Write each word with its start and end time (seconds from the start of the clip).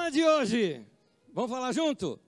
tema 0.00 0.10
de 0.10 0.24
hoje. 0.24 0.86
Vamos 1.34 1.50
falar 1.50 1.72
junto? 1.72 2.18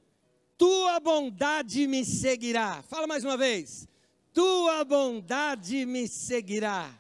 Tua 0.58 1.01
bondade 1.01 1.87
me 1.87 2.04
seguirá. 2.04 2.83
Fala 2.83 3.06
mais 3.06 3.24
uma 3.24 3.37
vez. 3.37 3.88
Tua 4.35 4.85
bondade 4.85 5.87
me 5.87 6.06
seguirá. 6.06 6.93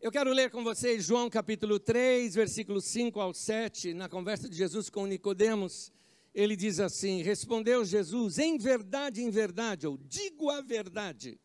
Eu 0.00 0.10
quero 0.10 0.32
ler 0.32 0.50
com 0.50 0.64
vocês 0.64 1.04
João 1.04 1.30
capítulo 1.30 1.78
3, 1.78 2.34
versículos 2.34 2.84
5 2.86 3.20
ao 3.20 3.32
7, 3.32 3.94
na 3.94 4.08
conversa 4.08 4.48
de 4.48 4.56
Jesus 4.56 4.90
com 4.90 5.06
Nicodemos. 5.06 5.92
Ele 6.34 6.56
diz 6.56 6.80
assim: 6.80 7.22
Respondeu 7.22 7.84
Jesus: 7.84 8.38
Em 8.38 8.58
verdade, 8.58 9.22
em 9.22 9.30
verdade, 9.30 9.86
eu 9.86 9.96
digo 10.08 10.50
a 10.50 10.60
verdade. 10.60 11.38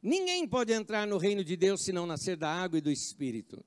Ninguém 0.00 0.46
pode 0.46 0.72
entrar 0.72 1.04
no 1.04 1.18
reino 1.18 1.42
de 1.42 1.56
Deus 1.56 1.80
se 1.80 1.92
não 1.92 2.06
nascer 2.06 2.36
da 2.36 2.48
água 2.48 2.78
e 2.78 2.82
do 2.82 2.92
espírito. 2.92 3.64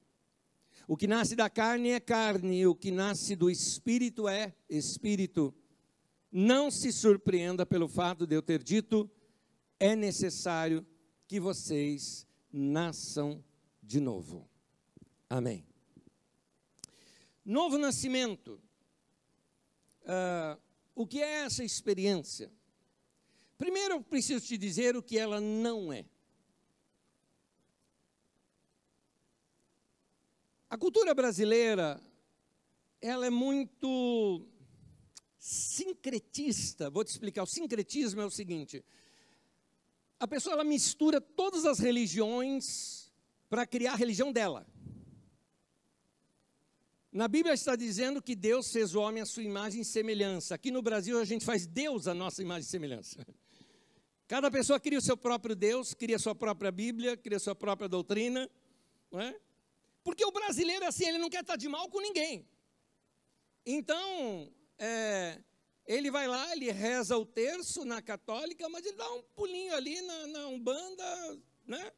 O 0.88 0.98
que 0.98 1.08
nasce 1.08 1.36
da 1.36 1.50
carne 1.50 1.90
é 1.90 2.00
carne, 2.00 2.62
e 2.62 2.68
o 2.68 2.76
que 2.76 2.92
nasce 2.92 3.36
do 3.36 3.50
espírito 3.50 4.28
é 4.28 4.54
espírito. 4.70 5.54
Não 6.32 6.72
se 6.72 6.92
surpreenda 6.92 7.66
pelo 7.66 7.88
fato 7.88 8.26
de 8.26 8.36
eu 8.36 8.42
ter 8.42 8.64
dito: 8.64 9.10
é 9.80 9.96
necessário 9.96 10.86
que 11.28 11.40
vocês 11.40 12.28
nasçam 12.52 13.44
de 13.82 14.00
novo. 14.00 14.48
Amém. 15.30 15.66
Novo 17.44 17.78
nascimento. 17.78 18.62
Uh, 20.04 20.60
o 20.94 21.08
que 21.08 21.22
é 21.22 21.46
essa 21.46 21.64
experiência? 21.64 22.52
Primeiro 23.58 23.96
eu 23.96 24.02
preciso 24.02 24.46
te 24.46 24.58
dizer 24.58 24.96
o 24.96 25.04
que 25.04 25.18
ela 25.18 25.40
não 25.40 25.94
é. 25.94 26.06
A 30.72 30.78
cultura 30.78 31.14
brasileira, 31.14 32.02
ela 33.02 33.26
é 33.26 33.30
muito 33.30 34.48
sincretista. 35.38 36.90
Vou 36.90 37.04
te 37.04 37.10
explicar. 37.10 37.44
O 37.44 37.46
sincretismo 37.46 38.22
é 38.22 38.26
o 38.26 38.32
seguinte: 38.32 38.82
a 40.18 40.26
pessoa 40.26 40.54
ela 40.54 40.64
mistura 40.64 41.20
todas 41.20 41.66
as 41.66 41.80
religiões 41.80 43.12
para 43.50 43.68
criar 43.68 43.92
a 43.92 43.96
religião 43.98 44.32
dela. 44.32 44.66
Na 47.12 47.28
Bíblia 47.28 47.54
está 47.54 47.76
dizendo 47.76 48.22
que 48.22 48.34
Deus 48.34 48.72
fez 48.72 48.96
o 48.96 49.02
homem 49.02 49.22
à 49.22 49.26
sua 49.26 49.44
imagem 49.44 49.82
e 49.82 49.86
semelhança. 49.86 50.56
Aqui 50.56 50.72
no 50.72 50.82
Brasil 50.82 51.20
a 51.20 51.26
gente 51.26 51.44
faz 51.44 51.68
Deus 51.68 52.08
a 52.08 52.14
nossa 52.14 52.42
imagem 52.42 52.66
e 52.66 52.72
semelhança. 52.72 53.28
Cada 54.26 54.50
pessoa 54.50 54.80
cria 54.80 55.00
o 55.00 55.02
seu 55.02 55.18
próprio 55.18 55.54
Deus, 55.54 55.94
cria 55.94 56.16
a 56.16 56.20
sua 56.20 56.34
própria 56.34 56.72
Bíblia, 56.72 57.18
cria 57.18 57.36
a 57.36 57.42
sua 57.42 57.56
própria 57.56 57.90
doutrina. 57.90 58.50
Não 59.12 59.20
é? 59.20 59.38
Porque 60.04 60.26
o 60.26 60.32
brasileiro, 60.32 60.86
assim, 60.86 61.08
ele 61.08 61.18
não 61.18 61.30
quer 61.30 61.42
estar 61.42 61.56
de 61.56 61.68
mal 61.68 61.90
com 61.90 62.00
ninguém. 62.00 62.48
Então, 63.66 64.52
é, 64.78 65.40
ele 65.86 66.10
vai 66.10 66.28
lá, 66.28 66.52
ele 66.54 66.72
reza 66.72 67.18
o 67.18 67.26
terço 67.26 67.86
na 67.86 68.02
católica, 68.02 68.68
mas 68.70 68.86
ele 68.86 68.98
dá 68.98 69.12
um 69.14 69.22
pulinho 69.36 69.74
ali 69.76 70.02
na, 70.02 70.28
na 70.28 70.48
Umbanda, 70.48 71.40
né? 71.66 71.92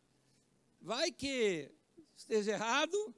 Vai 0.81 1.11
que 1.11 1.71
esteja 2.15 2.51
errado, 2.51 3.15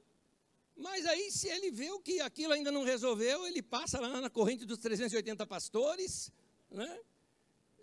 mas 0.76 1.06
aí 1.06 1.30
se 1.30 1.48
ele 1.48 1.70
vê 1.70 1.88
que 2.00 2.20
aquilo 2.20 2.52
ainda 2.52 2.70
não 2.70 2.84
resolveu, 2.84 3.46
ele 3.46 3.62
passa 3.62 3.98
lá 3.98 4.20
na 4.20 4.30
corrente 4.30 4.64
dos 4.64 4.78
380 4.78 5.46
pastores, 5.46 6.30
né? 6.70 7.00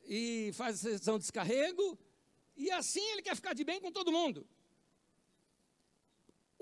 E 0.06 0.52
faz 0.54 0.76
a 0.76 0.92
sessão 0.92 1.18
de 1.18 1.24
descarrego, 1.24 1.98
e 2.56 2.70
assim 2.72 3.04
ele 3.12 3.22
quer 3.22 3.36
ficar 3.36 3.54
de 3.54 3.64
bem 3.64 3.82
com 3.82 3.92
todo 3.92 4.12
mundo. 4.12 4.48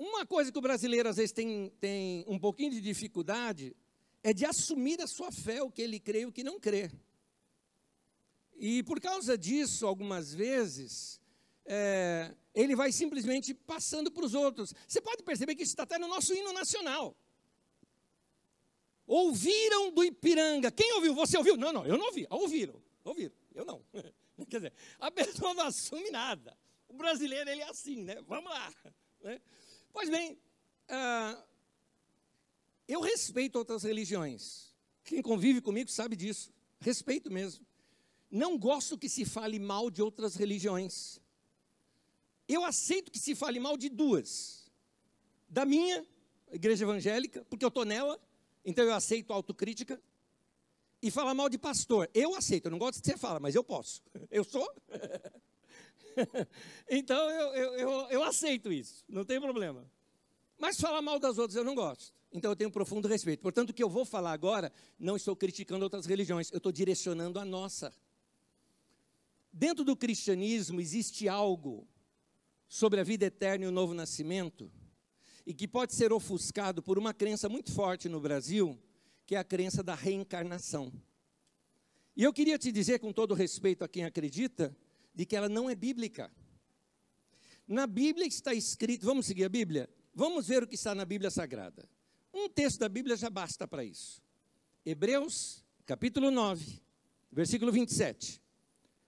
Uma 0.02 0.26
coisa 0.26 0.50
que 0.50 0.58
o 0.58 0.60
brasileiro 0.60 1.08
às 1.08 1.16
vezes 1.16 1.30
tem, 1.30 1.70
tem 1.78 2.24
um 2.26 2.36
pouquinho 2.36 2.72
de 2.72 2.80
dificuldade 2.80 3.76
é 4.20 4.32
de 4.32 4.44
assumir 4.44 5.00
a 5.00 5.06
sua 5.06 5.30
fé, 5.30 5.62
o 5.62 5.70
que 5.70 5.80
ele 5.80 6.00
crê 6.00 6.22
e 6.22 6.26
o 6.26 6.32
que 6.32 6.42
não 6.42 6.58
crê. 6.58 6.90
E 8.56 8.82
por 8.82 9.00
causa 9.00 9.38
disso, 9.38 9.86
algumas 9.86 10.34
vezes, 10.34 11.20
é, 11.64 12.34
ele 12.52 12.74
vai 12.74 12.90
simplesmente 12.90 13.54
passando 13.54 14.10
para 14.10 14.24
os 14.24 14.34
outros. 14.34 14.74
Você 14.88 15.00
pode 15.00 15.22
perceber 15.22 15.54
que 15.54 15.62
isso 15.62 15.70
está 15.72 15.84
até 15.84 15.98
no 15.98 16.08
nosso 16.08 16.34
hino 16.34 16.52
nacional. 16.52 17.16
Ouviram 19.06 19.92
do 19.92 20.02
Ipiranga. 20.02 20.72
Quem 20.72 20.94
ouviu? 20.94 21.14
Você 21.14 21.38
ouviu? 21.38 21.56
Não, 21.56 21.72
não, 21.72 21.86
eu 21.86 21.96
não 21.96 22.06
ouvi. 22.06 22.26
Ouviram. 22.28 22.82
Ouviram. 23.04 23.34
Eu 23.54 23.64
não. 23.64 23.84
Quer 24.50 24.56
dizer, 24.56 24.72
a 24.98 25.12
pessoa 25.12 25.54
não 25.54 25.66
assume 25.66 26.10
nada. 26.10 26.58
O 26.88 26.94
brasileiro, 26.94 27.48
ele 27.48 27.62
é 27.62 27.68
assim, 27.68 28.02
né? 28.02 28.16
Vamos 28.26 28.50
lá. 28.50 28.72
Né? 29.22 29.40
Pois 29.92 30.08
bem, 30.08 30.38
uh, 30.88 31.42
eu 32.88 33.00
respeito 33.00 33.56
outras 33.56 33.82
religiões. 33.82 34.72
Quem 35.04 35.20
convive 35.22 35.60
comigo 35.60 35.90
sabe 35.90 36.16
disso. 36.16 36.52
Respeito 36.80 37.30
mesmo. 37.30 37.64
Não 38.30 38.58
gosto 38.58 38.96
que 38.96 39.08
se 39.08 39.24
fale 39.24 39.58
mal 39.58 39.90
de 39.90 40.00
outras 40.00 40.34
religiões. 40.34 41.20
Eu 42.48 42.64
aceito 42.64 43.10
que 43.10 43.18
se 43.18 43.34
fale 43.34 43.60
mal 43.60 43.76
de 43.76 43.88
duas. 43.88 44.70
Da 45.48 45.66
minha, 45.66 46.06
igreja 46.50 46.84
evangélica, 46.84 47.44
porque 47.48 47.64
eu 47.64 47.68
estou 47.68 47.84
nela, 47.84 48.18
então 48.64 48.84
eu 48.84 48.94
aceito 48.94 49.32
autocrítica. 49.32 50.00
E 51.02 51.10
falar 51.10 51.34
mal 51.34 51.48
de 51.48 51.58
pastor. 51.58 52.08
Eu 52.14 52.34
aceito, 52.34 52.66
eu 52.66 52.70
não 52.70 52.78
gosto 52.78 53.02
que 53.02 53.06
você 53.06 53.18
fala, 53.18 53.40
mas 53.40 53.54
eu 53.54 53.64
posso. 53.64 54.02
Eu 54.30 54.44
sou. 54.44 54.66
então 56.88 57.30
eu, 57.30 57.54
eu, 57.54 57.74
eu, 57.74 57.90
eu 58.10 58.24
aceito 58.24 58.72
isso, 58.72 59.04
não 59.08 59.24
tem 59.24 59.40
problema. 59.40 59.90
Mas 60.58 60.76
falar 60.76 61.02
mal 61.02 61.18
das 61.18 61.38
outras 61.38 61.56
eu 61.56 61.64
não 61.64 61.74
gosto. 61.74 62.14
Então 62.32 62.50
eu 62.52 62.56
tenho 62.56 62.70
um 62.70 62.72
profundo 62.72 63.08
respeito. 63.08 63.40
Portanto, 63.40 63.70
o 63.70 63.74
que 63.74 63.82
eu 63.82 63.90
vou 63.90 64.04
falar 64.04 64.32
agora, 64.32 64.72
não 64.98 65.16
estou 65.16 65.36
criticando 65.36 65.84
outras 65.84 66.06
religiões, 66.06 66.50
eu 66.50 66.58
estou 66.58 66.72
direcionando 66.72 67.38
a 67.38 67.44
nossa. 67.44 67.92
Dentro 69.52 69.84
do 69.84 69.94
cristianismo 69.94 70.80
existe 70.80 71.28
algo 71.28 71.86
sobre 72.68 73.00
a 73.00 73.04
vida 73.04 73.26
eterna 73.26 73.66
e 73.66 73.68
o 73.68 73.72
novo 73.72 73.92
nascimento, 73.92 74.72
e 75.44 75.52
que 75.52 75.68
pode 75.68 75.94
ser 75.94 76.10
ofuscado 76.10 76.82
por 76.82 76.98
uma 76.98 77.12
crença 77.12 77.48
muito 77.48 77.70
forte 77.70 78.08
no 78.08 78.20
Brasil, 78.20 78.80
que 79.26 79.34
é 79.34 79.38
a 79.38 79.44
crença 79.44 79.82
da 79.82 79.94
reencarnação. 79.94 80.90
E 82.16 82.22
eu 82.22 82.32
queria 82.32 82.58
te 82.58 82.72
dizer, 82.72 82.98
com 82.98 83.12
todo 83.12 83.34
respeito 83.34 83.84
a 83.84 83.88
quem 83.88 84.04
acredita, 84.04 84.74
de 85.14 85.26
que 85.26 85.36
ela 85.36 85.48
não 85.48 85.68
é 85.68 85.74
bíblica. 85.74 86.30
Na 87.66 87.86
Bíblia 87.86 88.26
está 88.26 88.52
escrito, 88.52 89.06
vamos 89.06 89.26
seguir 89.26 89.44
a 89.44 89.48
Bíblia? 89.48 89.88
Vamos 90.14 90.46
ver 90.46 90.62
o 90.62 90.66
que 90.66 90.74
está 90.74 90.94
na 90.94 91.04
Bíblia 91.04 91.30
Sagrada. 91.30 91.88
Um 92.32 92.48
texto 92.48 92.80
da 92.80 92.88
Bíblia 92.88 93.16
já 93.16 93.30
basta 93.30 93.66
para 93.68 93.84
isso. 93.84 94.22
Hebreus, 94.84 95.64
capítulo 95.86 96.30
9, 96.30 96.82
versículo 97.30 97.70
27. 97.70 98.42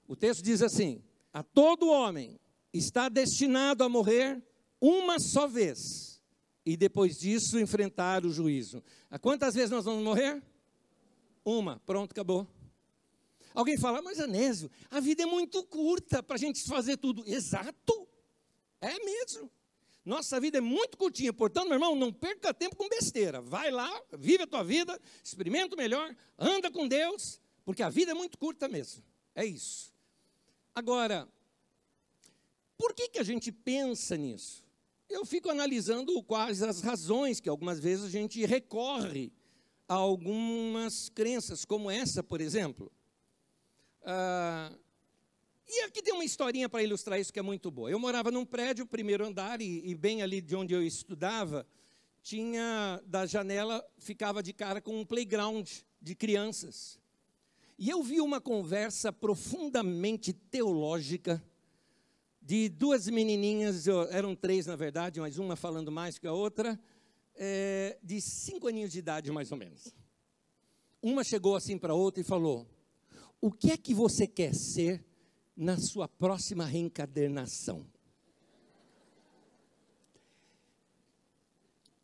O 0.07 0.15
texto 0.15 0.43
diz 0.43 0.63
assim: 0.63 1.03
A 1.33 1.43
todo 1.43 1.89
homem 1.89 2.39
está 2.73 3.09
destinado 3.09 3.83
a 3.83 3.89
morrer 3.89 4.43
uma 4.81 5.19
só 5.19 5.47
vez, 5.47 6.23
e 6.65 6.77
depois 6.77 7.19
disso 7.19 7.59
enfrentar 7.59 8.25
o 8.25 8.31
juízo. 8.31 8.83
A 9.11 9.19
quantas 9.19 9.55
vezes 9.55 9.71
nós 9.71 9.85
vamos 9.85 10.05
morrer? 10.05 10.43
Uma, 11.45 11.81
pronto, 11.81 12.13
acabou. 12.13 12.47
Alguém 13.55 13.79
fala, 13.79 14.03
mas 14.03 14.19
Anésio, 14.19 14.69
a 14.91 14.99
vida 14.99 15.23
é 15.23 15.27
muito 15.27 15.63
curta 15.65 16.21
para 16.21 16.35
a 16.35 16.39
gente 16.39 16.61
fazer 16.65 16.97
tudo. 16.97 17.23
Exato, 17.25 18.09
é 18.81 18.99
mesmo. 18.99 19.49
Nossa 20.05 20.39
vida 20.39 20.59
é 20.59 20.61
muito 20.61 20.99
curtinha, 20.99 21.33
portanto, 21.33 21.67
meu 21.67 21.75
irmão, 21.75 21.97
não 21.97 22.13
perca 22.13 22.53
tempo 22.53 22.77
com 22.77 22.89
besteira. 22.89 23.41
Vai 23.41 23.71
lá, 23.71 23.89
vive 24.19 24.43
a 24.43 24.47
tua 24.47 24.63
vida, 24.63 25.01
experimenta 25.23 25.75
o 25.75 25.79
melhor, 25.79 26.15
anda 26.37 26.71
com 26.71 26.87
Deus, 26.87 27.41
porque 27.65 27.83
a 27.83 27.89
vida 27.89 28.11
é 28.11 28.15
muito 28.15 28.37
curta 28.37 28.69
mesmo. 28.69 29.03
É 29.35 29.47
isso. 29.47 29.95
Agora, 30.75 31.27
por 32.77 32.93
que, 32.93 33.09
que 33.09 33.19
a 33.19 33.23
gente 33.23 33.53
pensa 33.53 34.17
nisso? 34.17 34.65
Eu 35.09 35.25
fico 35.25 35.49
analisando 35.49 36.21
quais 36.25 36.61
as 36.61 36.81
razões 36.81 37.39
que 37.39 37.49
algumas 37.49 37.79
vezes 37.79 38.07
a 38.07 38.11
gente 38.11 38.45
recorre 38.45 39.33
a 39.89 39.95
algumas 39.95 41.09
crenças, 41.09 41.65
como 41.65 41.91
essa, 41.91 42.23
por 42.23 42.41
exemplo. 42.41 42.91
Ah, 44.05 44.71
e 45.67 45.81
aqui 45.85 46.03
tem 46.03 46.13
uma 46.13 46.25
historinha 46.25 46.69
para 46.69 46.83
ilustrar 46.83 47.19
isso 47.19 47.33
que 47.33 47.39
é 47.39 47.43
muito 47.43 47.71
boa. 47.71 47.91
Eu 47.91 47.99
morava 47.99 48.31
num 48.31 48.45
prédio, 48.45 48.87
primeiro 48.87 49.27
andar, 49.27 49.63
e, 49.63 49.83
e, 49.89 49.95
bem 49.95 50.23
ali 50.23 50.43
de 50.43 50.55
onde 50.55 50.75
eu 50.75 50.83
estudava, 50.83 51.67
tinha, 52.23 53.03
da 53.07 53.25
janela, 53.25 53.85
ficava 53.99 54.43
de 54.43 54.53
cara 54.53 54.81
com 54.81 55.01
um 55.01 55.07
playground 55.07 55.69
de 56.01 56.15
crianças. 56.15 56.99
E 57.79 57.89
eu 57.89 58.03
vi 58.03 58.21
uma 58.21 58.41
conversa 58.41 59.11
profundamente 59.11 60.33
teológica 60.33 61.43
de 62.41 62.69
duas 62.69 63.09
menininhas, 63.09 63.87
eram 64.11 64.37
três 64.37 64.67
na 64.67 64.77
verdade, 64.77 65.19
mas 65.19 65.39
uma 65.39 65.57
falando 65.57 65.91
mais 65.91 66.19
que 66.19 66.27
a 66.27 66.33
outra, 66.33 66.79
é, 67.35 67.99
de 68.03 68.21
cinco 68.21 68.69
aninhos 68.69 68.93
de 68.93 68.99
idade 68.99 69.33
mais 69.33 69.51
ou 69.51 69.57
menos. 69.57 69.95
Uma 71.01 71.25
chegou 71.25 71.57
assim 71.57 71.79
para 71.79 71.95
a 71.95 71.97
outra 71.97 72.21
e 72.21 72.25
falou: 72.25 72.67
o 73.45 73.53
que 73.53 73.73
é 73.73 73.77
que 73.77 73.93
você 73.93 74.27
quer 74.27 74.55
ser 74.55 75.05
na 75.55 75.77
sua 75.77 76.09
próxima 76.09 76.65
reencarnação? 76.65 77.87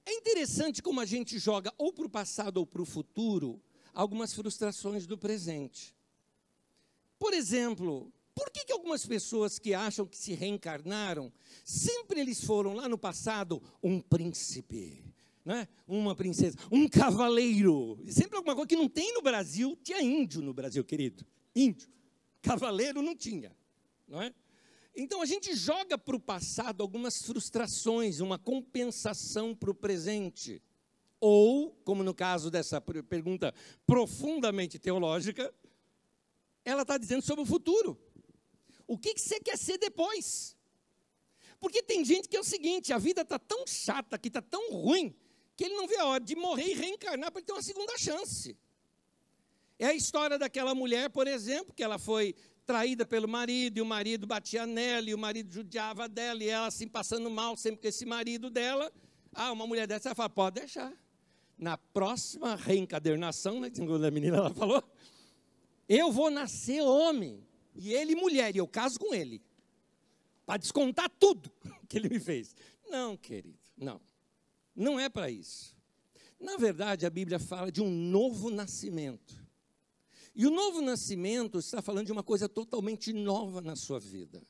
É 0.05 0.13
interessante 0.13 0.83
como 0.83 1.01
a 1.01 1.07
gente 1.07 1.39
joga 1.39 1.73
ou 1.79 1.95
para 1.95 2.05
o 2.05 2.11
passado 2.11 2.59
ou 2.59 2.67
para 2.67 2.83
o 2.83 2.85
futuro 2.85 3.59
algumas 3.95 4.35
frustrações 4.35 5.07
do 5.07 5.17
presente. 5.17 5.97
Por 7.19 7.33
exemplo, 7.33 8.13
por 8.35 8.51
que, 8.51 8.67
que 8.67 8.73
algumas 8.75 9.07
pessoas 9.07 9.59
que 9.59 9.73
acham 9.73 10.07
que 10.07 10.19
se 10.19 10.35
reencarnaram, 10.35 11.33
sempre 11.65 12.21
eles 12.21 12.45
foram 12.45 12.75
lá 12.75 12.87
no 12.87 12.99
passado 12.99 13.63
um 13.83 13.99
príncipe, 13.99 15.10
né? 15.45 15.67
uma 15.87 16.15
princesa, 16.15 16.57
um 16.71 16.89
cavaleiro, 16.89 17.99
sempre 18.09 18.37
alguma 18.37 18.55
coisa 18.55 18.69
que 18.69 18.77
não 18.77 18.89
tem 18.89 19.13
no 19.15 19.23
Brasil, 19.23 19.77
tinha 19.83 20.01
índio 20.01 20.43
no 20.43 20.53
Brasil, 20.53 20.85
querido, 20.85 21.27
índio, 21.55 21.89
cavaleiro 22.43 23.03
não 23.03 23.17
tinha, 23.17 23.57
não 24.07 24.21
é? 24.21 24.35
Então 24.95 25.23
a 25.23 25.27
gente 25.27 25.55
joga 25.55 25.97
para 25.97 26.17
o 26.17 26.21
passado 26.21 26.83
algumas 26.83 27.23
frustrações, 27.23 28.21
uma 28.21 28.39
compensação 28.39 29.55
para 29.55 29.71
o 29.71 29.75
presente. 29.75 30.63
Ou, 31.21 31.73
como 31.85 32.03
no 32.03 32.15
caso 32.15 32.51
dessa 32.51 32.81
pergunta 32.81 33.55
profundamente 33.87 34.79
teológica, 34.79 35.55
ela 36.65 36.83
está 36.83 36.99
dizendo 36.99 37.23
sobre 37.23 37.43
o 37.43 37.47
futuro. 37.47 37.99
O 38.87 38.99
que, 38.99 39.15
que 39.15 39.21
você 39.21 39.39
quer 39.39 39.57
ser 39.57 39.79
depois? 39.79 40.57
Porque 41.61 41.83
tem 41.83 42.05
gente 42.05 42.29
que 42.29 42.37
é 42.37 42.41
o 42.41 42.45
seguinte: 42.45 42.93
a 42.93 42.99
vida 42.99 43.21
está 43.21 43.39
tão 43.39 43.67
chata, 43.67 44.19
que 44.19 44.29
está 44.29 44.41
tão 44.41 44.73
ruim, 44.73 45.15
que 45.61 45.65
ele 45.67 45.75
não 45.75 45.87
vê 45.87 45.99
a 45.99 46.07
hora 46.07 46.25
de 46.25 46.35
morrer 46.35 46.69
e 46.69 46.73
reencarnar 46.73 47.31
para 47.31 47.43
ter 47.43 47.53
uma 47.53 47.61
segunda 47.61 47.99
chance. 47.99 48.57
É 49.79 49.85
a 49.85 49.95
história 49.95 50.39
daquela 50.39 50.75
mulher, 50.75 51.11
por 51.11 51.29
exemplo, 51.29 51.75
que 51.75 51.83
ela 51.83 51.99
foi 51.99 52.35
traída 52.65 53.05
pelo 53.05 53.29
marido, 53.29 53.77
e 53.77 53.83
o 53.83 53.85
marido 53.85 54.27
batia 54.27 54.65
nela, 54.65 55.11
e 55.11 55.15
o 55.15 55.19
marido 55.19 55.53
judiava 55.53 56.09
dela, 56.09 56.43
e 56.43 56.49
ela 56.49 56.67
assim 56.67 56.89
passando 56.89 57.29
mal 57.29 57.59
sempre 57.59 57.83
com 57.83 57.89
esse 57.89 58.07
marido 58.07 58.49
dela. 58.49 58.91
Ah, 59.35 59.53
uma 59.53 59.67
mulher 59.67 59.87
dessa, 59.87 60.09
ela 60.09 60.15
fala, 60.15 60.31
pode 60.31 60.61
deixar. 60.61 60.95
Na 61.59 61.77
próxima 61.77 62.57
reencadernação, 62.57 63.61
né, 63.61 63.71
a 63.71 64.11
menina 64.11 64.39
ela 64.39 64.55
falou, 64.55 64.83
eu 65.87 66.11
vou 66.11 66.31
nascer 66.31 66.81
homem, 66.81 67.47
e 67.75 67.93
ele 67.93 68.15
mulher, 68.15 68.57
e 68.57 68.59
eu 68.59 68.67
caso 68.67 68.99
com 68.99 69.15
ele. 69.15 69.43
Para 70.47 70.57
descontar 70.57 71.11
tudo 71.19 71.53
que 71.87 71.99
ele 71.99 72.09
me 72.09 72.19
fez. 72.19 72.57
Não, 72.89 73.15
querido, 73.15 73.59
não. 73.77 74.01
Não 74.75 74.99
é 74.99 75.09
para 75.09 75.31
isso. 75.31 75.77
Na 76.39 76.57
verdade, 76.57 77.05
a 77.05 77.11
Bíblia 77.11 77.39
fala 77.39 77.71
de 77.71 77.83
um 77.83 77.91
novo 77.91 78.51
nascimento. 78.51 79.35
E 80.35 80.47
o 80.47 80.51
novo 80.51 80.81
nascimento 80.81 81.59
está 81.59 81.83
falando 81.83 82.07
de 82.07 82.13
uma 82.13 82.23
coisa 82.23 82.49
totalmente 82.49 83.13
nova 83.13 83.61
na 83.61 83.77
sua 83.77 84.01
vida. 84.01 84.43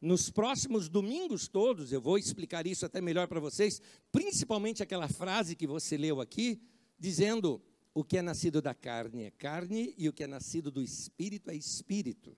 Nos 0.00 0.28
próximos 0.28 0.88
domingos 0.88 1.46
todos, 1.46 1.92
eu 1.92 2.00
vou 2.00 2.18
explicar 2.18 2.66
isso 2.66 2.84
até 2.84 3.00
melhor 3.00 3.28
para 3.28 3.40
vocês, 3.40 3.80
principalmente 4.10 4.82
aquela 4.82 5.08
frase 5.08 5.56
que 5.56 5.66
você 5.66 5.96
leu 5.96 6.20
aqui, 6.20 6.60
dizendo: 6.98 7.62
o 7.94 8.02
que 8.02 8.18
é 8.18 8.22
nascido 8.22 8.60
da 8.60 8.74
carne 8.74 9.22
é 9.24 9.30
carne 9.30 9.94
e 9.96 10.08
o 10.08 10.12
que 10.12 10.24
é 10.24 10.26
nascido 10.26 10.70
do 10.70 10.82
espírito 10.82 11.50
é 11.50 11.54
espírito. 11.54 12.36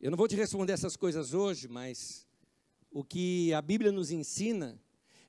Eu 0.00 0.10
não 0.10 0.18
vou 0.18 0.26
te 0.26 0.34
responder 0.34 0.72
essas 0.72 0.96
coisas 0.96 1.34
hoje, 1.34 1.68
mas 1.68 2.26
o 2.90 3.04
que 3.04 3.52
a 3.52 3.62
Bíblia 3.62 3.92
nos 3.92 4.10
ensina 4.10 4.80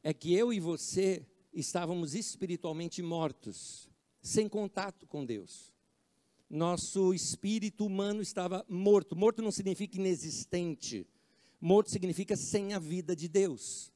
é 0.03 0.13
que 0.13 0.33
eu 0.33 0.53
e 0.53 0.59
você 0.59 1.25
estávamos 1.53 2.13
espiritualmente 2.13 3.01
mortos, 3.01 3.89
sem 4.21 4.47
contato 4.50 5.07
com 5.07 5.25
Deus 5.25 5.73
nosso 6.53 7.15
espírito 7.15 7.83
humano 7.83 8.21
estava 8.21 8.63
morto. 8.69 9.15
Morto 9.15 9.41
não 9.41 9.51
significa 9.51 9.97
inexistente. 9.97 11.07
Morto 11.59 11.89
significa 11.89 12.35
sem 12.35 12.73
a 12.75 12.79
vida 12.79 13.15
de 13.15 13.27
Deus. 13.27 13.91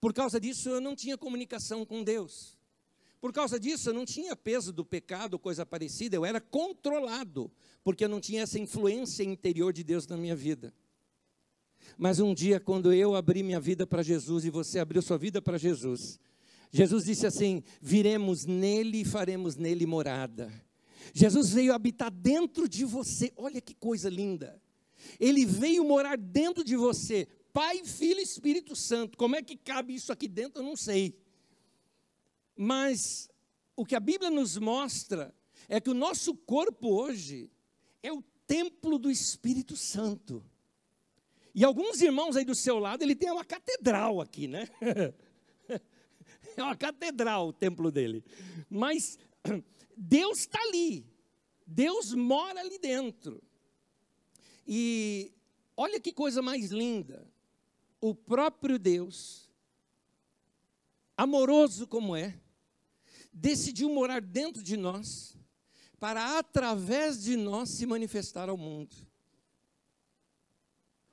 Por 0.00 0.14
causa 0.14 0.40
disso, 0.40 0.70
eu 0.70 0.80
não 0.80 0.96
tinha 0.96 1.18
comunicação 1.18 1.84
com 1.84 2.02
Deus. 2.02 2.56
Por 3.20 3.30
causa 3.30 3.60
disso, 3.60 3.90
eu 3.90 3.92
não 3.92 4.06
tinha 4.06 4.34
peso 4.34 4.72
do 4.72 4.86
pecado, 4.86 5.38
coisa 5.38 5.66
parecida. 5.66 6.16
Eu 6.16 6.24
era 6.24 6.40
controlado, 6.40 7.52
porque 7.84 8.04
eu 8.04 8.08
não 8.08 8.20
tinha 8.20 8.42
essa 8.42 8.58
influência 8.58 9.22
interior 9.22 9.72
de 9.72 9.84
Deus 9.84 10.06
na 10.06 10.16
minha 10.16 10.34
vida. 10.34 10.72
Mas 11.96 12.20
um 12.20 12.34
dia, 12.34 12.60
quando 12.60 12.92
eu 12.92 13.14
abri 13.14 13.42
minha 13.42 13.60
vida 13.60 13.86
para 13.86 14.02
Jesus 14.02 14.44
e 14.44 14.50
você 14.50 14.78
abriu 14.78 15.02
sua 15.02 15.18
vida 15.18 15.42
para 15.42 15.58
Jesus, 15.58 16.18
Jesus 16.70 17.04
disse 17.04 17.26
assim: 17.26 17.62
Viremos 17.80 18.44
nele 18.44 19.02
e 19.02 19.04
faremos 19.04 19.56
nele 19.56 19.86
morada. 19.86 20.52
Jesus 21.14 21.50
veio 21.50 21.72
habitar 21.72 22.10
dentro 22.10 22.68
de 22.68 22.84
você. 22.84 23.32
Olha 23.36 23.60
que 23.60 23.74
coisa 23.74 24.08
linda. 24.08 24.60
Ele 25.18 25.46
veio 25.46 25.84
morar 25.84 26.16
dentro 26.18 26.62
de 26.62 26.76
você. 26.76 27.26
Pai, 27.52 27.84
Filho 27.84 28.20
e 28.20 28.22
Espírito 28.22 28.76
Santo. 28.76 29.16
Como 29.16 29.34
é 29.34 29.42
que 29.42 29.56
cabe 29.56 29.94
isso 29.94 30.12
aqui 30.12 30.28
dentro? 30.28 30.60
Eu 30.60 30.66
não 30.66 30.76
sei. 30.76 31.16
Mas 32.56 33.30
o 33.76 33.86
que 33.86 33.94
a 33.94 34.00
Bíblia 34.00 34.30
nos 34.30 34.58
mostra 34.58 35.34
é 35.68 35.80
que 35.80 35.90
o 35.90 35.94
nosso 35.94 36.34
corpo 36.34 36.88
hoje 36.88 37.50
é 38.02 38.12
o 38.12 38.22
templo 38.46 38.98
do 38.98 39.10
Espírito 39.10 39.76
Santo. 39.76 40.44
E 41.58 41.64
alguns 41.64 42.00
irmãos 42.00 42.36
aí 42.36 42.44
do 42.44 42.54
seu 42.54 42.78
lado, 42.78 43.02
ele 43.02 43.16
tem 43.16 43.32
uma 43.32 43.44
catedral 43.44 44.20
aqui, 44.20 44.46
né? 44.46 44.68
É 46.56 46.62
uma 46.62 46.76
catedral 46.76 47.48
o 47.48 47.52
templo 47.52 47.90
dele. 47.90 48.24
Mas 48.70 49.18
Deus 49.96 50.40
está 50.40 50.60
ali. 50.60 51.04
Deus 51.66 52.14
mora 52.14 52.60
ali 52.60 52.78
dentro. 52.78 53.42
E 54.66 55.32
olha 55.76 56.00
que 56.00 56.12
coisa 56.12 56.40
mais 56.40 56.70
linda. 56.70 57.28
O 58.00 58.14
próprio 58.14 58.78
Deus, 58.78 59.50
amoroso 61.16 61.88
como 61.88 62.14
é, 62.14 62.40
decidiu 63.32 63.88
morar 63.88 64.20
dentro 64.20 64.62
de 64.62 64.76
nós, 64.76 65.36
para 65.98 66.38
através 66.38 67.22
de 67.22 67.36
nós 67.36 67.68
se 67.70 67.84
manifestar 67.84 68.48
ao 68.48 68.56
mundo. 68.56 69.07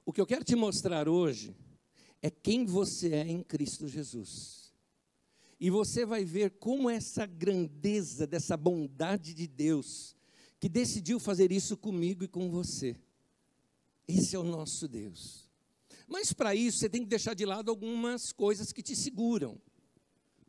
O 0.05 0.13
que 0.13 0.21
eu 0.21 0.25
quero 0.27 0.43
te 0.43 0.55
mostrar 0.55 1.09
hoje 1.09 1.55
é 2.21 2.29
quem 2.29 2.65
você 2.65 3.13
é 3.13 3.27
em 3.27 3.41
Cristo 3.41 3.87
Jesus. 3.87 4.71
E 5.59 5.69
você 5.69 6.05
vai 6.05 6.23
ver 6.23 6.51
como 6.51 6.89
essa 6.89 7.25
grandeza 7.25 8.27
dessa 8.27 8.55
bondade 8.55 9.33
de 9.33 9.47
Deus, 9.47 10.15
que 10.59 10.69
decidiu 10.69 11.19
fazer 11.19 11.51
isso 11.51 11.75
comigo 11.75 12.23
e 12.23 12.27
com 12.27 12.51
você. 12.51 12.95
Esse 14.07 14.35
é 14.35 14.39
o 14.39 14.43
nosso 14.43 14.87
Deus. 14.87 15.49
Mas 16.07 16.31
para 16.31 16.53
isso 16.53 16.77
você 16.77 16.89
tem 16.89 17.01
que 17.01 17.09
deixar 17.09 17.33
de 17.33 17.45
lado 17.45 17.71
algumas 17.71 18.31
coisas 18.31 18.71
que 18.71 18.83
te 18.83 18.95
seguram. 18.95 19.59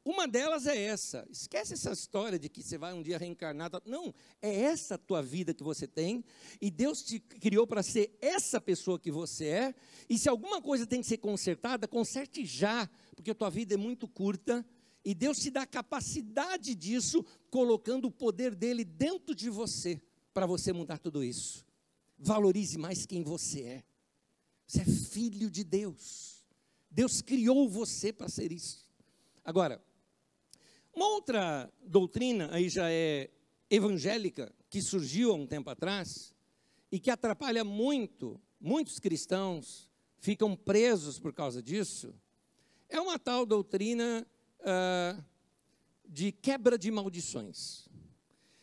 Uma 0.06 0.28
delas 0.28 0.68
é 0.68 0.80
essa. 0.80 1.26
Esquece 1.28 1.74
essa 1.74 1.90
história 1.90 2.38
de 2.38 2.48
que 2.48 2.62
você 2.62 2.78
vai 2.78 2.92
um 2.92 3.02
dia 3.02 3.18
reencarnar. 3.18 3.72
Não, 3.84 4.14
é 4.40 4.54
essa 4.54 4.94
a 4.94 4.98
tua 4.98 5.20
vida 5.20 5.52
que 5.52 5.64
você 5.64 5.84
tem. 5.84 6.24
E 6.60 6.70
Deus 6.70 7.02
te 7.02 7.18
criou 7.18 7.66
para 7.66 7.82
ser 7.82 8.16
essa 8.20 8.60
pessoa 8.60 9.00
que 9.00 9.10
você 9.10 9.46
é. 9.46 9.74
E 10.08 10.16
se 10.16 10.28
alguma 10.28 10.62
coisa 10.62 10.86
tem 10.86 11.00
que 11.00 11.08
ser 11.08 11.16
consertada, 11.16 11.88
conserte 11.88 12.46
já, 12.46 12.88
porque 13.16 13.32
a 13.32 13.34
tua 13.34 13.50
vida 13.50 13.74
é 13.74 13.76
muito 13.76 14.06
curta 14.06 14.64
e 15.04 15.12
Deus 15.12 15.40
te 15.40 15.50
dá 15.50 15.62
a 15.62 15.66
capacidade 15.66 16.76
disso, 16.76 17.24
colocando 17.50 18.04
o 18.04 18.12
poder 18.12 18.54
dele 18.54 18.84
dentro 18.84 19.34
de 19.34 19.50
você, 19.50 20.00
para 20.32 20.46
você 20.46 20.72
mudar 20.72 20.98
tudo 20.98 21.24
isso. 21.24 21.66
Valorize 22.16 22.78
mais 22.78 23.06
quem 23.06 23.24
você 23.24 23.60
é. 23.62 23.84
Você 24.68 24.82
é 24.82 24.84
filho 24.84 25.50
de 25.50 25.64
Deus. 25.64 26.44
Deus 26.88 27.20
criou 27.20 27.68
você 27.68 28.12
para 28.12 28.28
ser 28.28 28.52
isso. 28.52 28.86
Agora, 29.44 29.80
uma 30.96 31.08
outra 31.08 31.70
doutrina 31.84 32.48
aí 32.50 32.70
já 32.70 32.90
é 32.90 33.28
evangélica, 33.68 34.50
que 34.70 34.80
surgiu 34.80 35.30
há 35.30 35.34
um 35.34 35.46
tempo 35.46 35.68
atrás, 35.68 36.32
e 36.90 36.98
que 36.98 37.10
atrapalha 37.10 37.62
muito, 37.62 38.40
muitos 38.58 38.98
cristãos 38.98 39.90
ficam 40.16 40.56
presos 40.56 41.18
por 41.18 41.34
causa 41.34 41.62
disso, 41.62 42.14
é 42.88 42.98
uma 42.98 43.18
tal 43.18 43.44
doutrina 43.44 44.26
uh, 44.60 45.22
de 46.08 46.32
quebra 46.32 46.78
de 46.78 46.90
maldições. 46.90 47.86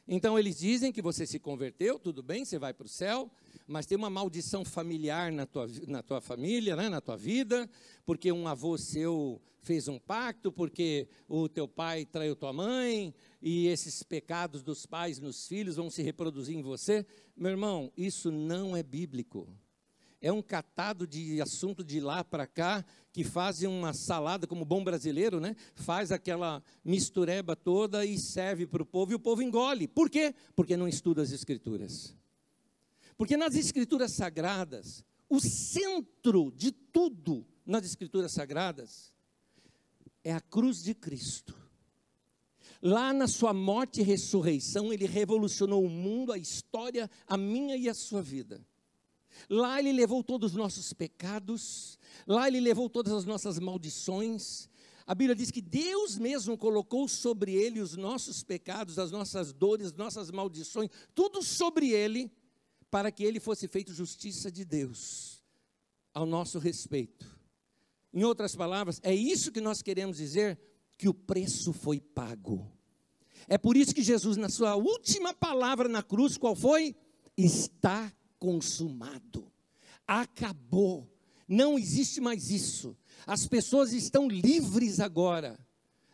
Então 0.08 0.38
eles 0.40 0.58
dizem 0.58 0.92
que 0.92 1.04
você 1.04 1.28
se 1.28 1.38
converteu, 1.38 2.00
tudo 2.00 2.24
bem, 2.24 2.44
você 2.44 2.58
vai 2.58 2.74
para 2.74 2.88
o 2.88 2.90
céu, 2.90 3.30
mas 3.68 3.86
tem 3.86 3.98
uma 3.98 4.10
maldição 4.10 4.64
familiar 4.64 5.32
na 5.32 5.46
tua, 5.46 5.68
na 5.88 6.02
tua 6.04 6.22
família, 6.22 6.76
né, 6.76 6.90
na 6.90 7.02
tua 7.02 7.18
vida, 7.18 7.70
porque 8.06 8.32
um 8.32 8.48
avô 8.48 8.78
seu 8.78 9.42
fez 9.62 9.88
um 9.88 9.98
pacto, 9.98 10.52
porque 10.52 11.08
o 11.28 11.48
teu 11.48 11.68
pai 11.68 12.06
traiu 12.06 12.36
tua 12.36 12.52
mãe, 12.52 13.14
e 13.42 13.68
esses 13.68 14.04
pecados 14.04 14.62
dos 14.62 14.86
pais 14.86 15.20
nos 15.20 15.48
filhos 15.48 15.78
vão 15.78 15.90
se 15.90 16.02
reproduzir 16.02 16.56
em 16.58 16.62
você. 16.62 17.06
Meu 17.36 17.52
irmão, 17.52 17.92
isso 17.96 18.30
não 18.30 18.76
é 18.76 18.84
bíblico 18.84 19.48
é 20.24 20.32
um 20.32 20.42
catado 20.42 21.06
de 21.06 21.42
assunto 21.42 21.84
de 21.84 22.00
lá 22.00 22.24
para 22.24 22.48
cá, 22.48 22.84
que 23.12 23.26
fazem 23.26 23.68
uma 23.68 23.94
salada, 23.94 24.48
como 24.48 24.64
bom 24.64 24.82
brasileiro, 24.82 25.42
né? 25.42 25.54
Faz 25.76 26.14
aquela 26.14 26.64
mistureba 26.84 27.58
toda 27.58 28.06
e 28.06 28.18
serve 28.18 28.66
para 28.66 28.82
o 28.82 28.86
povo, 28.86 29.12
e 29.12 29.16
o 29.16 29.20
povo 29.20 29.42
engole. 29.42 29.86
Por 29.86 30.10
quê? 30.10 30.34
Porque 30.56 30.78
não 30.78 30.88
estuda 30.88 31.22
as 31.22 31.34
Escrituras. 31.34 32.16
Porque 33.24 33.38
nas 33.38 33.56
Escrituras 33.56 34.12
Sagradas, 34.12 35.02
o 35.30 35.40
centro 35.40 36.52
de 36.54 36.74
tudo 36.74 37.48
nas 37.66 37.86
Escrituras 37.86 38.34
Sagradas 38.34 39.14
é 40.26 40.34
a 40.34 40.42
cruz 40.42 40.84
de 40.84 40.94
Cristo. 40.94 41.56
Lá 42.82 43.14
na 43.14 43.26
sua 43.26 43.54
morte 43.54 44.02
e 44.02 44.04
ressurreição, 44.04 44.92
ele 44.92 45.06
revolucionou 45.06 45.86
o 45.86 45.90
mundo, 45.90 46.34
a 46.34 46.38
história, 46.38 47.10
a 47.26 47.38
minha 47.38 47.78
e 47.78 47.88
a 47.88 47.94
sua 47.94 48.22
vida. 48.22 48.62
Lá 49.50 49.80
ele 49.80 49.94
levou 49.94 50.22
todos 50.22 50.52
os 50.52 50.58
nossos 50.58 50.92
pecados, 50.92 51.98
lá 52.28 52.50
ele 52.50 52.60
levou 52.60 52.90
todas 52.90 53.14
as 53.14 53.24
nossas 53.24 53.58
maldições. 53.58 54.70
A 55.08 55.16
Bíblia 55.16 55.34
diz 55.34 55.50
que 55.50 55.62
Deus 55.62 56.18
mesmo 56.18 56.58
colocou 56.58 57.08
sobre 57.08 57.54
ele 57.54 57.80
os 57.80 57.96
nossos 57.96 58.44
pecados, 58.44 59.00
as 59.00 59.12
nossas 59.12 59.54
dores, 59.54 59.86
as 59.86 59.94
nossas 59.94 60.30
maldições, 60.30 60.90
tudo 61.16 61.42
sobre 61.42 61.90
ele, 61.90 62.30
para 62.94 63.12
que 63.12 63.24
ele 63.24 63.40
fosse 63.40 63.68
feito 63.68 63.92
justiça 63.92 64.52
de 64.52 64.64
Deus 64.64 65.42
ao 66.14 66.28
nosso 66.28 66.60
respeito. 66.60 67.28
Em 68.14 68.24
outras 68.24 68.56
palavras, 68.56 69.00
é 69.02 69.12
isso 69.12 69.52
que 69.52 69.60
nós 69.60 69.82
queremos 69.82 70.18
dizer 70.18 70.60
que 70.96 71.10
o 71.10 71.14
preço 71.14 71.74
foi 71.74 72.00
pago. 72.00 72.72
É 73.48 73.58
por 73.58 73.76
isso 73.76 73.96
que 73.96 74.04
Jesus, 74.04 74.38
na 74.38 74.48
sua 74.48 74.76
última 74.76 75.34
palavra 75.34 75.90
na 75.90 76.04
cruz, 76.04 76.38
qual 76.38 76.56
foi? 76.56 76.96
Está 77.36 78.14
consumado. 78.38 79.52
Acabou. 80.06 81.12
Não 81.48 81.80
existe 81.80 82.22
mais 82.22 82.52
isso. 82.52 82.96
As 83.26 83.48
pessoas 83.48 83.92
estão 83.92 84.28
livres 84.28 85.00
agora. 85.00 85.58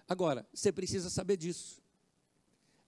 Agora, 0.08 0.48
você 0.54 0.72
precisa 0.72 1.10
saber 1.10 1.36
disso. 1.36 1.79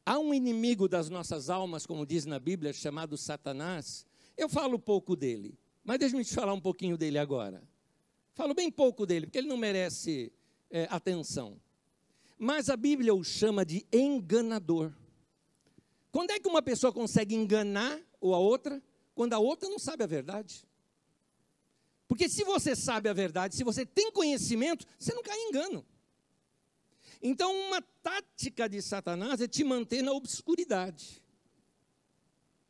Há 0.05 0.17
um 0.19 0.33
inimigo 0.33 0.87
das 0.87 1.09
nossas 1.09 1.49
almas, 1.49 1.85
como 1.85 2.05
diz 2.05 2.25
na 2.25 2.39
Bíblia, 2.39 2.73
chamado 2.73 3.17
Satanás. 3.17 4.05
Eu 4.35 4.49
falo 4.49 4.79
pouco 4.79 5.15
dele, 5.15 5.57
mas 5.83 5.99
deixa-me 5.99 6.25
te 6.25 6.33
falar 6.33 6.53
um 6.53 6.61
pouquinho 6.61 6.97
dele 6.97 7.17
agora. 7.17 7.63
Falo 8.33 8.53
bem 8.53 8.71
pouco 8.71 9.05
dele, 9.05 9.25
porque 9.27 9.37
ele 9.37 9.47
não 9.47 9.57
merece 9.57 10.31
é, 10.69 10.87
atenção 10.89 11.59
mas 12.43 12.71
a 12.71 12.75
Bíblia 12.75 13.13
o 13.13 13.23
chama 13.23 13.63
de 13.63 13.85
enganador. 13.93 14.91
Quando 16.11 16.31
é 16.31 16.39
que 16.39 16.49
uma 16.49 16.63
pessoa 16.63 16.91
consegue 16.91 17.35
enganar 17.35 18.01
ou 18.19 18.33
a 18.33 18.39
outra? 18.39 18.81
Quando 19.13 19.33
a 19.33 19.37
outra 19.37 19.69
não 19.69 19.77
sabe 19.77 20.03
a 20.03 20.07
verdade. 20.07 20.67
Porque 22.07 22.27
se 22.27 22.43
você 22.43 22.75
sabe 22.75 23.07
a 23.07 23.13
verdade, 23.13 23.55
se 23.55 23.63
você 23.63 23.85
tem 23.85 24.11
conhecimento, 24.11 24.87
você 24.97 25.13
não 25.13 25.21
cai 25.21 25.37
em 25.37 25.49
engano. 25.49 25.85
Então, 27.21 27.53
uma 27.67 27.81
tática 28.01 28.67
de 28.67 28.81
Satanás 28.81 29.41
é 29.41 29.47
te 29.47 29.63
manter 29.63 30.01
na 30.01 30.11
obscuridade. 30.11 31.21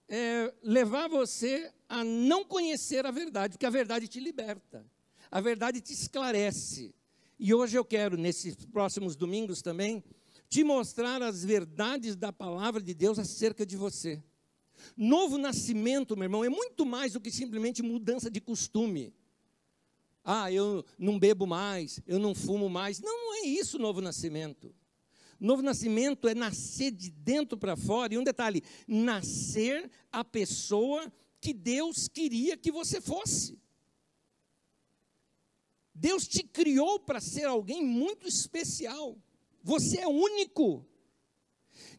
É 0.07 0.53
levar 0.61 1.07
você 1.07 1.71
a 1.87 2.03
não 2.03 2.43
conhecer 2.43 3.05
a 3.05 3.11
verdade, 3.11 3.53
porque 3.53 3.65
a 3.65 3.69
verdade 3.69 4.07
te 4.07 4.19
liberta. 4.19 4.85
A 5.29 5.39
verdade 5.39 5.79
te 5.79 5.93
esclarece. 5.93 6.93
E 7.39 7.53
hoje 7.53 7.77
eu 7.77 7.85
quero, 7.85 8.17
nesses 8.17 8.55
próximos 8.65 9.15
domingos 9.15 9.61
também, 9.61 10.03
te 10.49 10.65
mostrar 10.65 11.21
as 11.21 11.45
verdades 11.45 12.17
da 12.17 12.33
palavra 12.33 12.81
de 12.81 12.93
Deus 12.93 13.17
acerca 13.17 13.65
de 13.65 13.77
você. 13.77 14.21
Novo 14.97 15.37
nascimento, 15.37 16.17
meu 16.17 16.25
irmão, 16.25 16.43
é 16.43 16.49
muito 16.49 16.85
mais 16.85 17.13
do 17.13 17.21
que 17.21 17.31
simplesmente 17.31 17.81
mudança 17.81 18.29
de 18.29 18.41
costume. 18.41 19.13
Ah, 20.23 20.51
eu 20.51 20.85
não 20.97 21.17
bebo 21.17 21.47
mais, 21.47 21.99
eu 22.05 22.19
não 22.19 22.35
fumo 22.35 22.69
mais. 22.69 22.99
Não, 22.99 23.11
não 23.11 23.33
é 23.43 23.47
isso 23.47 23.79
novo 23.79 24.01
nascimento. 24.01 24.73
Novo 25.39 25.63
nascimento 25.63 26.27
é 26.27 26.35
nascer 26.35 26.91
de 26.91 27.09
dentro 27.09 27.57
para 27.57 27.75
fora. 27.75 28.13
E 28.13 28.17
um 28.17 28.23
detalhe: 28.23 28.63
nascer 28.87 29.89
a 30.11 30.23
pessoa 30.23 31.11
que 31.39 31.53
Deus 31.53 32.07
queria 32.07 32.55
que 32.55 32.71
você 32.71 33.01
fosse. 33.01 33.59
Deus 35.93 36.27
te 36.27 36.43
criou 36.43 36.99
para 36.99 37.19
ser 37.19 37.45
alguém 37.45 37.83
muito 37.83 38.27
especial. 38.27 39.17
Você 39.63 39.99
é 39.99 40.07
único. 40.07 40.85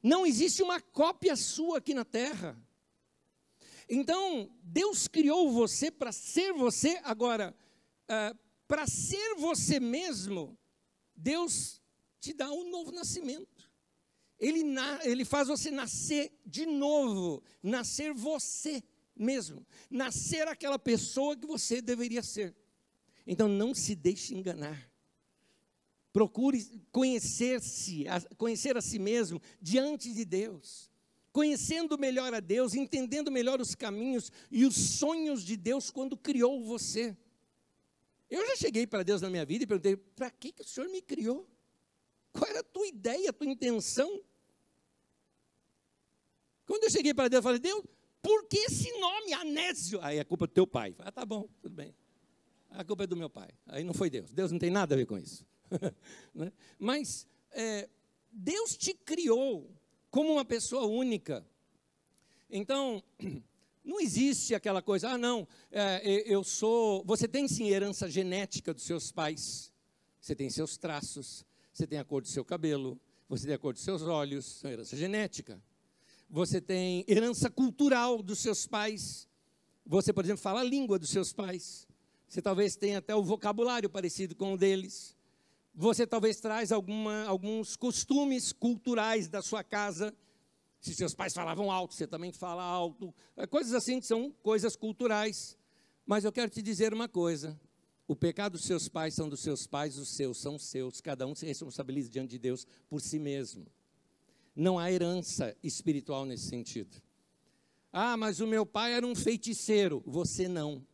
Não 0.03 0.25
existe 0.25 0.63
uma 0.63 0.81
cópia 0.81 1.37
sua 1.37 1.79
aqui 1.79 1.95
na 1.95 2.05
terra. 2.05 2.61
Então, 3.89 4.51
Deus 4.63 5.07
criou 5.07 5.51
você 5.51 5.91
para 5.91 6.13
ser 6.13 6.53
você. 6.53 7.01
Agora, 7.05 7.55
uh, 8.11 8.39
para 8.67 8.87
ser 8.87 9.35
você 9.37 9.79
mesmo, 9.79 10.59
Deus 11.15 11.81
te 12.21 12.33
dá 12.33 12.51
um 12.51 12.71
novo 12.71 12.93
nascimento. 12.93 13.71
Ele, 14.39 14.63
na, 14.65 15.01
ele 15.05 15.25
faz 15.25 15.49
você 15.49 15.71
nascer 15.71 16.33
de 16.45 16.67
novo, 16.67 17.43
nascer 17.63 18.13
você 18.13 18.83
mesmo, 19.15 19.65
nascer 19.91 20.49
aquela 20.49 20.79
pessoa 20.79 21.37
que 21.37 21.47
você 21.47 21.81
deveria 21.81 22.23
ser. 22.23 22.57
Então 23.27 23.49
não 23.49 23.75
se 23.75 23.95
deixe 23.95 24.35
enganar. 24.35 24.91
Procure 26.13 26.65
conhecer-se, 26.91 28.05
conhecer 28.37 28.77
a 28.77 28.81
si 28.81 28.99
mesmo 28.99 29.41
diante 29.61 30.13
de 30.13 30.25
Deus. 30.25 30.91
Conhecendo 31.33 31.97
melhor 31.97 32.35
a 32.35 32.41
Deus, 32.41 32.75
entendendo 32.75 33.31
melhor 33.31 33.61
os 33.61 33.75
caminhos 33.75 34.31
e 34.51 34.67
os 34.67 34.75
sonhos 34.75 35.43
de 35.43 35.57
Deus 35.57 35.91
quando 35.91 36.17
criou 36.17 36.63
você. 36.63 37.17
Eu 38.33 38.47
já 38.47 38.57
cheguei 38.57 38.87
para 38.87 39.03
Deus 39.03 39.21
na 39.21 39.29
minha 39.31 39.45
vida 39.45 39.65
e 39.65 39.67
perguntei: 39.67 39.97
para 39.97 40.31
que, 40.31 40.53
que 40.53 40.63
o 40.63 40.65
Senhor 40.65 40.89
me 40.89 41.03
criou? 41.03 41.49
Qual 42.33 42.49
era 42.49 42.61
a 42.61 42.65
tua 42.65 42.87
ideia, 42.87 43.31
a 43.31 43.33
tua 43.33 43.47
intenção? 43.47 44.23
Quando 46.67 46.85
eu 46.85 46.91
cheguei 46.91 47.13
para 47.13 47.29
Deus, 47.29 47.39
eu 47.39 47.43
falei: 47.43 47.59
Deus, 47.59 47.85
por 48.23 48.47
que 48.47 48.59
esse 48.59 48.91
nome, 48.99 49.33
Anésio? 49.35 50.01
Aí 50.03 50.19
é 50.19 50.25
culpa 50.25 50.47
do 50.47 50.53
teu 50.53 50.67
pai. 50.67 50.95
Ah, 50.99 51.13
tá 51.13 51.27
bom, 51.27 51.49
tudo 51.61 51.75
bem 51.75 51.95
a 52.75 52.85
culpa 52.85 53.05
é 53.05 53.07
do 53.07 53.17
meu 53.17 53.31
pai. 53.31 53.49
Aí 53.67 53.85
não 53.85 53.95
foi 53.95 54.11
Deus. 54.11 54.33
Deus 54.33 54.51
não 54.51 54.59
tem 54.59 54.71
nada 54.71 54.95
a 54.95 54.99
ver 54.99 55.07
com 55.07 55.19
isso. 55.19 55.47
né? 56.35 56.53
Mas 56.79 57.27
é, 57.51 57.89
Deus 58.31 58.77
te 58.77 58.95
criou 58.95 59.71
como 60.11 60.33
uma 60.33 60.45
pessoa 60.45 60.87
única. 60.87 61.47
Então, 62.51 63.03
não 63.85 64.01
existe 64.01 64.55
aquela 64.55 64.81
coisa, 64.81 65.11
ah, 65.11 65.19
não, 65.19 65.47
é, 65.71 66.23
eu 66.27 66.45
sou. 66.45 67.05
Você 67.05 67.27
tem 67.27 67.49
sim 67.49 67.69
herança 67.69 68.09
genética 68.09 68.73
dos 68.73 68.85
seus 68.85 69.11
pais, 69.11 69.73
você 70.21 70.35
tem 70.35 70.49
seus 70.51 70.77
traços, 70.77 71.45
você 71.73 71.87
tem 71.87 71.99
a 71.99 72.05
cor 72.05 72.23
do 72.23 72.29
seu 72.29 72.45
cabelo, 72.45 73.01
você 73.29 73.47
tem 73.47 73.55
a 73.55 73.59
cor 73.59 73.73
dos 73.73 73.83
seus 73.83 74.03
olhos, 74.03 74.45
são 74.45 74.71
herança 74.71 74.97
genética. 74.97 75.61
Você 76.29 76.61
tem 76.61 77.05
herança 77.09 77.51
cultural 77.51 78.23
dos 78.23 78.39
seus 78.39 78.67
pais. 78.67 79.29
Você, 79.85 80.13
por 80.13 80.25
exemplo, 80.25 80.43
fala 80.43 80.61
a 80.61 80.65
língua 80.65 80.99
dos 80.99 81.11
seus 81.11 81.33
pais. 81.33 81.87
Você 82.29 82.41
talvez 82.41 82.77
tenha 82.77 82.99
até 82.99 83.15
o 83.15 83.23
vocabulário 83.23 83.91
parecido 83.91 84.35
com 84.35 84.55
o 84.55 84.57
deles. 84.57 85.15
Você 85.75 86.07
talvez 86.07 86.41
traz 86.41 86.73
alguma, 86.73 87.25
alguns 87.25 87.77
costumes 87.77 88.53
culturais 88.53 89.29
da 89.29 89.43
sua 89.43 89.63
casa. 89.63 90.15
Se 90.83 90.97
seus 90.97 91.15
pais 91.15 91.33
falavam 91.33 91.71
alto, 91.71 91.95
você 91.95 92.09
também 92.09 92.33
fala 92.33 92.65
alto. 92.65 93.15
É, 93.37 93.47
coisas 93.47 93.73
assim 93.73 94.01
que 94.01 94.07
são 94.07 94.33
coisas 94.43 94.75
culturais. 94.75 95.57
Mas 96.05 96.25
eu 96.25 96.33
quero 96.33 96.51
te 96.51 96.61
dizer 96.61 96.93
uma 96.93 97.09
coisa: 97.09 97.59
o 98.09 98.17
pecado 98.17 98.55
dos 98.55 98.65
seus 98.65 98.89
pais 98.89 99.15
são 99.15 99.29
dos 99.29 99.39
seus 99.39 99.65
pais, 99.65 99.97
os 99.97 100.09
seus 100.09 100.39
são 100.39 100.59
seus. 100.59 101.01
Cada 101.01 101.25
um 101.25 101.37
se 101.37 101.47
responsabiliza 101.47 102.11
diante 102.11 102.31
de 102.31 102.39
Deus 102.41 102.67
por 102.91 103.01
si 103.01 103.21
mesmo. 103.21 103.65
Não 104.57 104.77
há 104.77 104.91
herança 104.91 105.57
espiritual 105.63 106.27
nesse 106.27 106.49
sentido. 106.49 107.01
Ah, 107.93 108.17
mas 108.17 108.41
o 108.41 108.47
meu 108.47 108.67
pai 108.67 108.93
era 108.95 109.07
um 109.07 109.15
feiticeiro. 109.15 110.03
Você 110.05 110.49
não. 110.49 110.85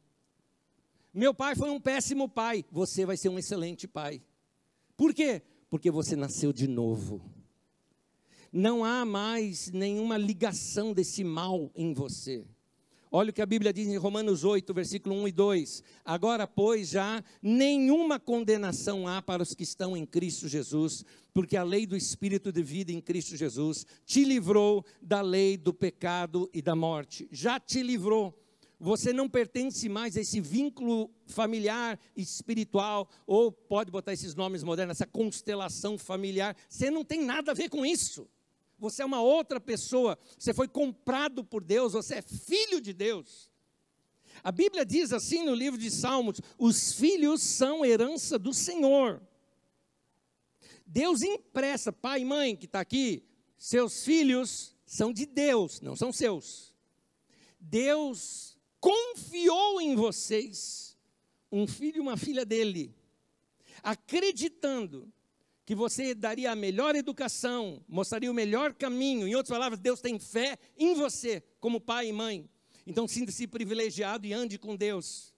Meu 1.15 1.33
pai 1.33 1.57
foi 1.57 1.71
um 1.71 1.81
péssimo 1.81 2.29
pai, 2.29 2.63
você 2.71 3.07
vai 3.07 3.17
ser 3.17 3.31
um 3.31 3.39
excelente 3.39 3.89
pai. 3.89 4.23
Por 4.95 5.15
quê? 5.15 5.41
Porque 5.71 5.91
você 5.91 6.15
nasceu 6.15 6.53
de 6.53 6.69
novo. 6.69 7.38
Não 8.53 8.85
há 8.85 9.05
mais 9.05 9.71
nenhuma 9.71 10.17
ligação 10.17 10.93
desse 10.93 11.23
mal 11.23 11.71
em 11.75 11.93
você. 11.93 12.45
Olha 13.11 13.31
o 13.31 13.33
que 13.33 13.41
a 13.41 13.47
Bíblia 13.47 13.73
diz 13.73 13.89
em 13.89 13.97
Romanos 13.97 14.45
8, 14.45 14.75
versículo 14.75 15.15
1 15.15 15.29
e 15.29 15.33
2. 15.33 15.83
Agora, 16.05 16.47
pois, 16.47 16.91
já 16.91 17.25
nenhuma 17.43 18.21
condenação 18.21 19.09
há 19.09 19.23
para 19.23 19.43
os 19.43 19.55
que 19.55 19.63
estão 19.63 19.97
em 19.97 20.05
Cristo 20.05 20.47
Jesus, 20.47 21.05
porque 21.33 21.57
a 21.57 21.63
lei 21.63 21.87
do 21.87 21.97
Espírito 21.97 22.53
de 22.53 22.63
vida 22.63 22.93
em 22.93 23.01
Cristo 23.01 23.35
Jesus 23.35 23.87
te 24.05 24.25
livrou 24.25 24.85
da 25.01 25.23
lei 25.23 25.57
do 25.57 25.73
pecado 25.73 26.51
e 26.53 26.61
da 26.61 26.77
morte. 26.77 27.27
Já 27.33 27.59
te 27.59 27.83
livrou 27.83 28.35
você 28.81 29.13
não 29.13 29.29
pertence 29.29 29.89
mais 29.89 30.17
a 30.17 30.21
esse 30.21 30.41
vínculo 30.41 31.11
familiar, 31.27 31.99
espiritual, 32.17 33.09
ou 33.27 33.51
pode 33.51 33.91
botar 33.91 34.13
esses 34.13 34.37
nomes 34.37 34.63
modernos, 34.63 34.97
essa 34.97 35.07
constelação 35.07 35.99
familiar. 35.99 36.57
Você 36.69 36.89
não 36.89 37.05
tem 37.05 37.25
nada 37.25 37.51
a 37.51 37.55
ver 37.55 37.69
com 37.69 37.85
isso. 37.85 38.29
Você 38.79 39.03
é 39.03 39.05
uma 39.05 39.21
outra 39.21 39.61
pessoa. 39.61 40.19
Você 40.39 40.55
foi 40.55 40.69
comprado 40.69 41.43
por 41.43 41.65
Deus, 41.65 41.93
você 41.93 42.17
é 42.17 42.23
filho 42.23 42.81
de 42.81 42.93
Deus. 42.93 43.51
A 44.43 44.53
Bíblia 44.53 44.87
diz 44.87 45.13
assim 45.13 45.45
no 45.45 45.55
livro 45.55 45.79
de 45.79 45.91
Salmos: 45.91 46.41
os 46.57 46.93
filhos 46.93 47.43
são 47.43 47.85
herança 47.85 48.39
do 48.39 48.55
Senhor. 48.55 49.21
Deus 50.87 51.23
impressa, 51.23 51.93
pai 51.93 52.21
e 52.21 52.25
mãe 52.25 52.57
que 52.57 52.65
está 52.65 52.81
aqui, 52.81 53.23
seus 53.59 54.05
filhos 54.05 54.75
são 54.87 55.13
de 55.13 55.27
Deus, 55.27 55.81
não 55.81 55.95
são 55.95 56.13
seus. 56.13 56.75
Deus 57.61 58.57
confiou 58.81 59.81
em 59.81 59.95
vocês 59.95 60.97
um 61.51 61.67
filho 61.67 61.99
e 61.99 62.01
uma 62.01 62.17
filha 62.17 62.45
dele, 62.45 62.95
acreditando 63.83 65.13
que 65.69 65.75
você 65.75 66.15
daria 66.15 66.51
a 66.51 66.57
melhor 66.57 66.97
educação, 66.97 67.85
mostraria 67.87 68.31
o 68.31 68.35
melhor 68.35 68.73
caminho. 68.73 69.29
Em 69.29 69.35
outras 69.35 69.55
palavras, 69.55 69.79
Deus 69.79 70.01
tem 70.01 70.19
fé 70.19 70.57
em 70.79 70.95
você, 70.95 71.43
como 71.61 71.79
pai 71.79 72.09
e 72.09 72.13
mãe. 72.13 72.49
Então, 72.87 73.07
sinta-se 73.07 73.47
privilegiado 73.47 74.27
e 74.27 74.33
ande 74.33 74.59
com 74.59 74.75
Deus, 74.75 75.35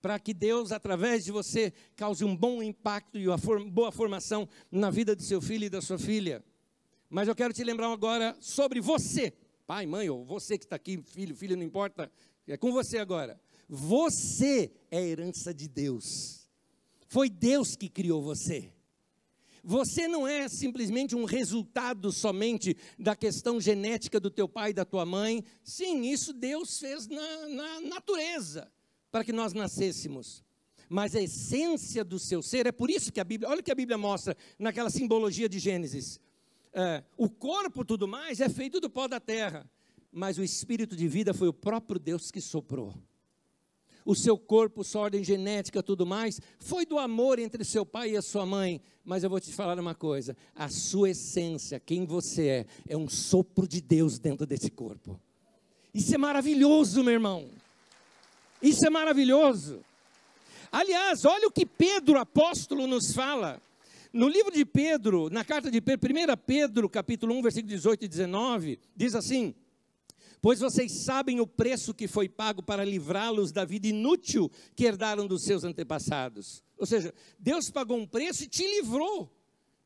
para 0.00 0.18
que 0.18 0.32
Deus, 0.32 0.72
através 0.72 1.22
de 1.22 1.30
você, 1.30 1.70
cause 1.96 2.24
um 2.24 2.34
bom 2.34 2.62
impacto 2.62 3.18
e 3.18 3.28
uma 3.28 3.36
boa 3.36 3.92
formação 3.92 4.48
na 4.72 4.88
vida 4.88 5.14
do 5.14 5.22
seu 5.22 5.38
filho 5.42 5.66
e 5.66 5.68
da 5.68 5.82
sua 5.82 5.98
filha. 5.98 6.42
Mas 7.10 7.28
eu 7.28 7.34
quero 7.34 7.52
te 7.52 7.62
lembrar 7.62 7.92
agora 7.92 8.34
sobre 8.40 8.80
você, 8.80 9.34
pai, 9.66 9.84
mãe, 9.84 10.08
ou 10.08 10.24
você 10.24 10.56
que 10.56 10.64
está 10.64 10.76
aqui, 10.76 10.98
filho, 11.04 11.36
filho, 11.36 11.58
não 11.58 11.62
importa, 11.62 12.10
é 12.48 12.56
com 12.56 12.72
você 12.72 12.96
agora. 12.96 13.38
Você 13.68 14.72
é 14.90 15.06
herança 15.06 15.52
de 15.52 15.68
Deus. 15.68 16.48
Foi 17.06 17.28
Deus 17.28 17.76
que 17.76 17.90
criou 17.90 18.22
você. 18.22 18.72
Você 19.66 20.06
não 20.06 20.28
é 20.28 20.46
simplesmente 20.46 21.16
um 21.16 21.24
resultado 21.24 22.12
somente 22.12 22.76
da 22.98 23.16
questão 23.16 23.58
genética 23.58 24.20
do 24.20 24.30
teu 24.30 24.46
pai 24.46 24.70
e 24.70 24.74
da 24.74 24.84
tua 24.84 25.06
mãe. 25.06 25.42
Sim, 25.62 26.04
isso 26.04 26.34
Deus 26.34 26.78
fez 26.78 27.08
na, 27.08 27.48
na 27.48 27.80
natureza 27.80 28.70
para 29.10 29.24
que 29.24 29.32
nós 29.32 29.54
nascêssemos. 29.54 30.44
Mas 30.86 31.16
a 31.16 31.22
essência 31.22 32.04
do 32.04 32.18
seu 32.18 32.42
ser, 32.42 32.66
é 32.66 32.72
por 32.72 32.90
isso 32.90 33.10
que 33.10 33.20
a 33.20 33.24
Bíblia, 33.24 33.48
olha 33.48 33.60
o 33.60 33.64
que 33.64 33.72
a 33.72 33.74
Bíblia 33.74 33.96
mostra 33.96 34.36
naquela 34.58 34.90
simbologia 34.90 35.48
de 35.48 35.58
Gênesis. 35.58 36.20
É, 36.74 37.02
o 37.16 37.30
corpo, 37.30 37.86
tudo 37.86 38.06
mais, 38.06 38.40
é 38.40 38.50
feito 38.50 38.80
do 38.80 38.90
pó 38.90 39.08
da 39.08 39.18
terra, 39.18 39.68
mas 40.12 40.36
o 40.36 40.44
espírito 40.44 40.94
de 40.94 41.08
vida 41.08 41.32
foi 41.32 41.48
o 41.48 41.54
próprio 41.54 41.98
Deus 41.98 42.30
que 42.30 42.40
soprou 42.40 42.94
o 44.04 44.14
seu 44.14 44.36
corpo, 44.36 44.84
sua 44.84 45.02
ordem 45.02 45.24
genética, 45.24 45.82
tudo 45.82 46.04
mais, 46.04 46.40
foi 46.58 46.84
do 46.84 46.98
amor 46.98 47.38
entre 47.38 47.64
seu 47.64 47.86
pai 47.86 48.10
e 48.10 48.16
a 48.16 48.22
sua 48.22 48.44
mãe. 48.44 48.80
Mas 49.04 49.24
eu 49.24 49.30
vou 49.30 49.40
te 49.40 49.52
falar 49.52 49.78
uma 49.78 49.94
coisa: 49.94 50.36
a 50.54 50.68
sua 50.68 51.10
essência, 51.10 51.80
quem 51.80 52.04
você 52.04 52.48
é, 52.48 52.66
é 52.88 52.96
um 52.96 53.08
sopro 53.08 53.66
de 53.66 53.80
Deus 53.80 54.18
dentro 54.18 54.46
desse 54.46 54.70
corpo. 54.70 55.20
Isso 55.92 56.14
é 56.14 56.18
maravilhoso, 56.18 57.02
meu 57.02 57.14
irmão. 57.14 57.48
Isso 58.60 58.86
é 58.86 58.90
maravilhoso. 58.90 59.80
Aliás, 60.72 61.24
olha 61.24 61.46
o 61.46 61.52
que 61.52 61.64
Pedro, 61.64 62.18
apóstolo, 62.18 62.86
nos 62.86 63.12
fala. 63.12 63.62
No 64.12 64.28
livro 64.28 64.52
de 64.52 64.64
Pedro, 64.64 65.28
na 65.30 65.44
carta 65.44 65.70
de 65.70 65.80
Pedro, 65.80 66.10
1 66.12 66.36
Pedro, 66.46 66.88
capítulo 66.88 67.34
1, 67.34 67.42
versículo 67.42 67.68
18 67.68 68.04
e 68.04 68.08
19, 68.08 68.78
diz 68.96 69.14
assim: 69.14 69.54
pois 70.44 70.60
vocês 70.60 70.92
sabem 70.92 71.40
o 71.40 71.46
preço 71.46 71.94
que 71.94 72.06
foi 72.06 72.28
pago 72.28 72.62
para 72.62 72.84
livrá-los 72.84 73.50
da 73.50 73.64
vida 73.64 73.86
inútil 73.86 74.50
que 74.76 74.84
herdaram 74.84 75.26
dos 75.26 75.42
seus 75.42 75.64
antepassados. 75.64 76.62
Ou 76.76 76.84
seja, 76.84 77.14
Deus 77.38 77.70
pagou 77.70 77.96
um 77.96 78.06
preço 78.06 78.44
e 78.44 78.46
te 78.46 78.62
livrou 78.62 79.34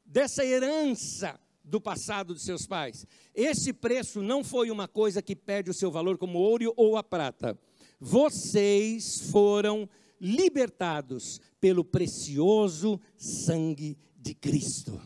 dessa 0.05 0.45
herança 0.45 1.39
do 1.63 1.81
passado 1.81 2.35
dos 2.35 2.43
seus 2.43 2.67
pais. 2.67 3.07
Esse 3.33 3.73
preço 3.73 4.21
não 4.21 4.43
foi 4.43 4.69
uma 4.69 4.89
coisa 4.89 5.23
que 5.23 5.37
perde 5.37 5.71
o 5.71 5.75
seu 5.75 5.93
valor 5.93 6.19
como 6.19 6.41
ouro 6.41 6.75
ou 6.77 6.97
a 6.97 7.05
prata. 7.05 7.57
Vocês 8.01 9.31
foram 9.31 9.89
libertados 10.21 11.41
pelo 11.61 11.85
precioso 11.85 13.01
sangue 13.17 13.97
de 14.17 14.35
Cristo. 14.35 15.01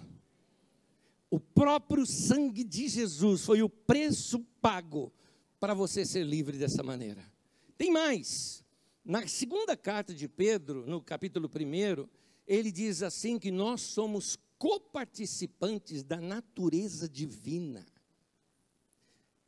O 1.30 1.38
próprio 1.38 2.06
sangue 2.06 2.64
de 2.64 2.88
Jesus 2.88 3.44
foi 3.44 3.62
o 3.62 3.68
preço 3.68 4.40
pago 4.62 5.12
para 5.62 5.74
você 5.74 6.04
ser 6.04 6.24
livre 6.24 6.58
dessa 6.58 6.82
maneira. 6.82 7.24
Tem 7.78 7.88
mais. 7.88 8.64
Na 9.04 9.28
segunda 9.28 9.76
carta 9.76 10.12
de 10.12 10.26
Pedro, 10.26 10.84
no 10.88 11.00
capítulo 11.00 11.48
1, 11.48 12.08
ele 12.48 12.72
diz 12.72 13.00
assim 13.00 13.38
que 13.38 13.52
nós 13.52 13.80
somos 13.80 14.36
coparticipantes 14.58 16.02
da 16.02 16.20
natureza 16.20 17.08
divina. 17.08 17.86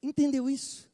Entendeu 0.00 0.48
isso? 0.48 0.88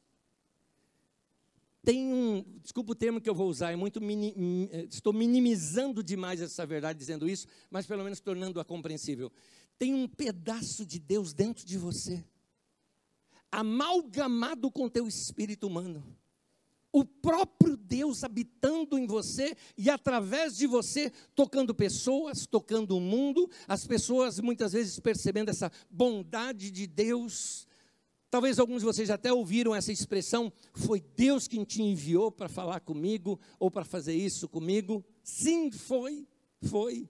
Tem 1.83 2.11
um, 2.11 2.43
desculpa 2.59 2.93
o 2.93 2.95
termo 2.95 3.21
que 3.21 3.29
eu 3.29 3.35
vou 3.35 3.47
usar, 3.47 3.71
é 3.71 3.75
muito 3.75 4.01
mini, 4.01 4.33
eh, 4.71 4.87
estou 4.89 5.13
minimizando 5.13 6.01
demais 6.01 6.41
essa 6.41 6.65
verdade 6.65 6.97
dizendo 6.97 7.29
isso, 7.29 7.45
mas 7.69 7.85
pelo 7.85 8.03
menos 8.03 8.19
tornando-a 8.19 8.65
compreensível. 8.65 9.31
Tem 9.77 9.93
um 9.93 10.07
pedaço 10.07 10.83
de 10.83 10.97
Deus 10.97 11.31
dentro 11.31 11.63
de 11.63 11.77
você 11.77 12.25
amalgamado 13.51 14.71
com 14.71 14.87
teu 14.87 15.07
espírito 15.07 15.67
humano. 15.67 16.03
O 16.93 17.05
próprio 17.05 17.77
Deus 17.77 18.23
habitando 18.23 18.97
em 18.97 19.07
você 19.07 19.55
e 19.77 19.89
através 19.89 20.57
de 20.57 20.67
você 20.67 21.11
tocando 21.33 21.73
pessoas, 21.73 22.45
tocando 22.45 22.97
o 22.97 22.99
mundo, 22.99 23.49
as 23.65 23.87
pessoas 23.87 24.39
muitas 24.39 24.73
vezes 24.73 24.99
percebendo 24.99 25.49
essa 25.49 25.71
bondade 25.89 26.69
de 26.69 26.85
Deus. 26.85 27.65
Talvez 28.29 28.59
alguns 28.59 28.79
de 28.79 28.85
vocês 28.85 29.09
até 29.09 29.31
ouviram 29.31 29.73
essa 29.73 29.91
expressão: 29.91 30.51
foi 30.73 30.99
Deus 30.99 31.47
quem 31.47 31.63
te 31.63 31.81
enviou 31.81 32.29
para 32.29 32.49
falar 32.49 32.81
comigo 32.81 33.39
ou 33.57 33.71
para 33.71 33.85
fazer 33.85 34.13
isso 34.13 34.49
comigo. 34.49 35.03
Sim, 35.23 35.71
foi, 35.71 36.27
foi, 36.63 37.09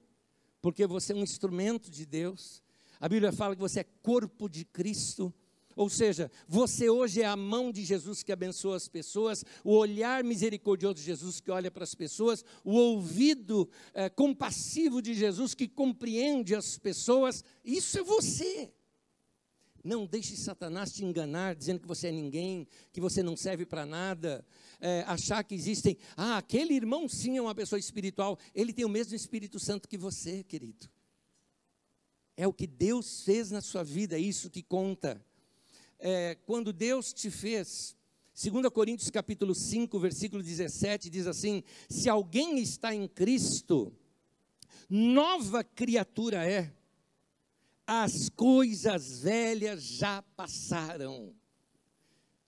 porque 0.62 0.86
você 0.86 1.12
é 1.12 1.16
um 1.16 1.24
instrumento 1.24 1.90
de 1.90 2.06
Deus. 2.06 2.62
A 3.00 3.10
Bíblia 3.10 3.32
fala 3.32 3.56
que 3.56 3.62
você 3.62 3.80
é 3.80 3.84
corpo 3.84 4.48
de 4.48 4.64
Cristo 4.64 5.34
ou 5.76 5.90
seja, 5.90 6.32
você 6.48 6.90
hoje 6.90 7.22
é 7.22 7.26
a 7.26 7.36
mão 7.36 7.72
de 7.72 7.84
Jesus 7.84 8.24
que 8.24 8.32
abençoa 8.32 8.76
as 8.76 8.88
pessoas, 8.88 9.44
o 9.64 9.76
olhar 9.76 10.24
misericordioso 10.24 10.96
de 10.96 11.04
Jesus 11.04 11.40
que 11.40 11.52
olha 11.52 11.72
para 11.72 11.84
as 11.84 11.96
pessoas, 11.96 12.44
o 12.64 12.74
ouvido 12.74 13.70
é, 13.94 14.10
compassivo 14.10 15.02
de 15.02 15.14
Jesus 15.14 15.54
que 15.54 15.68
compreende 15.68 16.56
as 16.56 16.78
pessoas. 16.78 17.44
Isso 17.64 18.00
é 18.00 18.04
você. 18.04 18.72
Não 19.84 20.06
deixe 20.06 20.36
Satanás 20.36 20.94
te 20.94 21.04
enganar, 21.04 21.56
dizendo 21.56 21.80
que 21.80 21.88
você 21.88 22.08
é 22.08 22.12
ninguém, 22.12 22.68
que 22.92 23.02
você 23.02 23.24
não 23.24 23.36
serve 23.36 23.66
para 23.66 23.86
nada, 23.86 24.46
é, 24.80 25.04
achar 25.08 25.44
que 25.44 25.56
existem. 25.56 25.98
Ah, 26.16 26.38
aquele 26.38 26.74
irmão 26.74 27.10
sim 27.10 27.38
é 27.38 27.42
uma 27.42 27.56
pessoa 27.56 27.80
espiritual, 27.80 28.38
ele 28.54 28.74
tem 28.74 28.86
o 28.86 28.90
mesmo 28.90 29.16
Espírito 29.16 29.60
Santo 29.60 29.90
que 29.90 29.98
você, 29.98 30.44
querido. 30.44 30.88
É 32.38 32.48
o 32.48 32.54
que 32.54 32.68
Deus 32.68 33.22
fez 33.24 33.50
na 33.50 33.62
sua 33.62 33.84
vida, 33.84 34.16
é 34.16 34.20
isso 34.20 34.50
que 34.50 34.62
conta 34.62 35.24
é, 36.02 36.36
quando 36.46 36.74
Deus 36.74 37.14
te 37.14 37.30
fez, 37.30 37.96
2 38.34 38.68
Coríntios 38.70 39.10
capítulo 39.12 39.54
5, 39.54 40.00
versículo 40.00 40.42
17, 40.42 41.10
diz 41.10 41.28
assim: 41.28 41.64
se 41.88 42.10
alguém 42.10 42.60
está 42.60 42.94
em 42.94 43.08
Cristo, 43.08 43.94
nova 44.90 45.64
criatura 45.64 46.44
é, 46.44 46.74
as 47.86 48.30
coisas 48.30 49.20
velhas 49.20 49.84
já 49.84 50.24
passaram. 50.36 51.36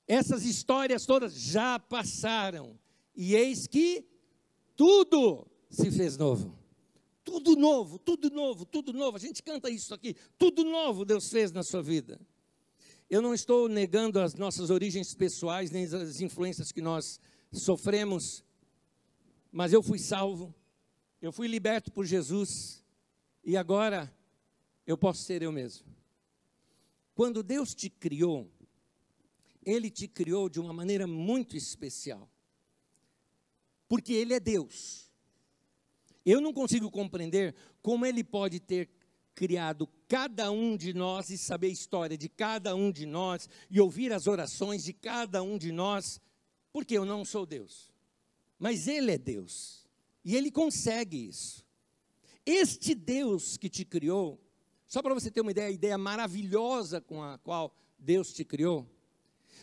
Essas 0.07 0.43
histórias 0.43 1.05
todas 1.05 1.33
já 1.33 1.79
passaram, 1.79 2.77
e 3.15 3.35
eis 3.35 3.67
que 3.67 4.05
tudo 4.75 5.47
se 5.69 5.91
fez 5.91 6.17
novo. 6.17 6.57
Tudo 7.23 7.55
novo, 7.55 7.97
tudo 7.99 8.29
novo, 8.29 8.65
tudo 8.65 8.91
novo. 8.91 9.15
A 9.15 9.19
gente 9.19 9.41
canta 9.41 9.69
isso 9.69 9.93
aqui. 9.93 10.13
Tudo 10.37 10.65
novo 10.65 11.05
Deus 11.05 11.29
fez 11.29 11.53
na 11.53 11.63
sua 11.63 11.81
vida. 11.81 12.19
Eu 13.13 13.21
não 13.21 13.31
estou 13.31 13.69
negando 13.69 14.19
as 14.19 14.33
nossas 14.33 14.71
origens 14.71 15.13
pessoais, 15.13 15.69
nem 15.69 15.83
as 15.85 16.19
influências 16.19 16.71
que 16.71 16.81
nós 16.81 17.19
sofremos, 17.51 18.43
mas 19.51 19.71
eu 19.71 19.83
fui 19.83 19.99
salvo, 19.99 20.51
eu 21.21 21.31
fui 21.31 21.47
liberto 21.47 21.91
por 21.91 22.07
Jesus, 22.07 22.83
e 23.43 23.55
agora 23.55 24.11
eu 24.87 24.97
posso 24.97 25.21
ser 25.21 25.43
eu 25.43 25.51
mesmo. 25.51 25.85
Quando 27.13 27.43
Deus 27.43 27.75
te 27.75 27.87
criou, 27.87 28.51
Ele 29.63 29.91
te 29.91 30.07
criou 30.07 30.49
de 30.49 30.59
uma 30.59 30.73
maneira 30.73 31.05
muito 31.05 31.55
especial, 31.55 32.27
porque 33.87 34.11
Ele 34.13 34.33
é 34.33 34.39
Deus. 34.39 35.13
Eu 36.25 36.41
não 36.41 36.51
consigo 36.51 36.89
compreender 36.89 37.53
como 37.79 38.07
Ele 38.07 38.23
pode 38.23 38.59
ter 38.59 38.89
criado 39.35 39.85
cada 40.13 40.51
um 40.51 40.77
de 40.77 40.93
nós 40.93 41.31
e 41.31 41.39
saber 41.39 41.65
a 41.65 41.71
história 41.71 42.15
de 42.15 42.29
cada 42.29 42.75
um 42.75 42.91
de 42.91 43.03
nós 43.03 43.49
e 43.67 43.81
ouvir 43.81 44.13
as 44.13 44.27
orações 44.27 44.83
de 44.83 44.93
cada 44.93 45.41
um 45.41 45.57
de 45.57 45.71
nós, 45.71 46.21
porque 46.71 46.95
eu 46.95 47.03
não 47.03 47.25
sou 47.25 47.47
Deus, 47.47 47.91
mas 48.59 48.87
Ele 48.87 49.13
é 49.13 49.17
Deus 49.17 49.87
e 50.23 50.35
Ele 50.35 50.51
consegue 50.51 51.17
isso. 51.29 51.65
Este 52.45 52.93
Deus 52.93 53.57
que 53.57 53.67
te 53.67 53.83
criou, 53.83 54.39
só 54.85 55.01
para 55.01 55.15
você 55.15 55.31
ter 55.31 55.41
uma 55.41 55.49
ideia, 55.49 55.69
a 55.69 55.71
ideia 55.71 55.97
maravilhosa 55.97 57.01
com 57.01 57.23
a 57.23 57.39
qual 57.39 57.75
Deus 57.97 58.31
te 58.31 58.45
criou, 58.45 58.87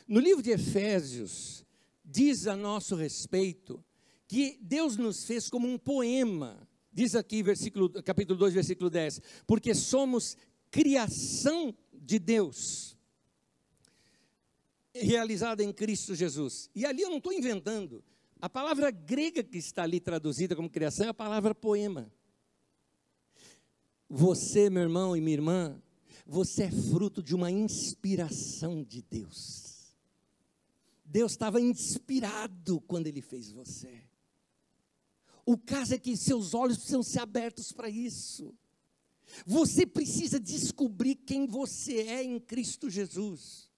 no 0.08 0.18
livro 0.18 0.42
de 0.42 0.50
Efésios, 0.50 1.64
diz 2.04 2.48
a 2.48 2.56
nosso 2.56 2.96
respeito 2.96 3.84
que 4.26 4.58
Deus 4.60 4.96
nos 4.96 5.24
fez 5.24 5.48
como 5.48 5.68
um 5.68 5.78
poema 5.78 6.68
Diz 6.92 7.14
aqui, 7.14 7.42
versículo, 7.42 7.88
capítulo 8.02 8.38
2, 8.38 8.54
versículo 8.54 8.90
10: 8.90 9.20
Porque 9.46 9.74
somos 9.74 10.36
criação 10.70 11.74
de 11.92 12.18
Deus, 12.18 12.96
realizada 14.94 15.62
em 15.62 15.72
Cristo 15.72 16.14
Jesus. 16.14 16.68
E 16.74 16.84
ali 16.84 17.02
eu 17.02 17.10
não 17.10 17.18
estou 17.18 17.32
inventando. 17.32 18.02
A 18.40 18.48
palavra 18.48 18.90
grega 18.90 19.42
que 19.42 19.58
está 19.58 19.82
ali 19.82 20.00
traduzida 20.00 20.56
como 20.56 20.70
criação 20.70 21.06
é 21.06 21.10
a 21.10 21.14
palavra 21.14 21.54
poema. 21.54 22.10
Você, 24.08 24.68
meu 24.68 24.82
irmão 24.82 25.16
e 25.16 25.20
minha 25.20 25.36
irmã, 25.36 25.82
você 26.26 26.64
é 26.64 26.70
fruto 26.70 27.22
de 27.22 27.34
uma 27.34 27.50
inspiração 27.50 28.82
de 28.82 29.02
Deus. 29.02 29.94
Deus 31.04 31.32
estava 31.32 31.60
inspirado 31.60 32.80
quando 32.80 33.06
Ele 33.06 33.20
fez 33.20 33.52
você. 33.52 34.09
O 35.50 35.58
caso 35.58 35.92
é 35.92 35.98
que 35.98 36.16
seus 36.16 36.54
olhos 36.54 36.76
precisam 36.76 37.02
ser 37.02 37.18
abertos 37.18 37.72
para 37.72 37.90
isso. 37.90 38.54
Você 39.44 39.84
precisa 39.84 40.38
descobrir 40.38 41.16
quem 41.16 41.44
você 41.44 42.02
é 42.02 42.22
em 42.22 42.38
Cristo 42.38 42.88
Jesus. 42.88 43.68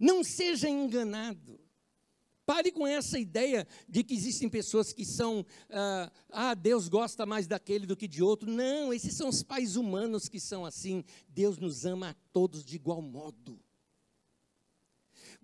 Não 0.00 0.24
seja 0.24 0.68
enganado. 0.68 1.60
Pare 2.44 2.72
com 2.72 2.84
essa 2.84 3.20
ideia 3.20 3.68
de 3.88 4.02
que 4.02 4.14
existem 4.14 4.48
pessoas 4.48 4.92
que 4.92 5.04
são, 5.04 5.46
ah, 5.70 6.10
ah, 6.28 6.54
Deus 6.54 6.88
gosta 6.88 7.24
mais 7.24 7.46
daquele 7.46 7.86
do 7.86 7.96
que 7.96 8.08
de 8.08 8.20
outro. 8.20 8.50
Não, 8.50 8.92
esses 8.92 9.14
são 9.14 9.28
os 9.28 9.44
pais 9.44 9.76
humanos 9.76 10.28
que 10.28 10.40
são 10.40 10.66
assim. 10.66 11.04
Deus 11.28 11.56
nos 11.56 11.86
ama 11.86 12.10
a 12.10 12.14
todos 12.32 12.64
de 12.64 12.74
igual 12.74 13.00
modo. 13.00 13.60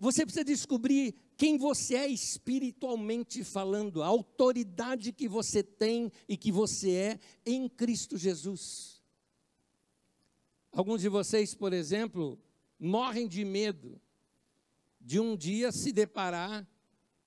Você 0.03 0.25
precisa 0.25 0.43
descobrir 0.43 1.15
quem 1.37 1.57
você 1.57 1.95
é 1.95 2.07
espiritualmente 2.09 3.41
falando, 3.41 4.03
a 4.03 4.05
autoridade 4.05 5.13
que 5.13 5.29
você 5.29 5.63
tem 5.63 6.11
e 6.27 6.35
que 6.35 6.51
você 6.51 6.91
é 6.91 7.19
em 7.45 7.69
Cristo 7.69 8.17
Jesus. 8.17 9.01
Alguns 10.73 10.99
de 10.99 11.07
vocês, 11.07 11.55
por 11.55 11.71
exemplo, 11.71 12.37
morrem 12.77 13.29
de 13.29 13.45
medo 13.45 13.97
de 14.99 15.21
um 15.21 15.37
dia 15.37 15.71
se 15.71 15.93
deparar 15.93 16.67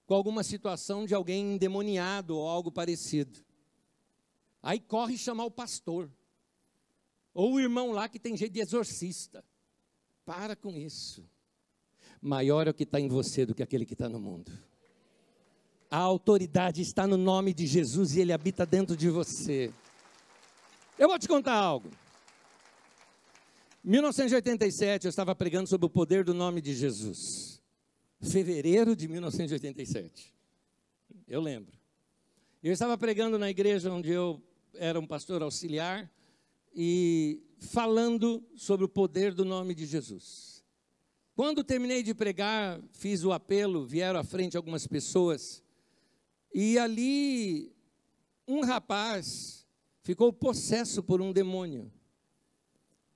com 0.04 0.12
alguma 0.12 0.44
situação 0.44 1.06
de 1.06 1.14
alguém 1.14 1.54
endemoniado 1.54 2.36
ou 2.36 2.46
algo 2.46 2.70
parecido. 2.70 3.42
Aí 4.62 4.78
corre 4.78 5.16
chamar 5.16 5.46
o 5.46 5.50
pastor. 5.50 6.12
Ou 7.32 7.54
o 7.54 7.60
irmão 7.60 7.92
lá 7.92 8.06
que 8.06 8.18
tem 8.18 8.36
jeito 8.36 8.52
de 8.52 8.60
exorcista. 8.60 9.42
Para 10.26 10.54
com 10.54 10.76
isso. 10.76 11.26
Maior 12.26 12.66
é 12.66 12.70
o 12.70 12.74
que 12.74 12.82
está 12.82 12.98
em 12.98 13.08
você 13.08 13.46
do 13.46 13.54
que 13.54 13.62
aquele 13.62 13.86
que 13.86 13.92
está 13.92 14.08
no 14.08 14.18
mundo. 14.18 14.50
A 15.90 15.98
autoridade 15.98 16.82
está 16.82 17.06
no 17.06 17.16
nome 17.16 17.54
de 17.54 17.66
Jesus 17.66 18.16
e 18.16 18.20
ele 18.20 18.32
habita 18.32 18.66
dentro 18.66 18.96
de 18.96 19.08
você. 19.08 19.72
Eu 20.98 21.08
vou 21.08 21.18
te 21.18 21.28
contar 21.28 21.54
algo. 21.54 21.88
Em 23.84 23.90
1987, 23.90 25.04
eu 25.04 25.10
estava 25.10 25.34
pregando 25.34 25.68
sobre 25.68 25.86
o 25.86 25.90
poder 25.90 26.24
do 26.24 26.34
nome 26.34 26.60
de 26.60 26.74
Jesus 26.74 27.56
fevereiro 28.20 28.96
de 28.96 29.08
1987. 29.08 30.34
Eu 31.28 31.40
lembro. 31.40 31.72
Eu 32.62 32.72
estava 32.72 32.96
pregando 32.98 33.38
na 33.38 33.50
igreja 33.50 33.92
onde 33.92 34.10
eu 34.10 34.42
era 34.74 34.98
um 34.98 35.06
pastor 35.06 35.42
auxiliar 35.42 36.10
e 36.74 37.42
falando 37.58 38.42
sobre 38.56 38.84
o 38.84 38.88
poder 38.88 39.32
do 39.32 39.44
nome 39.44 39.74
de 39.74 39.86
Jesus. 39.86 40.55
Quando 41.36 41.62
terminei 41.62 42.02
de 42.02 42.14
pregar, 42.14 42.80
fiz 42.92 43.22
o 43.22 43.30
apelo, 43.30 43.86
vieram 43.86 44.18
à 44.18 44.24
frente 44.24 44.56
algumas 44.56 44.86
pessoas 44.86 45.62
e 46.54 46.78
ali 46.78 47.76
um 48.48 48.64
rapaz 48.64 49.66
ficou 50.00 50.32
possesso 50.32 51.02
por 51.02 51.20
um 51.20 51.34
demônio. 51.34 51.92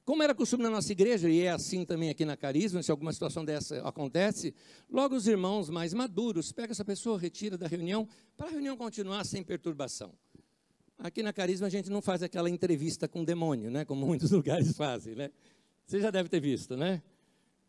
Como 0.04 0.22
era 0.22 0.34
costume 0.34 0.62
na 0.62 0.68
nossa 0.68 0.92
igreja, 0.92 1.30
e 1.30 1.40
é 1.40 1.50
assim 1.50 1.82
também 1.82 2.10
aqui 2.10 2.26
na 2.26 2.36
Carisma, 2.36 2.82
se 2.82 2.90
alguma 2.90 3.10
situação 3.10 3.42
dessa 3.42 3.80
acontece, 3.88 4.54
logo 4.90 5.16
os 5.16 5.26
irmãos 5.26 5.70
mais 5.70 5.94
maduros 5.94 6.52
pegam 6.52 6.72
essa 6.72 6.84
pessoa, 6.84 7.18
retira 7.18 7.56
da 7.56 7.66
reunião, 7.66 8.06
para 8.36 8.48
a 8.48 8.50
reunião 8.50 8.76
continuar 8.76 9.24
sem 9.24 9.42
perturbação. 9.42 10.12
Aqui 10.98 11.22
na 11.22 11.32
Carisma 11.32 11.68
a 11.68 11.70
gente 11.70 11.88
não 11.88 12.02
faz 12.02 12.22
aquela 12.22 12.50
entrevista 12.50 13.08
com 13.08 13.22
o 13.22 13.24
demônio, 13.24 13.70
né? 13.70 13.86
como 13.86 14.04
muitos 14.06 14.30
lugares 14.30 14.76
fazem. 14.76 15.14
Né? 15.14 15.30
Você 15.86 16.00
já 16.00 16.10
deve 16.10 16.28
ter 16.28 16.40
visto, 16.40 16.76
né? 16.76 17.02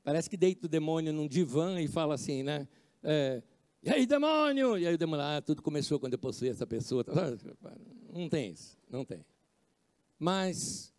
Parece 0.03 0.29
que 0.29 0.37
deita 0.37 0.65
o 0.65 0.69
demônio 0.69 1.13
num 1.13 1.27
divã 1.27 1.79
e 1.81 1.87
fala 1.87 2.15
assim, 2.15 2.43
né? 2.43 2.67
É, 3.03 3.41
e 3.83 3.89
aí, 3.89 4.05
demônio? 4.05 4.77
E 4.77 4.85
aí 4.87 4.93
o 4.93 4.97
demônio, 4.97 5.25
ah, 5.25 5.41
tudo 5.41 5.61
começou 5.61 5.99
quando 5.99 6.13
eu 6.13 6.19
possuí 6.19 6.49
essa 6.49 6.67
pessoa. 6.67 7.05
Não 8.13 8.29
tem 8.29 8.51
isso, 8.51 8.77
não 8.89 9.05
tem. 9.05 9.25
Mas 10.19 10.91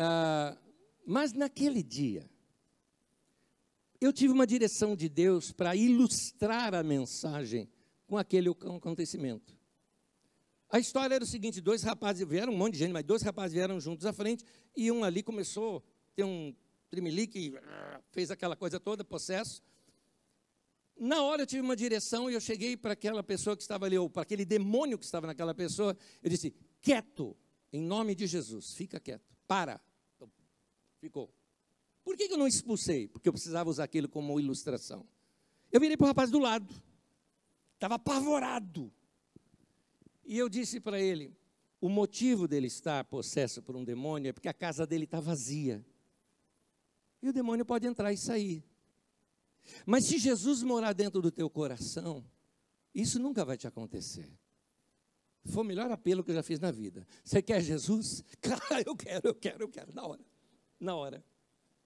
ah, 0.00 0.56
mas 1.04 1.32
naquele 1.32 1.82
dia, 1.82 2.30
eu 3.98 4.12
tive 4.12 4.32
uma 4.32 4.46
direção 4.46 4.94
de 4.94 5.08
Deus 5.08 5.50
para 5.50 5.74
ilustrar 5.74 6.72
a 6.74 6.82
mensagem 6.84 7.68
com 8.06 8.16
aquele 8.16 8.48
acontecimento. 8.48 9.58
A 10.70 10.78
história 10.78 11.16
era 11.16 11.24
o 11.24 11.26
seguinte: 11.26 11.60
dois 11.60 11.82
rapazes 11.82 12.28
vieram, 12.28 12.52
um 12.52 12.56
monte 12.56 12.74
de 12.74 12.80
gente, 12.80 12.92
mas 12.92 13.02
dois 13.04 13.22
rapazes 13.22 13.54
vieram 13.54 13.80
juntos 13.80 14.06
à 14.06 14.12
frente, 14.12 14.44
e 14.76 14.92
um 14.92 15.02
ali 15.02 15.22
começou 15.22 15.78
a 15.78 16.14
ter 16.14 16.24
um 16.24 16.54
trimelique, 16.90 17.54
fez 18.10 18.30
aquela 18.30 18.56
coisa 18.56 18.80
toda, 18.80 19.04
processo. 19.04 19.62
Na 20.98 21.22
hora 21.22 21.42
eu 21.42 21.46
tive 21.46 21.62
uma 21.62 21.76
direção 21.76 22.28
e 22.28 22.34
eu 22.34 22.40
cheguei 22.40 22.76
para 22.76 22.92
aquela 22.92 23.22
pessoa 23.22 23.56
que 23.56 23.62
estava 23.62 23.86
ali, 23.86 23.96
ou 23.96 24.10
para 24.10 24.22
aquele 24.22 24.44
demônio 24.44 24.98
que 24.98 25.04
estava 25.04 25.26
naquela 25.26 25.54
pessoa, 25.54 25.96
eu 26.22 26.28
disse: 26.28 26.52
quieto, 26.80 27.36
em 27.72 27.80
nome 27.80 28.14
de 28.14 28.26
Jesus, 28.26 28.74
fica 28.74 28.98
quieto, 28.98 29.36
para. 29.46 29.80
Ficou. 31.00 31.32
Por 32.02 32.16
que 32.16 32.24
eu 32.24 32.38
não 32.38 32.48
expulsei? 32.48 33.06
Porque 33.06 33.28
eu 33.28 33.32
precisava 33.32 33.70
usar 33.70 33.84
aquilo 33.84 34.08
como 34.08 34.40
ilustração. 34.40 35.06
Eu 35.70 35.78
virei 35.78 35.96
para 35.96 36.06
o 36.06 36.08
rapaz 36.08 36.30
do 36.30 36.38
lado. 36.38 36.74
Estava 37.74 37.94
apavorado. 37.94 38.92
E 40.24 40.36
eu 40.36 40.48
disse 40.48 40.80
para 40.80 41.00
ele: 41.00 41.32
o 41.80 41.88
motivo 41.88 42.48
dele 42.48 42.66
estar 42.66 43.04
possesso 43.04 43.62
por 43.62 43.76
um 43.76 43.84
demônio 43.84 44.30
é 44.30 44.32
porque 44.32 44.48
a 44.48 44.54
casa 44.54 44.86
dele 44.86 45.04
está 45.04 45.20
vazia. 45.20 45.84
E 47.22 47.28
o 47.28 47.32
demônio 47.32 47.64
pode 47.64 47.86
entrar 47.86 48.12
e 48.12 48.16
sair. 48.16 48.64
Mas 49.84 50.04
se 50.04 50.18
Jesus 50.18 50.62
morar 50.62 50.92
dentro 50.92 51.20
do 51.20 51.30
teu 51.30 51.50
coração, 51.50 52.24
isso 52.94 53.18
nunca 53.18 53.44
vai 53.44 53.56
te 53.56 53.66
acontecer. 53.66 54.30
Foi 55.44 55.62
o 55.62 55.66
melhor 55.66 55.90
apelo 55.90 56.22
que 56.22 56.30
eu 56.30 56.34
já 56.34 56.42
fiz 56.42 56.58
na 56.58 56.70
vida. 56.70 57.06
Você 57.24 57.42
quer 57.42 57.60
Jesus? 57.60 58.24
Claro, 58.40 58.84
eu 58.86 58.96
quero, 58.96 59.28
eu 59.28 59.34
quero, 59.34 59.62
eu 59.64 59.68
quero, 59.68 59.94
na 59.94 60.06
hora 60.06 60.24
na 60.78 60.94
hora. 60.94 61.24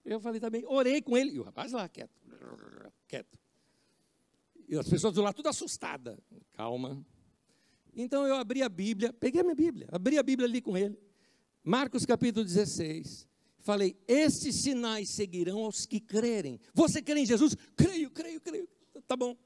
Eu 0.05 0.21
falei 0.21 0.41
também, 0.41 0.65
orei 0.67 1.01
com 1.01 1.17
ele, 1.17 1.33
e 1.33 1.41
o 1.41 1.43
rapaz 1.43 1.73
lá, 1.73 1.89
quieto, 1.89 2.21
quieto. 3.07 3.39
E 4.69 4.77
as 4.77 4.89
pessoas 4.89 5.15
do 5.15 5.23
lado 5.23 5.35
tudo 5.35 5.49
assustada. 5.49 6.19
Calma. 6.53 7.05
Então 7.95 8.27
eu 8.27 8.35
abri 8.35 8.63
a 8.63 8.69
Bíblia, 8.69 9.13
peguei 9.13 9.41
a 9.41 9.45
minha 9.45 9.55
Bíblia, 9.55 9.87
abri 9.93 10.19
a 10.19 10.23
Bíblia 10.23 10.49
ali 10.49 10.61
com 10.61 10.77
ele. 10.77 10.99
Marcos 11.63 12.05
capítulo 12.05 12.45
16. 12.45 13.29
Falei: 13.63 13.97
Estes 14.07 14.63
sinais 14.63 15.11
seguirão 15.11 15.65
aos 15.65 15.87
que 15.87 15.99
crerem. 15.99 16.61
Você 16.75 17.01
crê 17.01 17.21
em 17.21 17.27
Jesus? 17.27 17.57
Creio, 17.77 18.11
creio, 18.11 18.41
creio. 18.41 18.69
Tá 19.07 19.17
bom. 19.17 19.37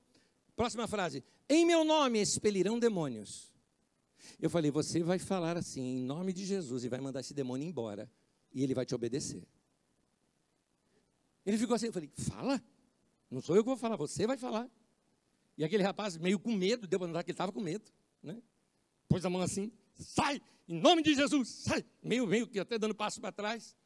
Próxima 0.55 0.89
frase: 0.89 1.23
Em 1.49 1.65
meu 1.65 1.85
nome 1.85 2.21
expelirão 2.21 2.79
demônios. 2.79 3.53
Eu 4.41 4.51
falei: 4.51 4.71
Você 4.71 5.03
vai 5.03 5.19
falar 5.19 5.57
assim, 5.57 5.99
em 5.99 6.03
nome 6.03 6.33
de 6.33 6.45
Jesus, 6.45 6.85
e 6.85 6.89
vai 6.89 7.01
mandar 7.01 7.21
esse 7.21 7.33
demônio 7.33 7.69
embora 7.69 8.11
e 8.57 8.63
ele 8.63 8.73
vai 8.73 8.87
te 8.87 8.95
obedecer. 8.95 9.47
Ele 11.45 11.59
ficou 11.59 11.77
assim, 11.77 11.87
eu 11.87 11.93
falei, 11.93 12.11
fala. 12.17 12.63
Não 13.31 13.43
sou 13.43 13.55
eu 13.55 13.63
que 13.63 13.69
vou 13.69 13.77
falar, 13.77 13.97
você 13.97 14.27
vai 14.27 14.39
falar. 14.39 14.67
E 15.59 15.65
aquele 15.65 15.83
rapaz, 15.83 16.17
meio 16.17 16.39
com 16.39 16.53
medo, 16.53 16.87
deu 16.87 16.99
para 16.99 17.07
notar 17.07 17.23
que 17.23 17.31
ele 17.31 17.35
estava 17.35 17.53
com 17.53 17.61
medo. 17.61 17.85
Né? 18.23 18.43
Pôs 19.09 19.25
a 19.27 19.31
mão 19.31 19.43
assim, 19.43 19.71
sai, 19.99 20.41
em 20.67 20.81
nome 20.81 21.03
de 21.03 21.15
Jesus, 21.15 21.49
sai. 21.49 21.85
Meio, 22.03 22.27
meio 22.27 22.47
que 22.47 22.59
até 22.59 22.79
dando 22.79 22.95
passo 22.95 23.21
para 23.21 23.31
trás. 23.31 23.77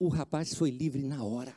O 0.00 0.08
rapaz 0.08 0.52
foi 0.52 0.70
livre 0.70 1.04
na 1.04 1.22
hora. 1.22 1.56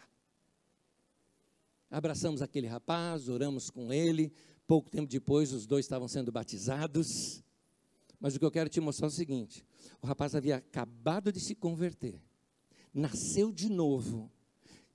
Abraçamos 1.89 2.43
aquele 2.43 2.67
rapaz, 2.67 3.27
oramos 3.27 3.71
com 3.71 3.91
ele. 3.91 4.31
Pouco 4.67 4.91
tempo 4.91 5.09
depois, 5.09 5.51
os 5.51 5.65
dois 5.65 5.85
estavam 5.85 6.07
sendo 6.07 6.31
batizados. 6.31 7.43
Mas 8.19 8.35
o 8.35 8.39
que 8.39 8.45
eu 8.45 8.51
quero 8.51 8.69
te 8.69 8.79
mostrar 8.79 9.07
é 9.07 9.09
o 9.09 9.11
seguinte: 9.11 9.65
o 9.99 10.05
rapaz 10.05 10.35
havia 10.35 10.57
acabado 10.57 11.31
de 11.31 11.39
se 11.39 11.55
converter 11.55 12.21
nasceu 12.93 13.51
de 13.51 13.69
novo 13.69 14.31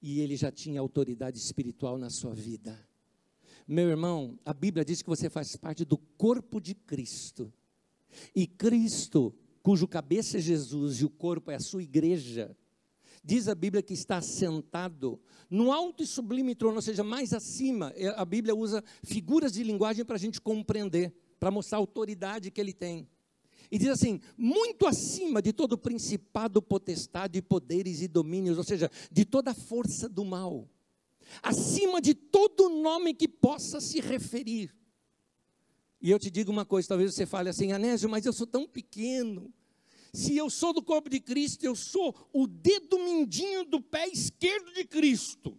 e 0.00 0.20
ele 0.20 0.36
já 0.36 0.52
tinha 0.52 0.80
autoridade 0.80 1.38
espiritual 1.38 1.98
na 1.98 2.08
sua 2.08 2.32
vida. 2.32 2.78
Meu 3.66 3.88
irmão, 3.88 4.38
a 4.44 4.54
Bíblia 4.54 4.84
diz 4.84 5.02
que 5.02 5.08
você 5.08 5.28
faz 5.28 5.56
parte 5.56 5.84
do 5.84 5.98
corpo 5.98 6.60
de 6.60 6.74
Cristo. 6.74 7.52
E 8.34 8.46
Cristo, 8.46 9.34
cujo 9.62 9.88
cabeça 9.88 10.38
é 10.38 10.40
Jesus 10.40 11.00
e 11.00 11.04
o 11.04 11.10
corpo 11.10 11.50
é 11.50 11.56
a 11.56 11.60
sua 11.60 11.82
igreja, 11.82 12.56
diz 13.28 13.46
a 13.46 13.54
Bíblia 13.54 13.82
que 13.82 13.92
está 13.92 14.22
sentado 14.22 15.20
no 15.50 15.70
alto 15.70 16.02
e 16.02 16.06
sublime 16.06 16.54
trono, 16.54 16.76
ou 16.76 16.82
seja, 16.82 17.04
mais 17.04 17.34
acima. 17.34 17.92
É, 17.94 18.08
a 18.08 18.24
Bíblia 18.24 18.54
usa 18.54 18.82
figuras 19.02 19.52
de 19.52 19.62
linguagem 19.62 20.02
para 20.02 20.16
a 20.16 20.18
gente 20.18 20.40
compreender, 20.40 21.12
para 21.38 21.50
mostrar 21.50 21.76
a 21.76 21.80
autoridade 21.80 22.50
que 22.50 22.58
ele 22.58 22.72
tem. 22.72 23.06
E 23.70 23.78
diz 23.78 23.88
assim: 23.88 24.18
muito 24.34 24.86
acima 24.86 25.42
de 25.42 25.52
todo 25.52 25.76
principado, 25.76 26.62
potestade, 26.62 27.42
poderes 27.42 28.00
e 28.00 28.08
domínios, 28.08 28.56
ou 28.56 28.64
seja, 28.64 28.90
de 29.12 29.26
toda 29.26 29.50
a 29.50 29.54
força 29.54 30.08
do 30.08 30.24
mal, 30.24 30.66
acima 31.42 32.00
de 32.00 32.14
todo 32.14 32.70
nome 32.70 33.12
que 33.12 33.28
possa 33.28 33.78
se 33.78 34.00
referir. 34.00 34.74
E 36.00 36.10
eu 36.10 36.18
te 36.18 36.30
digo 36.30 36.50
uma 36.50 36.64
coisa: 36.64 36.88
talvez 36.88 37.12
você 37.12 37.26
fale 37.26 37.50
assim, 37.50 37.72
Anésio, 37.72 38.08
mas 38.08 38.24
eu 38.24 38.32
sou 38.32 38.46
tão 38.46 38.66
pequeno, 38.66 39.52
Se 40.12 40.36
eu 40.36 40.48
sou 40.48 40.72
do 40.72 40.82
corpo 40.82 41.08
de 41.08 41.20
Cristo, 41.20 41.64
eu 41.64 41.74
sou 41.74 42.14
o 42.32 42.46
dedo 42.46 42.98
mindinho 42.98 43.64
do 43.64 43.80
pé 43.80 44.06
esquerdo 44.08 44.72
de 44.72 44.84
Cristo. 44.84 45.56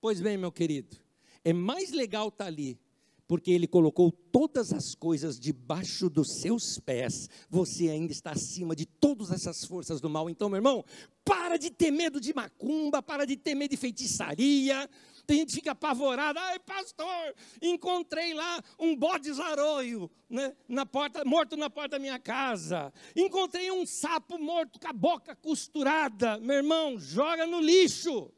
Pois 0.00 0.20
bem, 0.20 0.36
meu 0.36 0.52
querido, 0.52 0.96
é 1.44 1.52
mais 1.52 1.90
legal 1.90 2.28
estar 2.28 2.44
tá 2.44 2.48
ali, 2.48 2.78
porque 3.26 3.50
Ele 3.50 3.66
colocou 3.66 4.12
todas 4.12 4.72
as 4.72 4.94
coisas 4.94 5.38
debaixo 5.38 6.08
dos 6.08 6.40
seus 6.40 6.78
pés. 6.78 7.28
Você 7.50 7.88
ainda 7.88 8.12
está 8.12 8.32
acima 8.32 8.76
de 8.76 8.86
todas 8.86 9.30
essas 9.30 9.64
forças 9.64 10.00
do 10.00 10.08
mal. 10.08 10.30
Então, 10.30 10.48
meu 10.48 10.58
irmão, 10.58 10.84
para 11.24 11.56
de 11.56 11.70
ter 11.70 11.90
medo 11.90 12.20
de 12.20 12.32
macumba, 12.32 13.02
para 13.02 13.24
de 13.24 13.36
ter 13.36 13.54
medo 13.54 13.72
de 13.72 13.76
feitiçaria. 13.76 14.88
Tem 15.26 15.38
gente 15.38 15.48
que 15.48 15.54
fica 15.56 15.72
apavorada. 15.72 16.40
Ai, 16.40 16.58
pastor, 16.60 17.34
encontrei 17.60 18.32
lá 18.32 18.62
um 18.78 18.94
bode 18.94 19.32
zaroio 19.32 20.10
né, 20.30 20.54
na 20.68 20.86
porta, 20.86 21.24
morto 21.24 21.56
na 21.56 21.68
porta 21.68 21.90
da 21.90 21.98
minha 21.98 22.18
casa. 22.18 22.92
Encontrei 23.14 23.70
um 23.70 23.84
sapo 23.84 24.38
morto 24.38 24.78
com 24.78 24.88
a 24.88 24.92
boca 24.92 25.34
costurada. 25.34 26.38
Meu 26.38 26.56
irmão, 26.56 26.98
joga 26.98 27.46
no 27.46 27.60
lixo. 27.60 28.32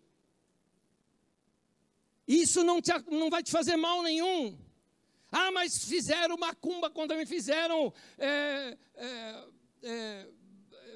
Isso 2.27 2.65
não, 2.65 2.81
te, 2.81 2.93
não 3.11 3.29
vai 3.29 3.43
te 3.43 3.51
fazer 3.51 3.77
mal 3.77 4.03
nenhum. 4.03 4.59
Ah, 5.31 5.51
mas 5.51 5.85
fizeram 5.85 6.39
macumba 6.39 6.89
contra 6.89 7.17
mim, 7.17 7.27
fizeram 7.27 7.93
é, 8.17 8.77
é, 8.95 9.45
é, 9.83 10.29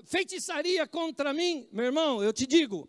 feitiçaria 0.04 0.86
contra 0.86 1.32
mim. 1.34 1.68
Meu 1.70 1.86
irmão, 1.86 2.22
eu 2.22 2.32
te 2.32 2.46
digo, 2.46 2.88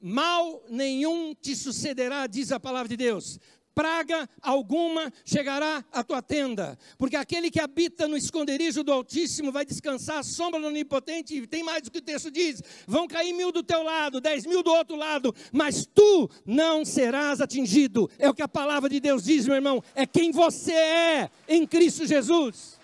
mal 0.00 0.62
nenhum 0.68 1.34
te 1.34 1.54
sucederá, 1.56 2.26
diz 2.26 2.52
a 2.52 2.60
palavra 2.60 2.88
de 2.88 2.96
Deus. 2.96 3.38
Praga 3.74 4.28
alguma 4.42 5.12
chegará 5.24 5.84
à 5.92 6.02
tua 6.02 6.20
tenda, 6.20 6.76
porque 6.98 7.14
aquele 7.14 7.48
que 7.48 7.60
habita 7.60 8.08
no 8.08 8.16
esconderijo 8.16 8.82
do 8.82 8.92
Altíssimo 8.92 9.52
vai 9.52 9.64
descansar 9.64 10.18
à 10.18 10.22
sombra 10.24 10.60
do 10.60 10.66
Onipotente, 10.66 11.36
e 11.36 11.46
tem 11.46 11.62
mais 11.62 11.82
do 11.82 11.90
que 11.92 11.98
o 11.98 12.02
texto 12.02 12.28
diz: 12.28 12.60
vão 12.88 13.06
cair 13.06 13.32
mil 13.32 13.52
do 13.52 13.62
teu 13.62 13.84
lado, 13.84 14.20
dez 14.20 14.44
mil 14.44 14.64
do 14.64 14.72
outro 14.72 14.96
lado, 14.96 15.32
mas 15.52 15.86
tu 15.86 16.28
não 16.44 16.84
serás 16.84 17.40
atingido. 17.40 18.10
É 18.18 18.28
o 18.28 18.34
que 18.34 18.42
a 18.42 18.48
palavra 18.48 18.88
de 18.90 18.98
Deus 18.98 19.22
diz, 19.22 19.46
meu 19.46 19.54
irmão, 19.54 19.80
é 19.94 20.04
quem 20.04 20.32
você 20.32 20.72
é 20.72 21.30
em 21.46 21.64
Cristo 21.64 22.04
Jesus. 22.04 22.80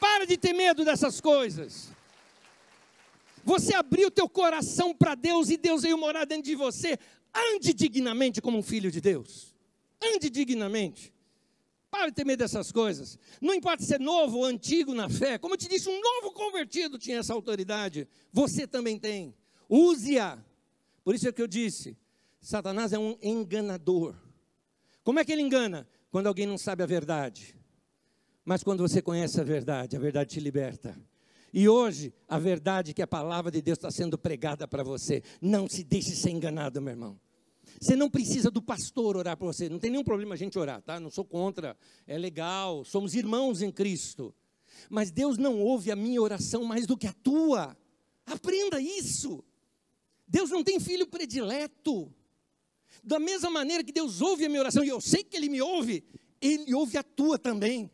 Para 0.00 0.26
de 0.26 0.38
ter 0.38 0.54
medo 0.54 0.86
dessas 0.86 1.20
coisas. 1.20 1.91
Você 3.44 3.74
abriu 3.74 4.10
teu 4.10 4.28
coração 4.28 4.94
para 4.94 5.14
Deus 5.14 5.50
e 5.50 5.56
Deus 5.56 5.82
veio 5.82 5.98
morar 5.98 6.24
dentro 6.24 6.44
de 6.44 6.54
você. 6.54 6.98
Ande 7.34 7.72
dignamente 7.72 8.40
como 8.40 8.58
um 8.58 8.62
filho 8.62 8.90
de 8.90 9.00
Deus. 9.00 9.54
Ande 10.02 10.28
dignamente. 10.28 11.12
Para 11.90 12.06
de 12.06 12.14
ter 12.14 12.24
medo 12.24 12.38
dessas 12.38 12.72
coisas. 12.72 13.18
Não 13.40 13.52
importa 13.52 13.84
se 13.84 13.94
é 13.94 13.98
novo 13.98 14.38
ou 14.38 14.44
antigo 14.44 14.94
na 14.94 15.08
fé. 15.08 15.36
Como 15.36 15.54
eu 15.54 15.58
te 15.58 15.68
disse, 15.68 15.88
um 15.88 16.00
novo 16.00 16.32
convertido 16.32 16.98
tinha 16.98 17.18
essa 17.18 17.34
autoridade. 17.34 18.08
Você 18.32 18.66
também 18.66 18.98
tem. 18.98 19.34
Use-a. 19.68 20.38
Por 21.04 21.14
isso 21.14 21.28
é 21.28 21.32
que 21.32 21.42
eu 21.42 21.46
disse: 21.46 21.96
Satanás 22.40 22.92
é 22.92 22.98
um 22.98 23.18
enganador. 23.22 24.14
Como 25.04 25.18
é 25.18 25.24
que 25.24 25.32
ele 25.32 25.42
engana? 25.42 25.86
Quando 26.10 26.28
alguém 26.28 26.46
não 26.46 26.56
sabe 26.56 26.82
a 26.82 26.86
verdade. 26.86 27.54
Mas 28.44 28.62
quando 28.62 28.80
você 28.80 29.02
conhece 29.02 29.40
a 29.40 29.44
verdade, 29.44 29.96
a 29.96 30.00
verdade 30.00 30.30
te 30.30 30.40
liberta. 30.40 30.98
E 31.52 31.68
hoje, 31.68 32.14
a 32.26 32.38
verdade 32.38 32.92
é 32.92 32.94
que 32.94 33.02
a 33.02 33.06
palavra 33.06 33.50
de 33.50 33.60
Deus 33.60 33.76
está 33.76 33.90
sendo 33.90 34.16
pregada 34.16 34.66
para 34.66 34.82
você. 34.82 35.22
Não 35.40 35.68
se 35.68 35.84
deixe 35.84 36.16
ser 36.16 36.30
enganado, 36.30 36.80
meu 36.80 36.92
irmão. 36.92 37.20
Você 37.80 37.94
não 37.94 38.08
precisa 38.08 38.50
do 38.50 38.62
pastor 38.62 39.16
orar 39.16 39.36
por 39.36 39.52
você. 39.52 39.68
Não 39.68 39.78
tem 39.78 39.90
nenhum 39.90 40.04
problema 40.04 40.34
a 40.34 40.38
gente 40.38 40.58
orar, 40.58 40.80
tá? 40.80 40.98
Não 40.98 41.10
sou 41.10 41.24
contra. 41.24 41.76
É 42.06 42.16
legal. 42.16 42.84
Somos 42.84 43.14
irmãos 43.14 43.60
em 43.60 43.70
Cristo. 43.70 44.34
Mas 44.88 45.10
Deus 45.10 45.36
não 45.36 45.60
ouve 45.60 45.90
a 45.90 45.96
minha 45.96 46.20
oração 46.22 46.64
mais 46.64 46.86
do 46.86 46.96
que 46.96 47.06
a 47.06 47.12
tua. 47.12 47.76
Aprenda 48.24 48.80
isso. 48.80 49.44
Deus 50.26 50.48
não 50.48 50.64
tem 50.64 50.80
filho 50.80 51.06
predileto. 51.06 52.12
Da 53.04 53.18
mesma 53.18 53.50
maneira 53.50 53.84
que 53.84 53.92
Deus 53.92 54.20
ouve 54.20 54.44
a 54.44 54.48
minha 54.48 54.60
oração, 54.60 54.84
e 54.84 54.88
eu 54.88 55.00
sei 55.00 55.24
que 55.24 55.36
Ele 55.36 55.48
me 55.48 55.60
ouve, 55.60 56.04
Ele 56.40 56.72
ouve 56.74 56.96
a 56.96 57.02
tua 57.02 57.38
também. 57.38 57.90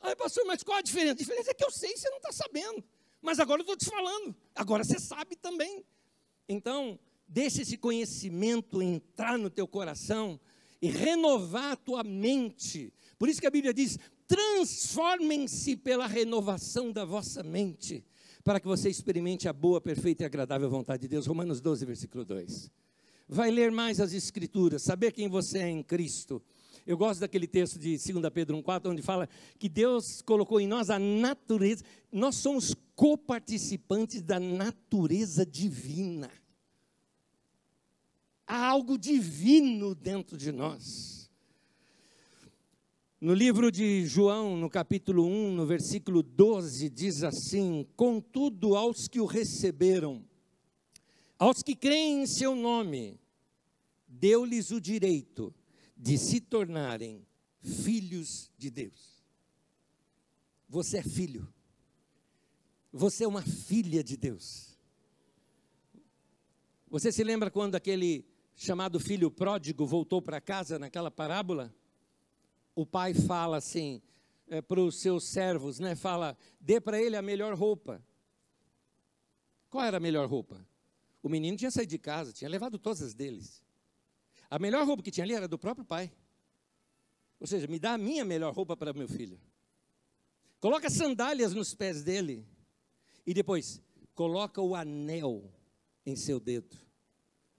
Ai, 0.00 0.16
pastor, 0.16 0.44
mas 0.46 0.62
qual 0.62 0.78
a 0.78 0.82
diferença? 0.82 1.12
A 1.12 1.16
diferença 1.16 1.50
é 1.50 1.54
que 1.54 1.64
eu 1.64 1.70
sei 1.70 1.92
e 1.92 1.96
você 1.96 2.08
não 2.10 2.18
está 2.18 2.32
sabendo. 2.32 2.82
Mas 3.26 3.40
agora 3.40 3.58
eu 3.58 3.62
estou 3.64 3.76
te 3.76 3.86
falando, 3.86 4.36
agora 4.54 4.84
você 4.84 5.00
sabe 5.00 5.34
também. 5.34 5.84
Então, 6.48 6.96
deixa 7.26 7.62
esse 7.62 7.76
conhecimento 7.76 8.80
entrar 8.80 9.36
no 9.36 9.50
teu 9.50 9.66
coração 9.66 10.38
e 10.80 10.88
renovar 10.88 11.72
a 11.72 11.76
tua 11.76 12.04
mente. 12.04 12.92
Por 13.18 13.28
isso 13.28 13.40
que 13.40 13.46
a 13.48 13.50
Bíblia 13.50 13.74
diz: 13.74 13.98
transformem-se 14.28 15.76
pela 15.76 16.06
renovação 16.06 16.92
da 16.92 17.04
vossa 17.04 17.42
mente, 17.42 18.04
para 18.44 18.60
que 18.60 18.68
você 18.68 18.88
experimente 18.88 19.48
a 19.48 19.52
boa, 19.52 19.80
perfeita 19.80 20.22
e 20.22 20.26
agradável 20.26 20.70
vontade 20.70 21.02
de 21.02 21.08
Deus. 21.08 21.26
Romanos 21.26 21.60
12, 21.60 21.84
versículo 21.84 22.24
2. 22.24 22.70
Vai 23.28 23.50
ler 23.50 23.72
mais 23.72 24.00
as 24.00 24.12
Escrituras, 24.12 24.82
saber 24.82 25.10
quem 25.10 25.28
você 25.28 25.58
é 25.58 25.68
em 25.68 25.82
Cristo. 25.82 26.40
Eu 26.86 26.96
gosto 26.96 27.18
daquele 27.18 27.48
texto 27.48 27.80
de 27.80 27.98
2 27.98 28.32
Pedro 28.32 28.56
1,4, 28.58 28.88
onde 28.88 29.02
fala 29.02 29.28
que 29.58 29.68
Deus 29.68 30.22
colocou 30.22 30.60
em 30.60 30.68
nós 30.68 30.88
a 30.88 31.00
natureza, 31.00 31.84
nós 32.12 32.36
somos 32.36 32.76
coparticipantes 32.94 34.22
da 34.22 34.38
natureza 34.38 35.44
divina. 35.44 36.30
Há 38.46 38.68
algo 38.68 38.96
divino 38.96 39.96
dentro 39.96 40.36
de 40.36 40.52
nós. 40.52 41.28
No 43.20 43.34
livro 43.34 43.72
de 43.72 44.06
João, 44.06 44.56
no 44.56 44.70
capítulo 44.70 45.26
1, 45.26 45.54
no 45.56 45.66
versículo 45.66 46.22
12, 46.22 46.88
diz 46.88 47.24
assim: 47.24 47.84
Contudo, 47.96 48.76
aos 48.76 49.08
que 49.08 49.20
o 49.20 49.26
receberam, 49.26 50.24
aos 51.36 51.64
que 51.64 51.74
creem 51.74 52.22
em 52.22 52.26
seu 52.26 52.54
nome, 52.54 53.18
deu-lhes 54.06 54.70
o 54.70 54.80
direito 54.80 55.52
de 55.96 56.18
se 56.18 56.40
tornarem 56.40 57.26
filhos 57.62 58.50
de 58.58 58.70
Deus. 58.70 59.24
Você 60.68 60.98
é 60.98 61.02
filho. 61.02 61.52
Você 62.92 63.24
é 63.24 63.28
uma 63.28 63.42
filha 63.42 64.02
de 64.02 64.16
Deus. 64.16 64.76
Você 66.88 67.10
se 67.10 67.24
lembra 67.24 67.50
quando 67.50 67.74
aquele 67.74 68.24
chamado 68.54 68.98
filho 69.00 69.30
pródigo 69.30 69.86
voltou 69.86 70.22
para 70.22 70.40
casa 70.40 70.78
naquela 70.78 71.10
parábola? 71.10 71.74
O 72.74 72.86
pai 72.86 73.12
fala 73.14 73.56
assim 73.56 74.02
é, 74.48 74.62
para 74.62 74.80
os 74.80 74.98
seus 74.98 75.24
servos, 75.24 75.78
né? 75.78 75.94
Fala, 75.94 76.36
dê 76.60 76.80
para 76.80 77.00
ele 77.00 77.16
a 77.16 77.22
melhor 77.22 77.54
roupa. 77.54 78.02
Qual 79.68 79.84
era 79.84 79.96
a 79.96 80.00
melhor 80.00 80.28
roupa? 80.28 80.66
O 81.22 81.28
menino 81.28 81.56
tinha 81.56 81.70
saído 81.70 81.90
de 81.90 81.98
casa, 81.98 82.32
tinha 82.32 82.48
levado 82.48 82.78
todas 82.78 83.02
as 83.02 83.14
deles. 83.14 83.62
A 84.50 84.58
melhor 84.58 84.86
roupa 84.86 85.02
que 85.02 85.10
tinha 85.10 85.24
ali 85.24 85.34
era 85.34 85.48
do 85.48 85.58
próprio 85.58 85.84
pai. 85.84 86.12
Ou 87.38 87.46
seja, 87.46 87.66
me 87.66 87.78
dá 87.78 87.94
a 87.94 87.98
minha 87.98 88.24
melhor 88.24 88.54
roupa 88.54 88.76
para 88.76 88.92
meu 88.92 89.08
filho. 89.08 89.40
Coloca 90.60 90.88
sandálias 90.88 91.52
nos 91.52 91.74
pés 91.74 92.02
dele. 92.02 92.46
E 93.26 93.34
depois, 93.34 93.82
coloca 94.14 94.60
o 94.60 94.74
anel 94.74 95.52
em 96.04 96.16
seu 96.16 96.40
dedo. 96.40 96.76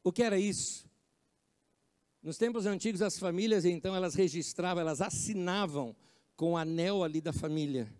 O 0.04 0.12
que 0.12 0.24
era 0.24 0.40
isso? 0.40 0.90
Nos 2.24 2.38
tempos 2.38 2.66
antigos, 2.66 3.02
as 3.02 3.20
famílias, 3.20 3.66
então, 3.66 3.96
elas 3.96 4.16
registravam, 4.16 4.82
elas 4.82 5.02
assinavam 5.02 5.96
com 6.36 6.54
o 6.54 6.58
anel 6.58 7.04
ali 7.04 7.22
da 7.22 7.32
família. 7.32 7.92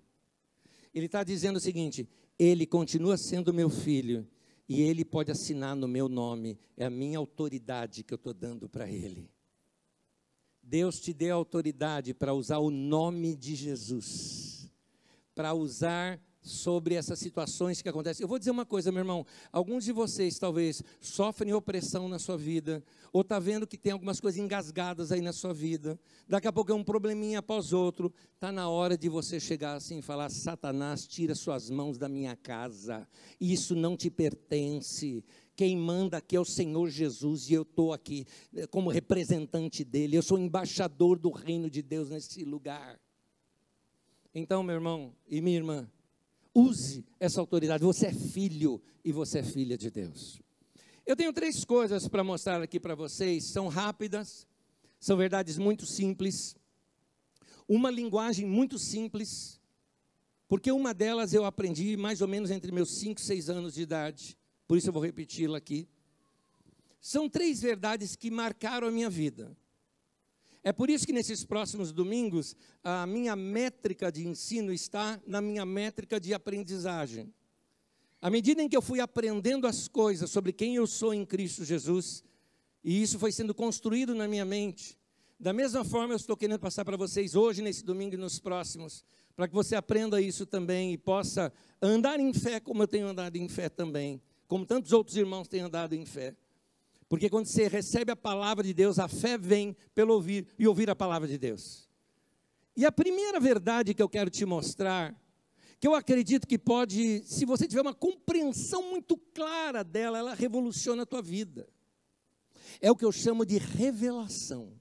Ele 0.94 1.06
está 1.06 1.24
dizendo 1.24 1.58
o 1.58 1.62
seguinte: 1.62 2.10
ele 2.40 2.66
continua 2.66 3.18
sendo 3.18 3.54
meu 3.54 3.70
filho, 3.70 4.28
e 4.68 4.82
ele 4.82 5.06
pode 5.06 5.32
assinar 5.32 5.76
no 5.76 5.88
meu 5.88 6.10
nome, 6.10 6.60
é 6.76 6.86
a 6.86 6.90
minha 6.90 7.18
autoridade 7.18 8.04
que 8.04 8.14
eu 8.14 8.18
estou 8.18 8.34
dando 8.34 8.68
para 8.68 8.90
ele. 8.90 9.30
Deus 10.62 11.00
te 11.00 11.14
deu 11.14 11.36
autoridade 11.36 12.14
para 12.14 12.34
usar 12.34 12.58
o 12.58 12.70
nome 12.70 13.36
de 13.36 13.56
Jesus, 13.56 14.70
para 15.34 15.54
usar 15.54 16.20
sobre 16.48 16.96
essas 16.96 17.20
situações 17.20 17.82
que 17.82 17.90
acontecem. 17.90 18.24
Eu 18.24 18.28
vou 18.28 18.40
dizer 18.40 18.52
uma 18.52 18.66
coisa, 18.66 18.92
meu 18.92 19.02
irmão. 19.02 19.26
Alguns 19.52 19.84
de 19.84 19.92
vocês 19.92 20.40
talvez 20.40 20.82
sofrem 21.00 21.54
opressão 21.54 22.08
na 22.08 22.18
sua 22.18 22.38
vida, 22.38 22.84
ou 23.14 23.22
está 23.22 23.40
vendo 23.40 23.68
que 23.68 23.78
tem 23.78 23.92
algumas 23.92 24.20
coisas 24.20 24.40
engasgadas 24.40 25.12
aí 25.12 25.22
na 25.22 25.34
sua 25.34 25.54
vida. 25.54 26.00
Daqui 26.28 26.48
a 26.48 26.54
pouco 26.54 26.72
é 26.72 26.76
um 26.76 26.84
probleminha 26.84 27.40
após 27.40 27.74
outro. 27.74 28.14
Está 28.34 28.52
na 28.52 28.70
hora 28.70 28.98
de 28.98 29.10
você 29.10 29.40
chegar 29.40 29.76
assim 29.76 30.00
e 30.00 30.02
falar: 30.02 30.30
Satanás, 30.30 31.06
tira 31.06 31.36
suas 31.36 31.70
mãos 31.70 31.98
da 31.98 32.10
minha 32.10 32.36
casa. 32.36 33.08
Isso 33.40 33.76
não 33.76 33.96
te 33.96 34.10
pertence. 34.10 35.24
Quem 35.58 35.76
manda 35.76 36.18
aqui 36.18 36.36
é 36.36 36.40
o 36.40 36.46
Senhor 36.46 36.88
Jesus 36.88 37.50
e 37.50 37.54
eu 37.54 37.64
estou 37.64 37.92
aqui 37.92 38.28
eh, 38.56 38.68
como 38.68 38.92
representante 38.92 39.84
dele. 39.84 40.16
Eu 40.16 40.22
sou 40.22 40.38
embaixador 40.38 41.18
do 41.18 41.32
reino 41.32 41.68
de 41.68 41.82
Deus 41.82 42.12
nesse 42.12 42.46
lugar. 42.46 43.00
Então, 44.36 44.62
meu 44.62 44.76
irmão 44.76 45.16
e 45.28 45.42
minha 45.42 45.58
irmã, 45.58 45.90
Use 46.58 47.06
essa 47.20 47.40
autoridade. 47.40 47.84
Você 47.84 48.08
é 48.08 48.12
filho 48.12 48.82
e 49.06 49.12
você 49.12 49.40
é 49.40 49.44
filha 49.44 49.78
de 49.78 49.92
Deus. 49.92 50.42
Eu 51.06 51.16
tenho 51.16 51.32
três 51.32 51.64
coisas 51.64 52.08
para 52.08 52.24
mostrar 52.24 52.64
aqui 52.64 52.80
para 52.80 52.96
vocês. 52.96 53.46
São 53.46 53.68
rápidas, 53.68 54.48
são 55.00 55.16
verdades 55.16 55.60
muito 55.60 55.86
simples, 55.86 56.56
uma 57.68 57.92
linguagem 57.92 58.48
muito 58.48 58.80
simples, 58.80 59.62
Porque 60.48 60.72
uma 60.72 60.94
delas 60.94 61.34
eu 61.34 61.44
aprendi 61.44 61.98
mais 61.98 62.22
ou 62.22 62.28
menos 62.28 62.50
entre 62.50 62.72
meus 62.72 62.98
5 63.00 63.20
e 63.20 63.24
6 63.24 63.50
anos 63.50 63.74
de 63.74 63.82
idade. 63.82 64.38
Por 64.66 64.78
isso 64.78 64.88
eu 64.88 64.94
vou 64.94 65.02
repeti-la 65.02 65.58
aqui. 65.58 65.88
São 67.02 67.30
três 67.30 67.62
verdades 67.62 68.16
que 68.16 68.32
marcaram 68.32 68.88
a 68.88 68.92
minha 68.92 69.10
vida. 69.10 69.56
É 70.64 70.72
por 70.74 70.90
isso 70.90 71.06
que 71.06 71.14
nesses 71.14 71.44
próximos 71.44 71.92
domingos, 71.92 72.56
a 72.84 73.06
minha 73.06 73.36
métrica 73.36 74.12
de 74.12 74.28
ensino 74.28 74.74
está 74.74 75.20
na 75.26 75.42
minha 75.42 75.66
métrica 75.66 76.20
de 76.20 76.34
aprendizagem. 76.34 77.34
À 78.22 78.30
medida 78.30 78.62
em 78.62 78.68
que 78.68 78.76
eu 78.76 78.82
fui 78.82 79.00
aprendendo 79.00 79.68
as 79.68 79.88
coisas 79.88 80.30
sobre 80.30 80.52
quem 80.52 80.76
eu 80.76 80.88
sou 80.88 81.14
em 81.14 81.26
Cristo 81.26 81.64
Jesus, 81.64 82.24
e 82.84 83.02
isso 83.02 83.20
foi 83.20 83.32
sendo 83.32 83.54
construído 83.54 84.16
na 84.16 84.28
minha 84.28 84.46
mente, 84.46 84.98
da 85.40 85.54
mesma 85.54 85.86
forma 85.86 86.14
eu 86.14 86.18
estou 86.18 86.36
querendo 86.36 86.60
passar 86.60 86.84
para 86.84 86.98
vocês 86.98 87.36
hoje, 87.36 87.62
nesse 87.62 87.86
domingo 87.86 88.16
e 88.16 88.18
nos 88.18 88.40
próximos, 88.40 89.06
para 89.36 89.48
que 89.48 89.54
você 89.54 89.76
aprenda 89.76 90.20
isso 90.20 90.48
também 90.48 90.94
e 90.94 90.98
possa 90.98 91.54
andar 91.80 92.20
em 92.20 92.34
fé 92.34 92.60
como 92.60 92.82
eu 92.82 92.88
tenho 92.88 93.08
andado 93.08 93.36
em 93.36 93.48
fé 93.48 93.70
também, 93.70 94.20
como 94.48 94.66
tantos 94.66 94.94
outros 94.94 95.16
irmãos 95.16 95.48
têm 95.48 95.62
andado 95.62 95.94
em 95.94 96.06
fé. 96.08 96.36
Porque 97.10 97.30
quando 97.30 97.46
você 97.46 97.68
recebe 97.68 98.12
a 98.12 98.16
palavra 98.16 98.64
de 98.64 98.74
Deus, 98.74 99.00
a 99.00 99.08
fé 99.08 99.38
vem 99.38 99.76
pelo 99.96 100.14
ouvir 100.14 100.48
e 100.60 100.68
ouvir 100.68 100.90
a 100.90 100.96
palavra 100.96 101.28
de 101.28 101.38
Deus. 101.38 101.88
E 102.76 102.86
a 102.86 102.92
primeira 102.92 103.40
verdade 103.40 103.94
que 103.94 104.02
eu 104.02 104.10
quero 104.10 104.30
te 104.30 104.46
mostrar, 104.46 105.16
que 105.80 105.88
eu 105.88 105.96
acredito 105.96 106.48
que 106.48 106.58
pode, 106.58 107.24
se 107.24 107.46
você 107.46 107.68
tiver 107.68 107.82
uma 107.82 107.94
compreensão 107.94 108.84
muito 108.90 109.18
clara 109.34 109.84
dela, 109.84 110.18
ela 110.18 110.34
revoluciona 110.34 111.04
a 111.04 111.06
tua 111.06 111.22
vida. 111.22 111.68
É 112.82 112.92
o 112.92 112.96
que 112.96 113.06
eu 113.06 113.12
chamo 113.12 113.46
de 113.46 113.58
revelação. 113.58 114.74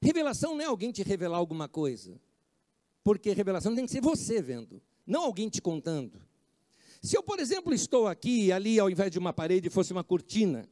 Revelação 0.00 0.54
não 0.54 0.60
é 0.60 0.66
alguém 0.66 0.92
te 0.92 1.02
revelar 1.02 1.38
alguma 1.38 1.68
coisa. 1.68 2.20
Porque 3.02 3.32
revelação 3.32 3.74
tem 3.74 3.84
que 3.84 3.90
ser 3.90 4.00
você 4.00 4.40
vendo, 4.40 4.80
não 5.06 5.22
alguém 5.24 5.48
te 5.48 5.60
contando. 5.60 6.22
Se 7.02 7.16
eu, 7.16 7.22
por 7.22 7.38
exemplo, 7.38 7.74
estou 7.74 8.06
aqui, 8.06 8.50
ali 8.50 8.78
ao 8.78 8.88
invés 8.88 9.10
de 9.10 9.18
uma 9.18 9.32
parede 9.32 9.68
fosse 9.68 9.92
uma 9.92 10.02
cortina, 10.02 10.66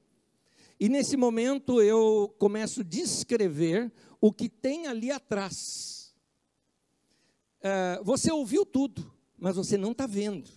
e 0.82 0.88
nesse 0.88 1.16
momento 1.16 1.80
eu 1.80 2.34
começo 2.40 2.80
a 2.80 2.82
descrever 2.82 3.92
o 4.20 4.32
que 4.32 4.48
tem 4.48 4.88
ali 4.88 5.12
atrás. 5.12 6.12
É, 7.60 8.00
você 8.02 8.32
ouviu 8.32 8.66
tudo, 8.66 9.14
mas 9.38 9.54
você 9.54 9.76
não 9.76 9.92
está 9.92 10.08
vendo. 10.08 10.50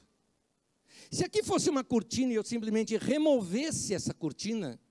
Se 1.11 1.23
aqui 1.23 1.43
fosse 1.43 1.69
uma 1.69 1.83
cortina 1.83 2.33
e 2.33 2.37
eu 2.37 2.43
simplesmente 2.43 2.97
removesse 2.97 3.93
essa 3.93 4.15
cortina, 4.15 4.81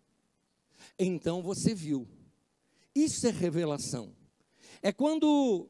então 0.96 1.42
você 1.42 1.74
viu. 1.74 2.06
Isso 2.94 3.26
é 3.26 3.30
revelação. 3.30 4.14
É 4.80 4.92
quando 4.92 5.68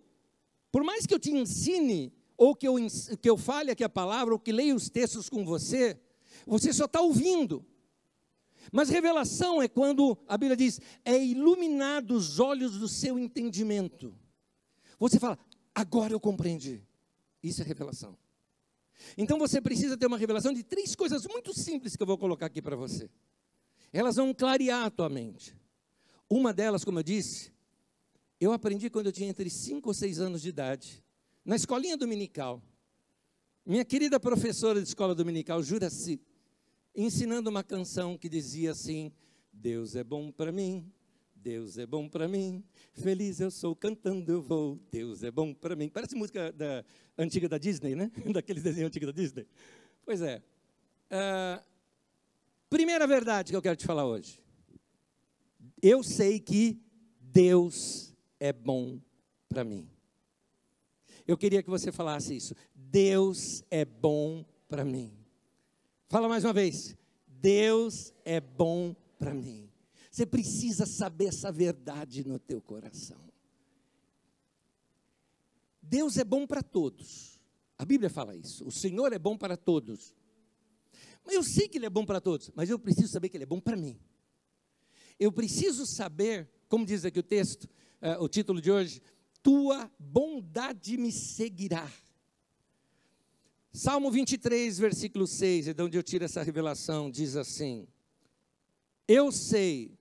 por 0.70 0.84
mais 0.84 1.06
que 1.06 1.14
eu 1.14 1.18
te 1.18 1.30
ensine, 1.30 2.12
ou 2.36 2.54
que 2.54 2.68
eu, 2.68 2.74
que 3.22 3.30
eu 3.30 3.38
fale 3.38 3.70
aqui 3.70 3.82
a 3.82 3.88
palavra, 3.88 4.34
ou 4.34 4.38
que 4.38 4.52
leia 4.52 4.76
os 4.76 4.90
textos 4.90 5.30
com 5.30 5.42
você, 5.42 5.98
você 6.46 6.70
só 6.70 6.84
está 6.84 7.00
ouvindo. 7.00 7.64
Mas 8.72 8.88
revelação 8.88 9.62
é 9.62 9.68
quando 9.68 10.16
a 10.26 10.36
Bíblia 10.36 10.56
diz: 10.56 10.80
é 11.04 11.22
iluminado 11.22 12.12
os 12.12 12.38
olhos 12.38 12.78
do 12.78 12.88
seu 12.88 13.18
entendimento. 13.18 14.14
Você 14.98 15.18
fala, 15.18 15.38
agora 15.74 16.12
eu 16.12 16.20
compreendi. 16.20 16.82
Isso 17.42 17.62
é 17.62 17.64
revelação. 17.64 18.16
Então 19.18 19.38
você 19.38 19.60
precisa 19.60 19.96
ter 19.96 20.06
uma 20.06 20.16
revelação 20.16 20.52
de 20.52 20.62
três 20.62 20.94
coisas 20.94 21.26
muito 21.26 21.52
simples 21.52 21.96
que 21.96 22.02
eu 22.02 22.06
vou 22.06 22.16
colocar 22.16 22.46
aqui 22.46 22.62
para 22.62 22.76
você. 22.76 23.10
Elas 23.92 24.16
vão 24.16 24.32
clarear 24.32 24.84
a 24.84 24.90
tua 24.90 25.08
mente. 25.08 25.56
Uma 26.28 26.52
delas, 26.52 26.84
como 26.84 26.98
eu 26.98 27.02
disse, 27.02 27.52
eu 28.40 28.52
aprendi 28.52 28.88
quando 28.88 29.06
eu 29.06 29.12
tinha 29.12 29.28
entre 29.28 29.48
5 29.50 29.88
ou 29.88 29.94
6 29.94 30.20
anos 30.20 30.42
de 30.42 30.48
idade, 30.48 31.04
na 31.44 31.56
escolinha 31.56 31.96
dominical. 31.96 32.62
Minha 33.64 33.84
querida 33.84 34.18
professora 34.18 34.80
de 34.80 34.88
escola 34.88 35.14
dominical, 35.14 35.62
Juraci, 35.62 36.20
ensinando 36.94 37.50
uma 37.50 37.64
canção 37.64 38.16
que 38.16 38.28
dizia 38.28 38.70
assim: 38.70 39.12
Deus 39.52 39.96
é 39.96 40.04
bom 40.04 40.30
para 40.30 40.52
mim, 40.52 40.90
Deus 41.34 41.76
é 41.76 41.86
bom 41.86 42.08
para 42.08 42.26
mim, 42.26 42.64
feliz 42.92 43.40
eu 43.40 43.50
sou 43.50 43.74
cantando 43.74 44.32
eu 44.32 44.42
vou, 44.42 44.80
Deus 44.90 45.22
é 45.22 45.30
bom 45.30 45.52
para 45.52 45.76
mim. 45.76 45.88
Parece 45.88 46.14
música 46.14 46.52
da, 46.52 46.84
antiga 47.18 47.48
da 47.48 47.58
Disney, 47.58 47.94
né? 47.94 48.10
Daqueles 48.32 48.62
desenhos 48.62 48.88
antigos 48.88 49.06
da 49.06 49.12
Disney. 49.12 49.46
Pois 50.04 50.22
é. 50.22 50.42
Uh, 51.10 51.62
primeira 52.70 53.06
verdade 53.06 53.52
que 53.52 53.56
eu 53.56 53.62
quero 53.62 53.76
te 53.76 53.84
falar 53.84 54.06
hoje. 54.06 54.42
Eu 55.82 56.02
sei 56.02 56.40
que 56.40 56.80
Deus 57.20 58.14
é 58.40 58.52
bom 58.52 59.00
para 59.48 59.64
mim. 59.64 59.90
Eu 61.26 61.36
queria 61.36 61.62
que 61.62 61.70
você 61.70 61.92
falasse 61.92 62.36
isso. 62.36 62.54
Deus 62.74 63.62
é 63.70 63.84
bom 63.84 64.44
para 64.68 64.84
mim. 64.84 65.23
Fala 66.14 66.28
mais 66.28 66.44
uma 66.44 66.52
vez. 66.52 66.96
Deus 67.26 68.14
é 68.24 68.40
bom 68.40 68.94
para 69.18 69.34
mim. 69.34 69.68
Você 70.12 70.24
precisa 70.24 70.86
saber 70.86 71.24
essa 71.24 71.50
verdade 71.50 72.24
no 72.24 72.38
teu 72.38 72.62
coração. 72.62 73.18
Deus 75.82 76.16
é 76.16 76.22
bom 76.22 76.46
para 76.46 76.62
todos. 76.62 77.40
A 77.76 77.84
Bíblia 77.84 78.08
fala 78.08 78.36
isso. 78.36 78.64
O 78.64 78.70
Senhor 78.70 79.12
é 79.12 79.18
bom 79.18 79.36
para 79.36 79.56
todos. 79.56 80.14
Mas 81.24 81.34
eu 81.34 81.42
sei 81.42 81.66
que 81.66 81.78
Ele 81.78 81.86
é 81.86 81.90
bom 81.90 82.06
para 82.06 82.20
todos, 82.20 82.48
mas 82.54 82.70
eu 82.70 82.78
preciso 82.78 83.08
saber 83.08 83.28
que 83.28 83.36
Ele 83.36 83.42
é 83.42 83.48
bom 83.48 83.58
para 83.58 83.76
mim. 83.76 83.98
Eu 85.18 85.32
preciso 85.32 85.84
saber, 85.84 86.48
como 86.68 86.86
diz 86.86 87.04
aqui 87.04 87.18
o 87.18 87.24
texto, 87.24 87.64
uh, 87.64 88.22
o 88.22 88.28
título 88.28 88.60
de 88.60 88.70
hoje, 88.70 89.02
Tua 89.42 89.90
bondade 89.98 90.96
me 90.96 91.10
seguirá. 91.10 91.90
Salmo 93.76 94.08
23, 94.08 94.78
versículo 94.78 95.26
6, 95.26 95.66
é 95.66 95.74
de 95.74 95.82
onde 95.82 95.98
eu 95.98 96.02
tiro 96.04 96.24
essa 96.24 96.44
revelação, 96.44 97.10
diz 97.10 97.34
assim: 97.34 97.88
Eu 99.08 99.32
sei 99.32 99.98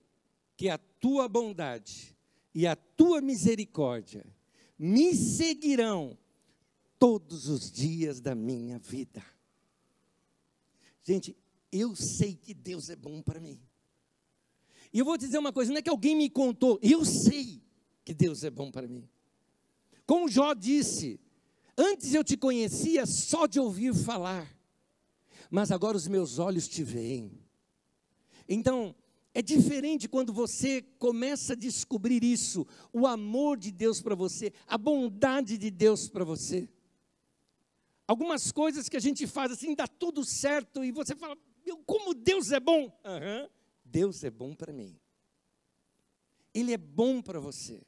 que 0.55 0.69
a 0.69 0.77
tua 0.77 1.27
bondade 1.27 2.15
e 2.53 2.67
a 2.67 2.75
tua 2.75 3.19
misericórdia 3.19 4.23
me 4.77 5.15
seguirão 5.15 6.15
todos 6.99 7.47
os 7.47 7.71
dias 7.71 8.21
da 8.21 8.35
minha 8.35 8.77
vida. 8.77 9.25
Gente, 11.01 11.35
eu 11.71 11.95
sei 11.95 12.35
que 12.35 12.53
Deus 12.53 12.91
é 12.91 12.95
bom 12.95 13.23
para 13.23 13.39
mim. 13.39 13.59
E 14.93 14.99
eu 14.99 15.05
vou 15.05 15.17
dizer 15.17 15.39
uma 15.39 15.51
coisa: 15.51 15.71
não 15.71 15.79
é 15.79 15.81
que 15.81 15.89
alguém 15.89 16.15
me 16.15 16.29
contou, 16.29 16.77
eu 16.79 17.03
sei 17.03 17.59
que 18.05 18.13
Deus 18.13 18.43
é 18.43 18.51
bom 18.51 18.69
para 18.69 18.87
mim. 18.87 19.09
Como 20.05 20.29
Jó 20.29 20.53
disse, 20.53 21.19
antes 21.77 22.13
eu 22.13 22.23
te 22.23 22.37
conhecia 22.37 23.05
só 23.05 23.45
de 23.45 23.59
ouvir 23.59 23.93
falar, 23.93 24.47
mas 25.49 25.71
agora 25.71 25.97
os 25.97 26.07
meus 26.07 26.39
olhos 26.39 26.67
te 26.67 26.83
veem. 26.83 27.31
Então, 28.47 28.95
é 29.33 29.41
diferente 29.41 30.07
quando 30.07 30.31
você 30.31 30.81
começa 30.99 31.53
a 31.53 31.55
descobrir 31.55 32.23
isso, 32.23 32.67
o 32.91 33.07
amor 33.07 33.57
de 33.57 33.71
Deus 33.71 34.01
para 34.01 34.13
você, 34.13 34.53
a 34.67 34.77
bondade 34.77 35.57
de 35.57 35.71
Deus 35.71 36.07
para 36.07 36.23
você. 36.23 36.69
Algumas 38.07 38.51
coisas 38.51 38.87
que 38.87 38.97
a 38.97 38.99
gente 38.99 39.25
faz 39.25 39.51
assim, 39.51 39.73
dá 39.73 39.87
tudo 39.87 40.23
certo, 40.23 40.83
e 40.83 40.91
você 40.91 41.15
fala, 41.15 41.37
como 41.85 42.13
Deus 42.13 42.51
é 42.51 42.59
bom. 42.59 42.85
Uhum. 43.03 43.49
Deus 43.83 44.23
é 44.23 44.29
bom 44.29 44.53
para 44.53 44.71
mim. 44.71 44.99
Ele 46.53 46.73
é 46.73 46.77
bom 46.77 47.21
para 47.21 47.39
você. 47.39 47.81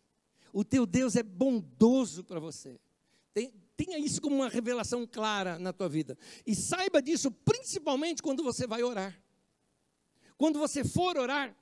O 0.52 0.64
teu 0.64 0.86
Deus 0.86 1.16
é 1.16 1.22
bondoso 1.22 2.24
para 2.24 2.40
você. 2.40 2.80
Tenha 3.76 3.98
isso 3.98 4.22
como 4.22 4.36
uma 4.36 4.50
revelação 4.50 5.06
clara 5.06 5.60
na 5.60 5.74
tua 5.74 5.90
vida. 5.90 6.18
E 6.46 6.56
saiba 6.56 7.02
disso 7.02 7.32
principalmente 7.32 8.22
quando 8.22 8.44
você 8.44 8.66
vai 8.66 8.84
orar. 8.84 9.22
Quando 10.38 10.60
você 10.60 10.84
for 10.84 11.18
orar, 11.18 11.56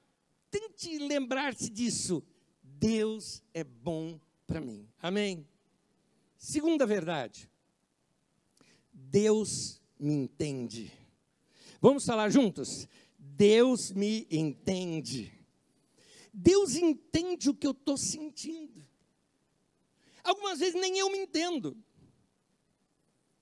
tente 0.49 0.97
lembrar-se 0.97 1.69
disso. 1.69 2.23
Deus 2.61 3.43
é 3.53 3.63
bom 3.63 4.19
para 4.45 4.59
mim. 4.59 4.87
Amém? 5.01 5.47
Segunda 6.37 6.85
verdade. 6.85 7.49
Deus 8.91 9.81
me 9.99 10.13
entende. 10.13 10.91
Vamos 11.79 12.05
falar 12.05 12.29
juntos? 12.29 12.87
Deus 13.17 13.91
me 13.91 14.27
entende. 14.29 15.31
Deus 16.33 16.75
entende 16.75 17.49
o 17.49 17.53
que 17.53 17.67
eu 17.67 17.71
estou 17.71 17.97
sentindo. 17.97 18.85
Algumas 20.23 20.59
vezes 20.59 20.79
nem 20.79 20.97
eu 20.97 21.09
me 21.11 21.19
entendo. 21.19 21.77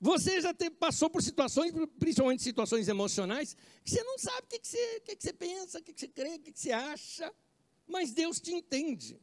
Você 0.02 0.42
já 0.42 0.54
te, 0.54 0.70
passou 0.70 1.10
por 1.10 1.22
situações, 1.22 1.72
principalmente 2.00 2.42
situações 2.42 2.88
emocionais, 2.88 3.56
que 3.86 3.92
você 3.92 4.04
não 4.04 4.18
sabe 4.18 4.40
o 4.40 4.48
que, 4.48 4.60
que, 4.60 4.68
você, 4.68 5.00
que, 5.02 5.16
que 5.16 5.24
você 5.24 5.34
pensa, 5.34 5.80
o 5.80 5.84
que, 5.84 5.94
que 5.94 6.00
você 6.00 6.08
crê, 6.08 6.36
o 6.36 6.40
que, 6.40 6.52
que 6.52 6.60
você 6.60 6.72
acha, 6.72 7.32
mas 7.88 8.12
Deus 8.12 8.40
te 8.40 8.52
entende. 8.52 9.22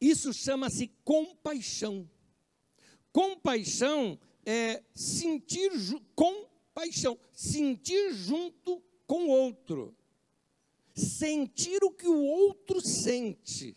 Isso 0.00 0.32
chama-se 0.34 0.88
compaixão. 1.04 2.10
Compaixão 3.12 4.18
é 4.44 4.82
sentir 4.94 5.70
compaixão, 6.16 7.16
sentir 7.32 8.12
junto 8.12 8.82
com 9.06 9.26
o 9.26 9.28
outro 9.28 9.96
sentir 10.94 11.82
o 11.82 11.90
que 11.90 12.06
o 12.06 12.22
outro 12.22 12.80
sente. 12.80 13.76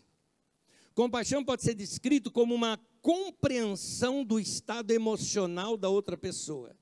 Compaixão 0.94 1.44
pode 1.44 1.62
ser 1.62 1.74
descrito 1.74 2.30
como 2.30 2.54
uma 2.54 2.78
compreensão 3.06 4.24
do 4.24 4.36
estado 4.36 4.90
emocional 4.90 5.76
da 5.76 5.88
outra 5.88 6.16
pessoa. 6.16 6.76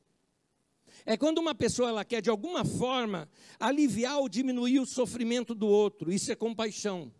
É 1.04 1.18
quando 1.18 1.36
uma 1.36 1.54
pessoa 1.54 1.90
ela 1.90 2.02
quer 2.02 2.22
de 2.22 2.30
alguma 2.30 2.64
forma 2.64 3.28
aliviar 3.60 4.16
ou 4.18 4.26
diminuir 4.26 4.80
o 4.80 4.86
sofrimento 4.86 5.54
do 5.54 5.68
outro. 5.68 6.10
Isso 6.10 6.32
é 6.32 6.34
compaixão. 6.34 7.12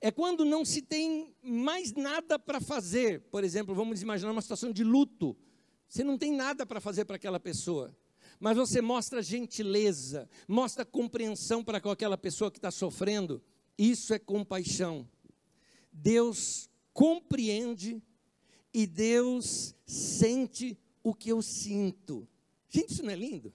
É 0.00 0.10
quando 0.10 0.44
não 0.44 0.64
se 0.64 0.82
tem 0.82 1.32
mais 1.40 1.92
nada 1.92 2.36
para 2.36 2.60
fazer. 2.60 3.20
Por 3.30 3.44
exemplo, 3.44 3.76
vamos 3.76 4.02
imaginar 4.02 4.32
uma 4.32 4.42
situação 4.42 4.72
de 4.72 4.82
luto. 4.82 5.36
Você 5.88 6.02
não 6.02 6.18
tem 6.18 6.32
nada 6.32 6.66
para 6.66 6.80
fazer 6.80 7.04
para 7.04 7.14
aquela 7.14 7.38
pessoa. 7.38 7.96
Mas 8.40 8.56
você 8.56 8.80
mostra 8.82 9.22
gentileza, 9.22 10.28
mostra 10.48 10.84
compreensão 10.84 11.62
para 11.62 11.78
aquela 11.78 12.18
pessoa 12.18 12.50
que 12.50 12.58
está 12.58 12.72
sofrendo. 12.72 13.40
Isso 13.78 14.12
é 14.12 14.18
compaixão. 14.18 15.08
Deus 15.92 16.68
compreende 16.92 18.02
e 18.76 18.86
Deus 18.86 19.74
sente 19.86 20.78
o 21.02 21.14
que 21.14 21.30
eu 21.30 21.40
sinto. 21.40 22.28
Gente, 22.68 22.92
isso 22.92 23.02
não 23.02 23.10
é 23.10 23.16
lindo? 23.16 23.50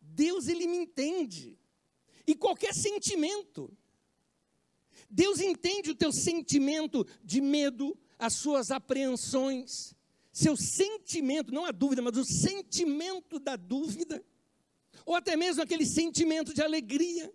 Deus, 0.00 0.48
ele 0.48 0.66
me 0.66 0.78
entende. 0.78 1.58
E 2.26 2.34
qualquer 2.34 2.72
sentimento. 2.72 3.70
Deus 5.10 5.38
entende 5.38 5.90
o 5.90 5.94
teu 5.94 6.10
sentimento 6.10 7.06
de 7.22 7.42
medo, 7.42 7.94
as 8.18 8.32
suas 8.32 8.70
apreensões, 8.70 9.94
seu 10.32 10.56
sentimento, 10.56 11.52
não 11.52 11.66
a 11.66 11.70
dúvida, 11.70 12.00
mas 12.00 12.16
o 12.16 12.24
sentimento 12.24 13.38
da 13.38 13.54
dúvida, 13.54 14.24
ou 15.04 15.14
até 15.14 15.36
mesmo 15.36 15.62
aquele 15.62 15.84
sentimento 15.84 16.54
de 16.54 16.62
alegria, 16.62 17.30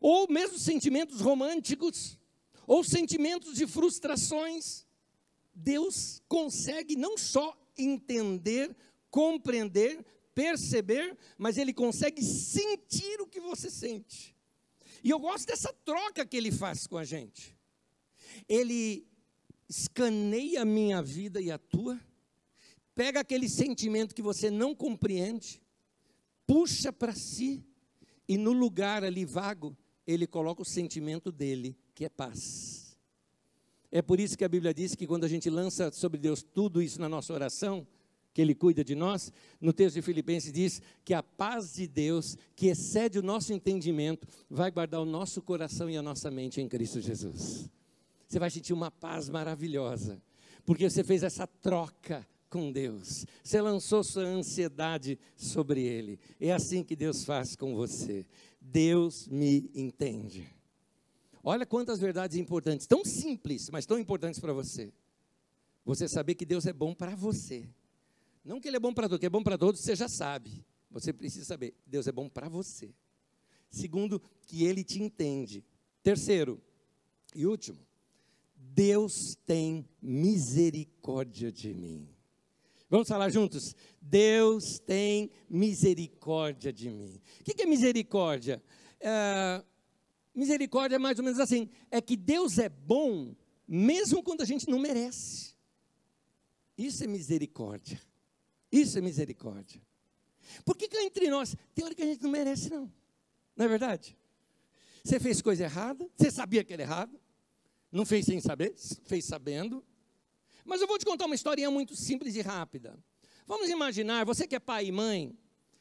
ou 0.00 0.26
mesmo 0.26 0.58
sentimentos 0.58 1.20
românticos, 1.20 2.18
ou 2.66 2.82
sentimentos 2.82 3.54
de 3.54 3.66
frustrações. 3.66 4.88
Deus 5.54 6.22
consegue 6.28 6.96
não 6.96 7.18
só 7.18 7.56
entender, 7.76 8.74
compreender, 9.10 10.04
perceber, 10.34 11.16
mas 11.36 11.58
ele 11.58 11.72
consegue 11.72 12.22
sentir 12.22 13.20
o 13.20 13.26
que 13.26 13.40
você 13.40 13.70
sente. 13.70 14.36
E 15.02 15.10
eu 15.10 15.18
gosto 15.18 15.46
dessa 15.46 15.72
troca 15.72 16.24
que 16.26 16.36
ele 16.36 16.52
faz 16.52 16.86
com 16.86 16.96
a 16.96 17.04
gente. 17.04 17.56
Ele 18.48 19.06
escaneia 19.68 20.62
a 20.62 20.64
minha 20.64 21.02
vida 21.02 21.40
e 21.40 21.50
a 21.50 21.58
tua, 21.58 21.98
pega 22.94 23.20
aquele 23.20 23.48
sentimento 23.48 24.14
que 24.14 24.22
você 24.22 24.50
não 24.50 24.74
compreende, 24.74 25.62
puxa 26.46 26.92
para 26.92 27.14
si, 27.14 27.64
e 28.28 28.36
no 28.36 28.52
lugar 28.52 29.04
ali 29.04 29.24
vago, 29.24 29.76
ele 30.06 30.26
coloca 30.26 30.62
o 30.62 30.64
sentimento 30.64 31.30
dele, 31.30 31.76
que 31.94 32.04
é 32.04 32.08
paz. 32.08 32.89
É 33.92 34.00
por 34.00 34.20
isso 34.20 34.38
que 34.38 34.44
a 34.44 34.48
Bíblia 34.48 34.72
diz 34.72 34.94
que 34.94 35.06
quando 35.06 35.24
a 35.24 35.28
gente 35.28 35.50
lança 35.50 35.90
sobre 35.90 36.18
Deus 36.18 36.42
tudo 36.42 36.80
isso 36.80 37.00
na 37.00 37.08
nossa 37.08 37.32
oração, 37.32 37.86
que 38.32 38.40
Ele 38.40 38.54
cuida 38.54 38.84
de 38.84 38.94
nós, 38.94 39.32
no 39.60 39.72
texto 39.72 39.96
de 39.96 40.02
Filipenses 40.02 40.52
diz 40.52 40.80
que 41.04 41.12
a 41.12 41.22
paz 41.22 41.74
de 41.74 41.88
Deus, 41.88 42.36
que 42.54 42.68
excede 42.68 43.18
o 43.18 43.22
nosso 43.22 43.52
entendimento, 43.52 44.26
vai 44.48 44.70
guardar 44.70 45.00
o 45.00 45.04
nosso 45.04 45.42
coração 45.42 45.90
e 45.90 45.96
a 45.96 46.02
nossa 46.02 46.30
mente 46.30 46.60
em 46.60 46.68
Cristo 46.68 47.00
Jesus. 47.00 47.68
Você 48.28 48.38
vai 48.38 48.50
sentir 48.50 48.72
uma 48.72 48.90
paz 48.90 49.28
maravilhosa, 49.28 50.22
porque 50.64 50.88
você 50.88 51.02
fez 51.02 51.24
essa 51.24 51.46
troca 51.46 52.24
com 52.48 52.70
Deus, 52.70 53.26
você 53.42 53.60
lançou 53.60 54.02
sua 54.02 54.24
ansiedade 54.24 55.18
sobre 55.36 55.82
Ele. 55.82 56.18
É 56.40 56.52
assim 56.52 56.84
que 56.84 56.94
Deus 56.94 57.24
faz 57.24 57.56
com 57.56 57.74
você. 57.74 58.26
Deus 58.60 59.26
me 59.28 59.70
entende. 59.74 60.59
Olha 61.42 61.64
quantas 61.64 61.98
verdades 61.98 62.36
importantes, 62.36 62.86
tão 62.86 63.04
simples, 63.04 63.70
mas 63.70 63.86
tão 63.86 63.98
importantes 63.98 64.40
para 64.40 64.52
você. 64.52 64.92
Você 65.84 66.08
saber 66.08 66.34
que 66.34 66.44
Deus 66.44 66.66
é 66.66 66.72
bom 66.72 66.94
para 66.94 67.14
você 67.14 67.68
não 68.44 68.60
que 68.60 68.68
ele 68.68 68.76
é 68.76 68.80
bom 68.80 68.92
para 68.92 69.08
todos, 69.08 69.20
que 69.20 69.26
é 69.26 69.30
bom 69.30 69.42
para 69.42 69.58
todos, 69.58 69.80
você 69.80 69.94
já 69.94 70.08
sabe. 70.08 70.64
Você 70.90 71.12
precisa 71.12 71.44
saber, 71.44 71.74
Deus 71.86 72.06
é 72.06 72.12
bom 72.12 72.28
para 72.28 72.48
você. 72.48 72.92
Segundo, 73.70 74.20
que 74.46 74.64
ele 74.64 74.82
te 74.82 75.00
entende. 75.02 75.64
Terceiro 76.02 76.60
e 77.34 77.46
último, 77.46 77.78
Deus 78.56 79.36
tem 79.46 79.86
misericórdia 80.02 81.52
de 81.52 81.72
mim. 81.72 82.08
Vamos 82.88 83.06
falar 83.06 83.28
juntos? 83.28 83.76
Deus 84.00 84.80
tem 84.80 85.30
misericórdia 85.48 86.72
de 86.72 86.90
mim. 86.90 87.20
O 87.40 87.44
que 87.44 87.62
é 87.62 87.66
misericórdia? 87.66 88.60
É, 88.98 89.62
misericórdia 90.34 90.96
é 90.96 90.98
mais 90.98 91.18
ou 91.18 91.24
menos 91.24 91.40
assim: 91.40 91.68
é 91.90 92.00
que 92.00 92.16
Deus 92.16 92.58
é 92.58 92.68
bom, 92.68 93.34
mesmo 93.66 94.22
quando 94.22 94.42
a 94.42 94.44
gente 94.44 94.68
não 94.68 94.78
merece. 94.78 95.54
Isso 96.76 97.04
é 97.04 97.06
misericórdia. 97.06 98.00
Isso 98.72 98.96
é 98.96 99.00
misericórdia. 99.00 99.82
Por 100.64 100.76
que, 100.76 100.88
que 100.88 100.96
entre 100.98 101.28
nós, 101.28 101.54
tem 101.74 101.84
hora 101.84 101.94
que 101.94 102.02
a 102.02 102.06
gente 102.06 102.22
não 102.22 102.30
merece, 102.30 102.70
não? 102.70 102.90
Não 103.56 103.66
é 103.66 103.68
verdade? 103.68 104.16
Você 105.04 105.18
fez 105.18 105.40
coisa 105.40 105.64
errada, 105.64 106.08
você 106.16 106.30
sabia 106.30 106.62
que 106.64 106.72
era 106.72 106.82
errado, 106.82 107.18
não 107.90 108.04
fez 108.04 108.26
sem 108.26 108.40
saber, 108.40 108.74
fez 109.04 109.24
sabendo. 109.24 109.84
Mas 110.64 110.80
eu 110.80 110.86
vou 110.86 110.98
te 110.98 111.04
contar 111.04 111.26
uma 111.26 111.34
historinha 111.34 111.70
muito 111.70 111.96
simples 111.96 112.36
e 112.36 112.40
rápida. 112.40 112.98
Vamos 113.46 113.68
imaginar, 113.68 114.24
você 114.24 114.46
que 114.46 114.54
é 114.54 114.60
pai 114.60 114.86
e 114.86 114.92
mãe, 114.92 115.36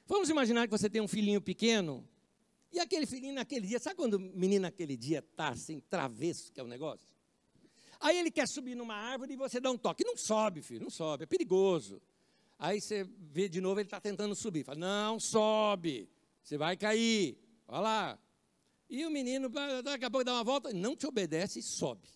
vamos 0.07 0.29
imaginar 0.29 0.67
que 0.67 0.71
você 0.71 0.89
tem 0.89 1.01
um 1.01 1.07
filhinho 1.07 1.41
pequeno, 1.41 2.07
e 2.71 2.79
aquele 2.79 3.05
filhinho 3.05 3.33
naquele 3.33 3.67
dia, 3.67 3.79
sabe 3.79 3.95
quando 3.95 4.15
o 4.15 4.19
menino 4.19 4.63
naquele 4.63 4.95
dia 4.95 5.19
está 5.19 5.49
assim, 5.49 5.79
travesso, 5.89 6.51
que 6.51 6.59
é 6.59 6.63
o 6.63 6.67
negócio? 6.67 7.07
Aí 7.99 8.17
ele 8.17 8.31
quer 8.31 8.47
subir 8.47 8.75
numa 8.75 8.95
árvore 8.95 9.33
e 9.33 9.35
você 9.35 9.59
dá 9.59 9.69
um 9.69 9.77
toque. 9.77 10.05
Não 10.05 10.15
sobe, 10.15 10.61
filho, 10.61 10.81
não 10.81 10.89
sobe, 10.89 11.23
é 11.23 11.27
perigoso. 11.27 12.01
Aí 12.57 12.79
você 12.79 13.03
vê 13.03 13.49
de 13.49 13.59
novo, 13.59 13.79
ele 13.79 13.87
está 13.87 13.99
tentando 13.99 14.35
subir. 14.35 14.63
Fala, 14.63 14.79
não, 14.79 15.19
sobe, 15.19 16.09
você 16.43 16.57
vai 16.57 16.77
cair. 16.77 17.37
Olha 17.67 17.81
lá. 17.81 18.19
E 18.89 19.05
o 19.05 19.09
menino, 19.11 19.49
daqui 19.83 20.05
a 20.05 20.09
pouco 20.09 20.23
dá 20.23 20.33
uma 20.33 20.43
volta, 20.43 20.71
não 20.73 20.95
te 20.95 21.05
obedece 21.05 21.59
e 21.59 21.63
sobe. 21.63 22.07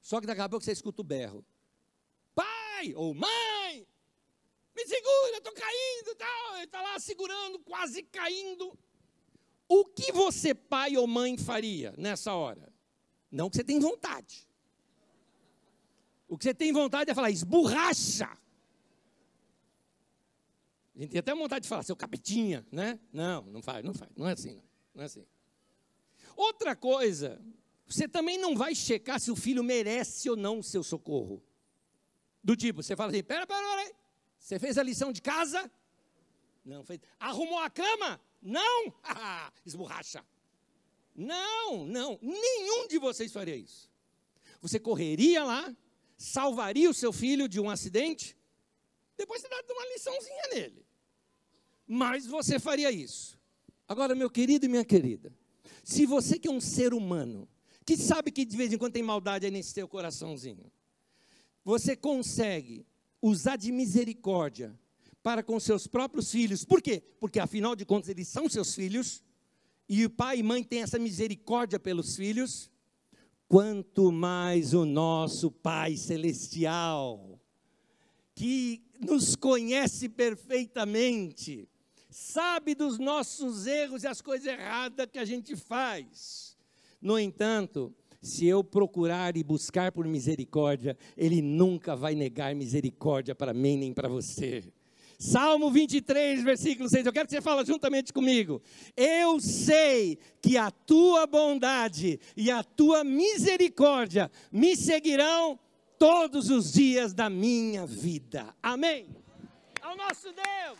Só 0.00 0.20
que 0.20 0.26
daqui 0.26 0.40
a 0.40 0.48
pouco 0.48 0.64
você 0.64 0.72
escuta 0.72 1.02
o 1.02 1.04
berro. 1.04 1.44
Pai 2.34 2.94
ou 2.94 3.12
mãe, 3.12 3.86
me 4.74 4.86
segura, 4.86 5.36
estou 5.36 5.52
caindo. 5.52 6.14
Tal. 6.16 6.56
Ele 6.56 6.64
está 6.64 6.80
lá 6.80 6.98
segurando, 6.98 7.58
quase 7.60 8.02
caindo. 8.04 8.78
O 9.72 9.84
que 9.84 10.10
você, 10.10 10.52
pai 10.52 10.96
ou 10.96 11.06
mãe, 11.06 11.38
faria 11.38 11.94
nessa 11.96 12.34
hora? 12.34 12.72
Não 13.30 13.48
que 13.48 13.54
você 13.54 13.62
tem 13.62 13.78
vontade. 13.78 14.48
O 16.26 16.36
que 16.36 16.42
você 16.42 16.52
tem 16.52 16.72
vontade 16.72 17.08
é 17.08 17.14
falar, 17.14 17.30
esborracha. 17.30 18.28
A 20.96 20.98
gente 20.98 21.10
tem 21.12 21.20
até 21.20 21.32
vontade 21.32 21.62
de 21.62 21.68
falar, 21.68 21.84
seu 21.84 21.94
capetinha, 21.94 22.66
né? 22.72 22.98
Não, 23.12 23.42
não 23.42 23.62
faz, 23.62 23.84
não 23.84 23.94
faz, 23.94 24.10
não 24.16 24.28
é 24.28 24.32
assim, 24.32 24.56
não, 24.56 24.64
não 24.92 25.02
é 25.04 25.06
assim. 25.06 25.24
Outra 26.34 26.74
coisa, 26.74 27.40
você 27.86 28.08
também 28.08 28.38
não 28.38 28.56
vai 28.56 28.74
checar 28.74 29.20
se 29.20 29.30
o 29.30 29.36
filho 29.36 29.62
merece 29.62 30.28
ou 30.28 30.34
não 30.34 30.58
o 30.58 30.64
seu 30.64 30.82
socorro. 30.82 31.40
Do 32.42 32.56
tipo, 32.56 32.82
você 32.82 32.96
fala 32.96 33.12
assim, 33.12 33.22
pera, 33.22 33.46
pera, 33.46 33.62
pera, 33.62 33.94
você 34.36 34.58
fez 34.58 34.76
a 34.76 34.82
lição 34.82 35.12
de 35.12 35.22
casa? 35.22 35.70
Não 36.64 36.82
fez. 36.82 36.98
Arrumou 37.20 37.60
a 37.60 37.70
cama? 37.70 38.20
Não! 38.40 38.92
Esborracha. 39.64 40.24
Não, 41.14 41.84
não, 41.84 42.18
nenhum 42.22 42.86
de 42.88 42.98
vocês 42.98 43.32
faria 43.32 43.56
isso. 43.56 43.90
Você 44.60 44.78
correria 44.78 45.44
lá, 45.44 45.74
salvaria 46.16 46.88
o 46.88 46.94
seu 46.94 47.12
filho 47.12 47.48
de 47.48 47.60
um 47.60 47.68
acidente, 47.68 48.36
depois 49.16 49.42
você 49.42 49.48
dá 49.48 49.62
uma 49.70 49.86
liçãozinha 49.92 50.42
nele 50.54 50.90
mas 51.92 52.24
você 52.24 52.60
faria 52.60 52.88
isso. 52.92 53.36
Agora, 53.88 54.14
meu 54.14 54.30
querido 54.30 54.64
e 54.64 54.68
minha 54.68 54.84
querida, 54.84 55.34
se 55.82 56.06
você 56.06 56.38
que 56.38 56.46
é 56.46 56.50
um 56.50 56.60
ser 56.60 56.94
humano, 56.94 57.48
que 57.84 57.96
sabe 57.96 58.30
que 58.30 58.44
de 58.44 58.56
vez 58.56 58.72
em 58.72 58.78
quando 58.78 58.92
tem 58.92 59.02
maldade 59.02 59.44
aí 59.44 59.50
nesse 59.50 59.72
seu 59.72 59.88
coraçãozinho, 59.88 60.70
você 61.64 61.96
consegue 61.96 62.86
usar 63.20 63.56
de 63.56 63.72
misericórdia 63.72 64.78
para 65.22 65.42
com 65.42 65.60
seus 65.60 65.86
próprios 65.86 66.30
filhos, 66.30 66.64
por 66.64 66.80
quê? 66.80 67.02
Porque 67.18 67.38
afinal 67.38 67.76
de 67.76 67.84
contas 67.84 68.08
eles 68.08 68.28
são 68.28 68.48
seus 68.48 68.74
filhos, 68.74 69.22
e 69.88 70.04
o 70.04 70.10
pai 70.10 70.38
e 70.38 70.42
mãe 70.42 70.62
têm 70.62 70.82
essa 70.82 70.98
misericórdia 70.98 71.78
pelos 71.78 72.16
filhos, 72.16 72.70
quanto 73.48 74.12
mais 74.12 74.72
o 74.72 74.84
nosso 74.84 75.50
Pai 75.50 75.96
Celestial, 75.96 77.40
que 78.34 78.84
nos 79.00 79.34
conhece 79.34 80.08
perfeitamente, 80.08 81.68
sabe 82.08 82.76
dos 82.76 82.98
nossos 82.98 83.66
erros 83.66 84.04
e 84.04 84.06
as 84.06 84.20
coisas 84.20 84.46
erradas 84.46 85.08
que 85.12 85.18
a 85.18 85.24
gente 85.24 85.56
faz. 85.56 86.56
No 87.02 87.18
entanto, 87.18 87.92
se 88.22 88.46
eu 88.46 88.62
procurar 88.62 89.36
e 89.36 89.42
buscar 89.42 89.90
por 89.90 90.06
misericórdia, 90.06 90.96
Ele 91.16 91.42
nunca 91.42 91.96
vai 91.96 92.14
negar 92.14 92.54
misericórdia 92.54 93.34
para 93.34 93.52
mim 93.52 93.76
nem 93.76 93.92
para 93.92 94.08
você. 94.08 94.62
Salmo 95.20 95.70
23, 95.70 96.42
versículo 96.42 96.88
6. 96.88 97.04
Eu 97.04 97.12
quero 97.12 97.28
que 97.28 97.34
você 97.34 97.42
fale 97.42 97.62
juntamente 97.66 98.10
comigo. 98.10 98.62
Eu 98.96 99.38
sei 99.38 100.18
que 100.40 100.56
a 100.56 100.70
tua 100.70 101.26
bondade 101.26 102.18
e 102.34 102.50
a 102.50 102.64
tua 102.64 103.04
misericórdia 103.04 104.30
me 104.50 104.74
seguirão 104.74 105.60
todos 105.98 106.48
os 106.48 106.72
dias 106.72 107.12
da 107.12 107.28
minha 107.28 107.86
vida. 107.86 108.56
Amém. 108.62 109.14
Ao 109.82 109.94
nosso 109.94 110.32
Deus, 110.32 110.78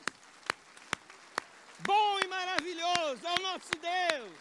bom 1.87 2.19
e 2.25 2.29
maravilhoso, 2.29 3.21
ao 3.27 3.43
nosso 3.43 3.71
Deus. 3.79 4.33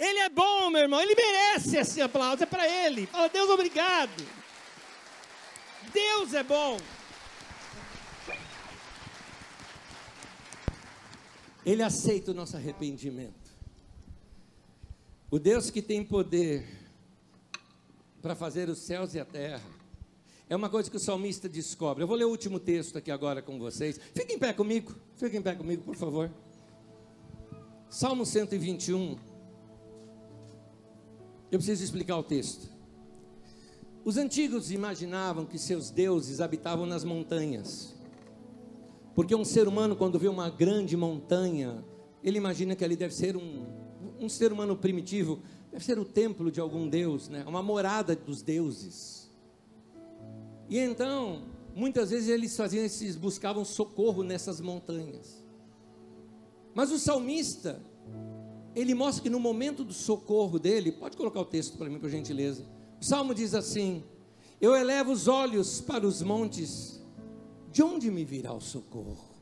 Ele 0.00 0.18
é 0.18 0.28
bom, 0.28 0.68
meu 0.68 0.82
irmão, 0.82 1.00
ele 1.00 1.14
merece 1.14 1.76
esse 1.76 2.02
aplauso, 2.02 2.42
é 2.42 2.46
para 2.46 2.68
ele. 2.68 3.06
Fala, 3.06 3.28
Deus, 3.28 3.48
obrigado. 3.48 4.26
Deus 5.92 6.34
é 6.34 6.42
bom. 6.42 6.76
Ele 11.64 11.82
aceita 11.82 12.30
o 12.30 12.34
nosso 12.34 12.56
arrependimento. 12.56 13.54
O 15.30 15.38
Deus 15.38 15.70
que 15.70 15.80
tem 15.80 16.04
poder 16.04 16.66
para 18.20 18.34
fazer 18.34 18.68
os 18.68 18.78
céus 18.78 19.14
e 19.14 19.20
a 19.20 19.24
terra. 19.24 19.62
É 20.48 20.54
uma 20.54 20.68
coisa 20.68 20.90
que 20.90 20.96
o 20.96 21.00
salmista 21.00 21.48
descobre. 21.48 22.02
Eu 22.02 22.06
vou 22.06 22.16
ler 22.16 22.24
o 22.24 22.30
último 22.30 22.60
texto 22.60 22.98
aqui 22.98 23.10
agora 23.10 23.40
com 23.40 23.58
vocês. 23.58 23.98
Fiquem 24.14 24.36
em 24.36 24.38
pé 24.38 24.52
comigo. 24.52 24.94
Fiquem 25.16 25.40
em 25.40 25.42
pé 25.42 25.54
comigo, 25.54 25.82
por 25.82 25.96
favor. 25.96 26.30
Salmo 27.88 28.26
121. 28.26 29.16
Eu 31.50 31.58
preciso 31.58 31.84
explicar 31.84 32.16
o 32.16 32.22
texto. 32.22 32.68
Os 34.04 34.18
antigos 34.18 34.70
imaginavam 34.70 35.46
que 35.46 35.58
seus 35.58 35.90
deuses 35.90 36.40
habitavam 36.40 36.84
nas 36.84 37.04
montanhas. 37.04 37.93
Porque 39.14 39.34
um 39.34 39.44
ser 39.44 39.68
humano, 39.68 39.94
quando 39.94 40.18
vê 40.18 40.28
uma 40.28 40.50
grande 40.50 40.96
montanha, 40.96 41.84
ele 42.22 42.36
imagina 42.36 42.74
que 42.74 42.84
ali 42.84 42.96
deve 42.96 43.14
ser 43.14 43.36
um, 43.36 43.66
um 44.18 44.28
ser 44.28 44.52
humano 44.52 44.76
primitivo, 44.76 45.40
deve 45.70 45.84
ser 45.84 45.98
o 45.98 46.04
templo 46.04 46.50
de 46.50 46.60
algum 46.60 46.88
deus, 46.88 47.28
né? 47.28 47.44
uma 47.46 47.62
morada 47.62 48.16
dos 48.16 48.42
deuses. 48.42 49.30
E 50.68 50.78
então, 50.78 51.44
muitas 51.76 52.10
vezes 52.10 52.28
eles 52.28 52.56
faziam 52.56 52.84
esses, 52.84 53.14
buscavam 53.14 53.64
socorro 53.64 54.22
nessas 54.24 54.60
montanhas. 54.60 55.44
Mas 56.74 56.90
o 56.90 56.98
salmista, 56.98 57.80
ele 58.74 58.94
mostra 58.94 59.22
que 59.22 59.30
no 59.30 59.38
momento 59.38 59.84
do 59.84 59.92
socorro 59.92 60.58
dele, 60.58 60.90
pode 60.90 61.16
colocar 61.16 61.40
o 61.40 61.44
texto 61.44 61.78
para 61.78 61.88
mim, 61.88 62.00
por 62.00 62.10
gentileza. 62.10 62.66
O 63.00 63.04
salmo 63.04 63.32
diz 63.32 63.54
assim: 63.54 64.02
Eu 64.60 64.74
elevo 64.74 65.12
os 65.12 65.28
olhos 65.28 65.80
para 65.80 66.04
os 66.04 66.20
montes 66.20 67.03
de 67.74 67.82
onde 67.82 68.08
me 68.08 68.24
virá 68.24 68.54
o 68.54 68.60
socorro? 68.60 69.34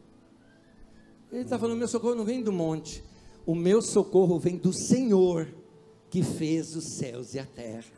Ele 1.31 1.43
está 1.43 1.59
falando: 1.59 1.79
meu 1.79 1.87
socorro 1.87 2.15
não 2.15 2.25
vem 2.25 2.43
do 2.43 2.51
monte, 2.51 3.05
o 3.45 3.55
meu 3.55 3.83
socorro 3.83 4.39
vem 4.39 4.57
do 4.57 4.73
Senhor 4.73 5.55
que 6.09 6.23
fez 6.23 6.75
os 6.75 6.85
céus 6.85 7.35
e 7.35 7.39
a 7.39 7.45
terra. 7.45 7.93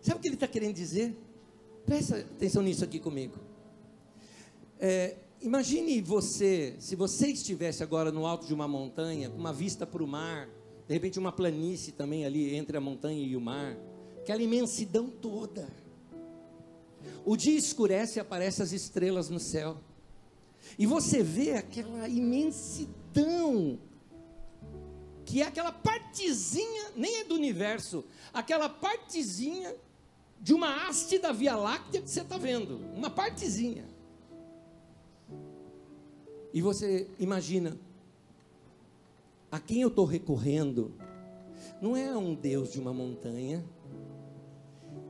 Sabe 0.00 0.18
o 0.18 0.22
que 0.22 0.28
ele 0.28 0.36
está 0.36 0.48
querendo 0.48 0.74
dizer? 0.74 1.14
Presta 1.84 2.20
atenção 2.20 2.62
nisso 2.62 2.84
aqui 2.84 2.98
comigo. 2.98 3.34
É, 4.80 5.16
imagine 5.42 6.00
você, 6.00 6.74
se 6.78 6.96
você 6.96 7.28
estivesse 7.28 7.82
agora 7.82 8.10
no 8.10 8.26
alto 8.26 8.46
de 8.46 8.54
uma 8.54 8.66
montanha, 8.66 9.28
com 9.28 9.36
uma 9.36 9.52
vista 9.52 9.86
para 9.86 10.02
o 10.02 10.06
mar, 10.06 10.48
de 10.88 10.94
repente 10.94 11.18
uma 11.18 11.32
planície 11.32 11.92
também 11.92 12.24
ali 12.24 12.54
entre 12.54 12.78
a 12.78 12.80
montanha 12.80 13.22
e 13.22 13.36
o 13.36 13.40
mar, 13.42 13.76
aquela 14.22 14.42
imensidão 14.42 15.10
toda 15.10 15.68
o 17.24 17.36
dia 17.36 17.56
escurece 17.56 18.18
e 18.18 18.20
aparecem 18.20 18.62
as 18.62 18.72
estrelas 18.72 19.28
no 19.28 19.40
céu. 19.40 19.78
E 20.78 20.86
você 20.86 21.22
vê 21.22 21.52
aquela 21.52 22.08
imensidão, 22.08 23.78
que 25.24 25.42
é 25.42 25.46
aquela 25.46 25.72
partezinha, 25.72 26.92
nem 26.96 27.20
é 27.20 27.24
do 27.24 27.34
universo, 27.34 28.04
aquela 28.32 28.68
partezinha 28.68 29.74
de 30.40 30.52
uma 30.52 30.86
haste 30.86 31.18
da 31.18 31.32
Via 31.32 31.56
Láctea 31.56 32.02
que 32.02 32.10
você 32.10 32.20
está 32.20 32.36
vendo, 32.36 32.78
uma 32.94 33.08
partezinha. 33.08 33.84
E 36.52 36.60
você 36.60 37.08
imagina, 37.18 37.78
a 39.50 39.58
quem 39.58 39.80
eu 39.80 39.88
estou 39.88 40.04
recorrendo, 40.04 40.92
não 41.80 41.96
é 41.96 42.16
um 42.16 42.34
Deus 42.34 42.72
de 42.72 42.78
uma 42.78 42.92
montanha, 42.92 43.64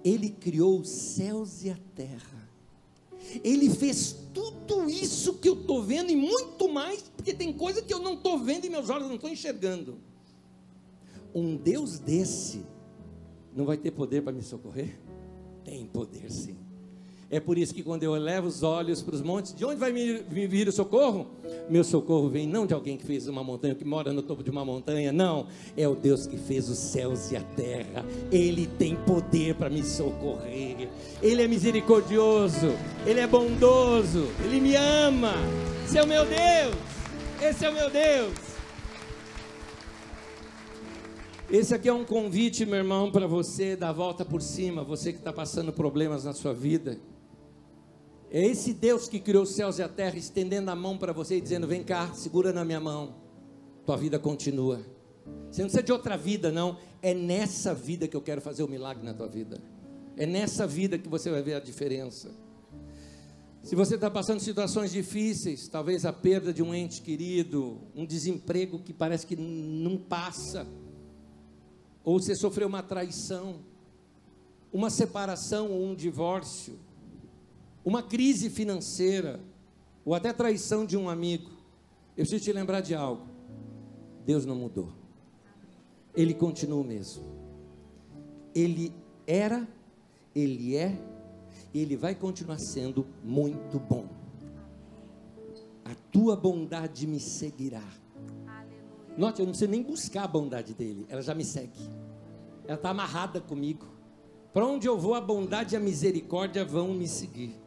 ele 0.05 0.29
criou 0.29 0.81
os 0.81 0.89
céus 0.89 1.65
e 1.65 1.71
a 1.71 1.79
terra. 1.95 2.45
Ele 3.43 3.71
fez 3.71 4.15
tudo 4.35 4.89
isso 4.89 5.35
que 5.35 5.49
eu 5.49 5.55
estou 5.55 5.83
vendo 5.83 6.11
e 6.11 6.17
muito 6.17 6.69
mais, 6.69 7.03
porque 7.17 7.33
tem 7.33 7.53
coisa 7.53 7.81
que 7.81 7.93
eu 7.93 7.99
não 7.99 8.15
estou 8.15 8.39
vendo 8.39 8.67
e 8.67 8.71
meus 8.71 8.91
olhos 8.91 9.09
não 9.09 9.15
estão 9.15 9.31
enxergando. 9.31 9.99
Um 11.35 11.57
Deus 11.57 11.99
desse 11.99 12.63
não 13.57 13.65
vai 13.65 13.79
ter 13.79 13.91
poder 13.93 14.23
para 14.23 14.33
me 14.33 14.43
socorrer? 14.43 14.99
Tem 15.65 15.87
poder 15.87 16.31
sim. 16.31 16.57
É 17.35 17.41
por 17.41 17.59
isso 17.59 17.75
que 17.75 17.83
quando 17.83 18.05
eu 18.05 18.15
elevo 18.15 18.47
os 18.47 18.63
olhos 18.63 19.03
para 19.03 19.13
os 19.13 19.21
montes, 19.21 19.53
de 19.53 19.65
onde 19.65 19.75
vai 19.75 19.91
me, 19.91 20.19
vir 20.47 20.69
o 20.69 20.73
socorro? 20.73 21.27
Meu 21.69 21.83
socorro 21.83 22.29
vem 22.29 22.47
não 22.47 22.65
de 22.65 22.73
alguém 22.73 22.97
que 22.97 23.05
fez 23.05 23.27
uma 23.27 23.43
montanha, 23.43 23.75
que 23.75 23.85
mora 23.85 24.13
no 24.13 24.23
topo 24.23 24.41
de 24.41 24.51
uma 24.51 24.65
montanha, 24.65 25.11
não. 25.11 25.49
É 25.77 25.89
o 25.89 25.97
Deus 25.97 26.29
que 26.29 26.37
fez 26.37 26.69
os 26.69 26.79
céus 26.79 27.33
e 27.33 27.37
a 27.37 27.41
terra. 27.41 28.07
Ele 28.31 28.69
tem 28.79 28.95
poder 28.95 29.57
para 29.57 29.69
me 29.69 29.83
socorrer. 29.83 30.89
Ele 31.21 31.43
é 31.43 31.49
misericordioso, 31.49 32.71
ele 33.05 33.19
é 33.19 33.27
bondoso, 33.27 34.29
ele 34.45 34.61
me 34.61 34.77
ama. 34.77 35.35
Esse 35.85 35.99
é 35.99 36.05
o 36.05 36.07
meu 36.07 36.25
Deus. 36.25 36.77
Esse 37.43 37.65
é 37.65 37.69
o 37.69 37.75
meu 37.75 37.91
Deus. 37.91 38.33
Esse 41.51 41.75
aqui 41.75 41.89
é 41.89 41.93
um 41.93 42.05
convite, 42.05 42.65
meu 42.65 42.77
irmão, 42.77 43.11
para 43.11 43.27
você 43.27 43.75
dar 43.75 43.89
a 43.89 43.93
volta 43.93 44.25
por 44.25 44.41
cima, 44.41 44.85
você 44.85 45.13
que 45.13 45.19
está 45.19 45.33
passando 45.33 45.73
problemas 45.73 46.25
na 46.25 46.33
sua 46.33 46.55
vida. 46.55 46.97
É 48.35 48.45
esse 48.45 48.75
Deus 48.75 49.09
que 49.09 49.21
criou 49.21 49.45
os 49.45 49.55
céus 49.55 49.79
e 49.79 49.83
a 49.85 49.89
terra, 49.89 50.17
estendendo 50.19 50.69
a 50.69 50.75
mão 50.75 50.99
para 50.99 51.13
você 51.13 51.37
e 51.37 51.41
dizendo: 51.41 51.69
Vem 51.69 51.85
cá, 51.85 52.13
segura 52.15 52.53
na 52.53 52.65
minha 52.65 52.81
mão, 52.81 53.15
tua 53.87 53.97
vida 53.97 54.19
continua. 54.19 54.85
Você 55.49 55.63
não 55.63 55.69
precisa 55.69 55.85
de 55.85 55.93
outra 55.93 56.17
vida, 56.17 56.51
não. 56.51 56.77
É 57.01 57.15
nessa 57.15 57.73
vida 57.73 58.09
que 58.09 58.17
eu 58.17 58.21
quero 58.21 58.41
fazer 58.41 58.65
o 58.65 58.69
milagre 58.69 59.05
na 59.05 59.15
tua 59.15 59.29
vida. 59.29 59.63
É 60.17 60.27
nessa 60.27 60.67
vida 60.67 60.99
que 60.99 61.09
você 61.09 61.31
vai 61.31 61.45
ver 61.45 61.55
a 61.55 61.61
diferença. 61.61 62.29
Se 63.63 63.77
você 63.77 63.95
está 63.95 64.11
passando 64.11 64.41
situações 64.41 64.91
difíceis, 64.91 65.69
talvez 65.69 66.05
a 66.05 66.13
perda 66.13 66.53
de 66.53 66.61
um 66.61 66.75
ente 66.75 67.03
querido, 67.03 67.83
um 67.95 68.05
desemprego 68.05 68.81
que 68.81 68.93
parece 68.93 69.25
que 69.25 69.37
não 69.37 69.97
passa, 69.97 70.67
ou 72.03 72.19
você 72.19 72.35
sofreu 72.35 72.67
uma 72.67 72.83
traição, 72.83 73.61
uma 74.73 74.91
separação 74.91 75.71
ou 75.71 75.85
um 75.85 75.95
divórcio, 75.95 76.77
uma 77.85 78.03
crise 78.03 78.49
financeira, 78.49 79.41
ou 80.05 80.15
até 80.15 80.33
traição 80.33 80.87
de 80.87 80.97
um 80.97 81.09
amigo, 81.09 81.51
eu 82.17 82.23
preciso 82.23 82.45
te 82.45 82.53
lembrar 82.53 82.81
de 82.81 82.95
algo: 82.95 83.27
Deus 84.25 84.47
não 84.47 84.57
mudou, 84.57 84.93
Ele 86.15 86.33
continua 86.33 86.81
o 86.81 86.85
mesmo. 86.85 87.25
Ele 88.55 88.93
era, 89.27 89.69
Ele 90.35 90.77
é, 90.77 90.97
e 91.73 91.81
Ele 91.81 91.97
vai 91.97 92.15
continuar 92.15 92.59
sendo 92.59 93.07
muito 93.23 93.79
bom. 93.79 94.09
A 95.85 95.95
tua 96.11 96.35
bondade 96.35 97.07
me 97.07 97.21
seguirá. 97.21 97.83
Note, 99.17 99.41
eu 99.41 99.47
não 99.47 99.55
sei 99.55 99.69
nem 99.69 99.83
buscar 99.83 100.25
a 100.25 100.29
bondade 100.29 100.73
dele, 100.75 101.07
ela 101.09 101.21
já 101.21 101.35
me 101.35 101.45
segue. 101.45 101.79
Ela 102.67 102.77
está 102.77 102.91
amarrada 102.91 103.41
comigo. 103.41 103.87
Para 104.53 104.65
onde 104.67 104.87
eu 104.87 104.99
vou, 104.99 105.15
a 105.15 105.21
bondade 105.21 105.75
e 105.75 105.77
a 105.77 105.81
misericórdia 105.81 106.65
vão 106.65 106.95
me 106.95 107.07
seguir. 107.07 107.64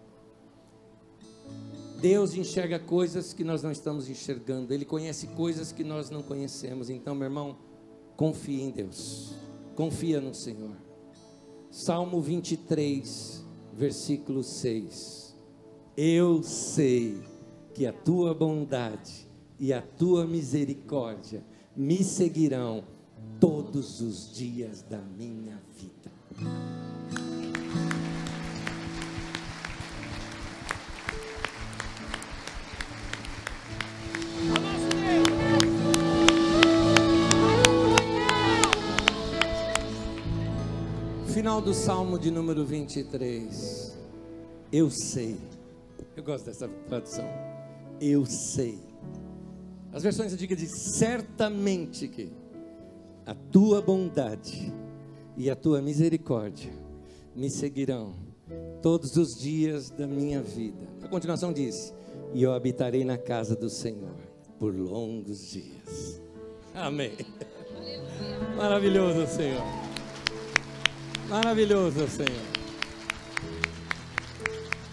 Deus 1.99 2.35
enxerga 2.35 2.77
coisas 2.77 3.33
que 3.33 3.43
nós 3.43 3.63
não 3.63 3.71
estamos 3.71 4.09
enxergando, 4.09 4.73
Ele 4.73 4.85
conhece 4.85 5.27
coisas 5.27 5.71
que 5.71 5.83
nós 5.83 6.09
não 6.09 6.21
conhecemos. 6.21 6.89
Então, 6.89 7.15
meu 7.15 7.25
irmão, 7.25 7.57
confia 8.15 8.63
em 8.63 8.69
Deus, 8.69 9.33
confia 9.75 10.21
no 10.21 10.33
Senhor. 10.33 10.75
Salmo 11.71 12.21
23, 12.21 13.43
versículo 13.73 14.43
6. 14.43 15.35
Eu 15.95 16.43
sei 16.43 17.21
que 17.73 17.85
a 17.85 17.93
tua 17.93 18.33
bondade 18.33 19.27
e 19.59 19.73
a 19.73 19.81
tua 19.81 20.25
misericórdia 20.25 21.43
me 21.75 22.03
seguirão 22.03 22.83
todos 23.39 24.01
os 24.01 24.33
dias 24.33 24.81
da 24.83 24.99
minha 24.99 25.61
vida. 25.75 26.86
Final 41.37 41.61
do 41.61 41.71
Salmo 41.71 42.17
de 42.17 42.31
número 42.31 42.65
23. 42.65 43.95
Eu 44.73 44.89
sei. 44.89 45.37
Eu 46.15 46.23
gosto 46.23 46.45
dessa 46.45 46.67
tradução. 46.87 47.29
Eu 48.01 48.25
sei. 48.25 48.79
As 49.93 50.01
versões 50.01 50.33
antigas 50.33 50.57
dizem 50.57 50.75
certamente 50.75 52.07
que 52.07 52.31
a 53.23 53.35
tua 53.35 53.83
bondade 53.83 54.73
e 55.37 55.47
a 55.47 55.55
tua 55.55 55.79
misericórdia 55.79 56.73
me 57.35 57.51
seguirão 57.51 58.15
todos 58.81 59.15
os 59.15 59.39
dias 59.39 59.91
da 59.91 60.07
minha 60.07 60.41
vida. 60.41 60.87
A 61.03 61.07
continuação 61.07 61.53
diz: 61.53 61.93
E 62.33 62.41
eu 62.41 62.51
habitarei 62.51 63.05
na 63.05 63.15
casa 63.15 63.55
do 63.55 63.69
Senhor 63.69 64.17
por 64.57 64.73
longos 64.73 65.51
dias. 65.51 66.19
Amém. 66.73 67.11
Maravilhoso, 68.57 69.27
Senhor. 69.27 69.86
Maravilhoso, 71.29 72.07
Senhor. 72.07 72.29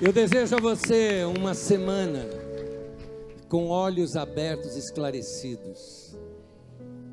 Eu 0.00 0.12
desejo 0.12 0.56
a 0.56 0.60
você 0.60 1.22
uma 1.24 1.54
semana 1.54 2.26
com 3.48 3.68
olhos 3.68 4.16
abertos, 4.16 4.74
esclarecidos, 4.74 6.18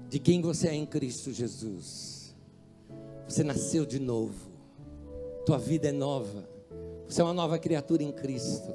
de 0.09 0.17
quem 0.17 0.41
você 0.41 0.69
é 0.69 0.73
em 0.73 0.87
Cristo 0.87 1.31
Jesus. 1.31 2.35
Você 3.27 3.43
nasceu 3.43 3.85
de 3.85 3.99
novo, 3.99 4.49
tua 5.45 5.59
vida 5.59 5.89
é 5.89 5.91
nova, 5.91 6.49
você 7.07 7.21
é 7.21 7.23
uma 7.23 7.33
nova 7.33 7.59
criatura 7.59 8.01
em 8.01 8.11
Cristo, 8.11 8.73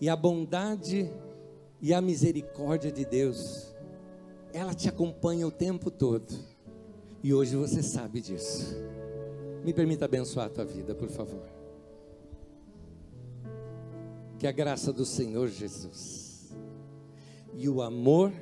e 0.00 0.08
a 0.08 0.16
bondade 0.16 1.08
e 1.80 1.94
a 1.94 2.00
misericórdia 2.00 2.90
de 2.90 3.04
Deus, 3.04 3.72
ela 4.52 4.74
te 4.74 4.88
acompanha 4.88 5.46
o 5.46 5.52
tempo 5.52 5.92
todo, 5.92 6.34
e 7.22 7.32
hoje 7.32 7.54
você 7.54 7.84
sabe 7.84 8.20
disso. 8.20 8.93
Me 9.64 9.72
permita 9.72 10.04
abençoar 10.04 10.46
a 10.46 10.50
tua 10.50 10.64
vida, 10.64 10.94
por 10.94 11.08
favor. 11.08 11.42
Que 14.38 14.46
a 14.46 14.52
graça 14.52 14.92
do 14.92 15.06
Senhor 15.06 15.48
Jesus 15.48 16.54
e 17.54 17.68
o 17.68 17.80
amor, 17.80 18.32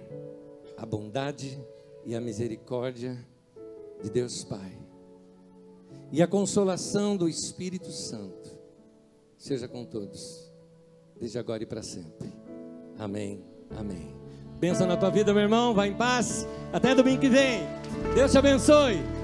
a 0.76 0.84
bondade 0.84 1.62
e 2.04 2.14
a 2.14 2.20
misericórdia 2.20 3.16
de 4.02 4.10
Deus 4.10 4.42
Pai 4.44 4.82
e 6.12 6.20
a 6.20 6.26
consolação 6.26 7.16
do 7.16 7.28
Espírito 7.28 7.90
Santo 7.90 8.50
seja 9.38 9.66
com 9.66 9.84
todos, 9.84 10.52
desde 11.18 11.38
agora 11.38 11.62
e 11.62 11.66
para 11.66 11.82
sempre. 11.82 12.32
Amém. 12.98 13.42
Amém. 13.76 14.14
Benção 14.60 14.86
na 14.86 14.96
tua 14.96 15.10
vida, 15.10 15.32
meu 15.32 15.42
irmão. 15.42 15.74
Vai 15.74 15.88
em 15.88 15.94
paz. 15.94 16.46
Até 16.72 16.94
domingo 16.94 17.20
que 17.20 17.28
vem. 17.28 17.62
Deus 18.14 18.30
te 18.30 18.38
abençoe. 18.38 19.21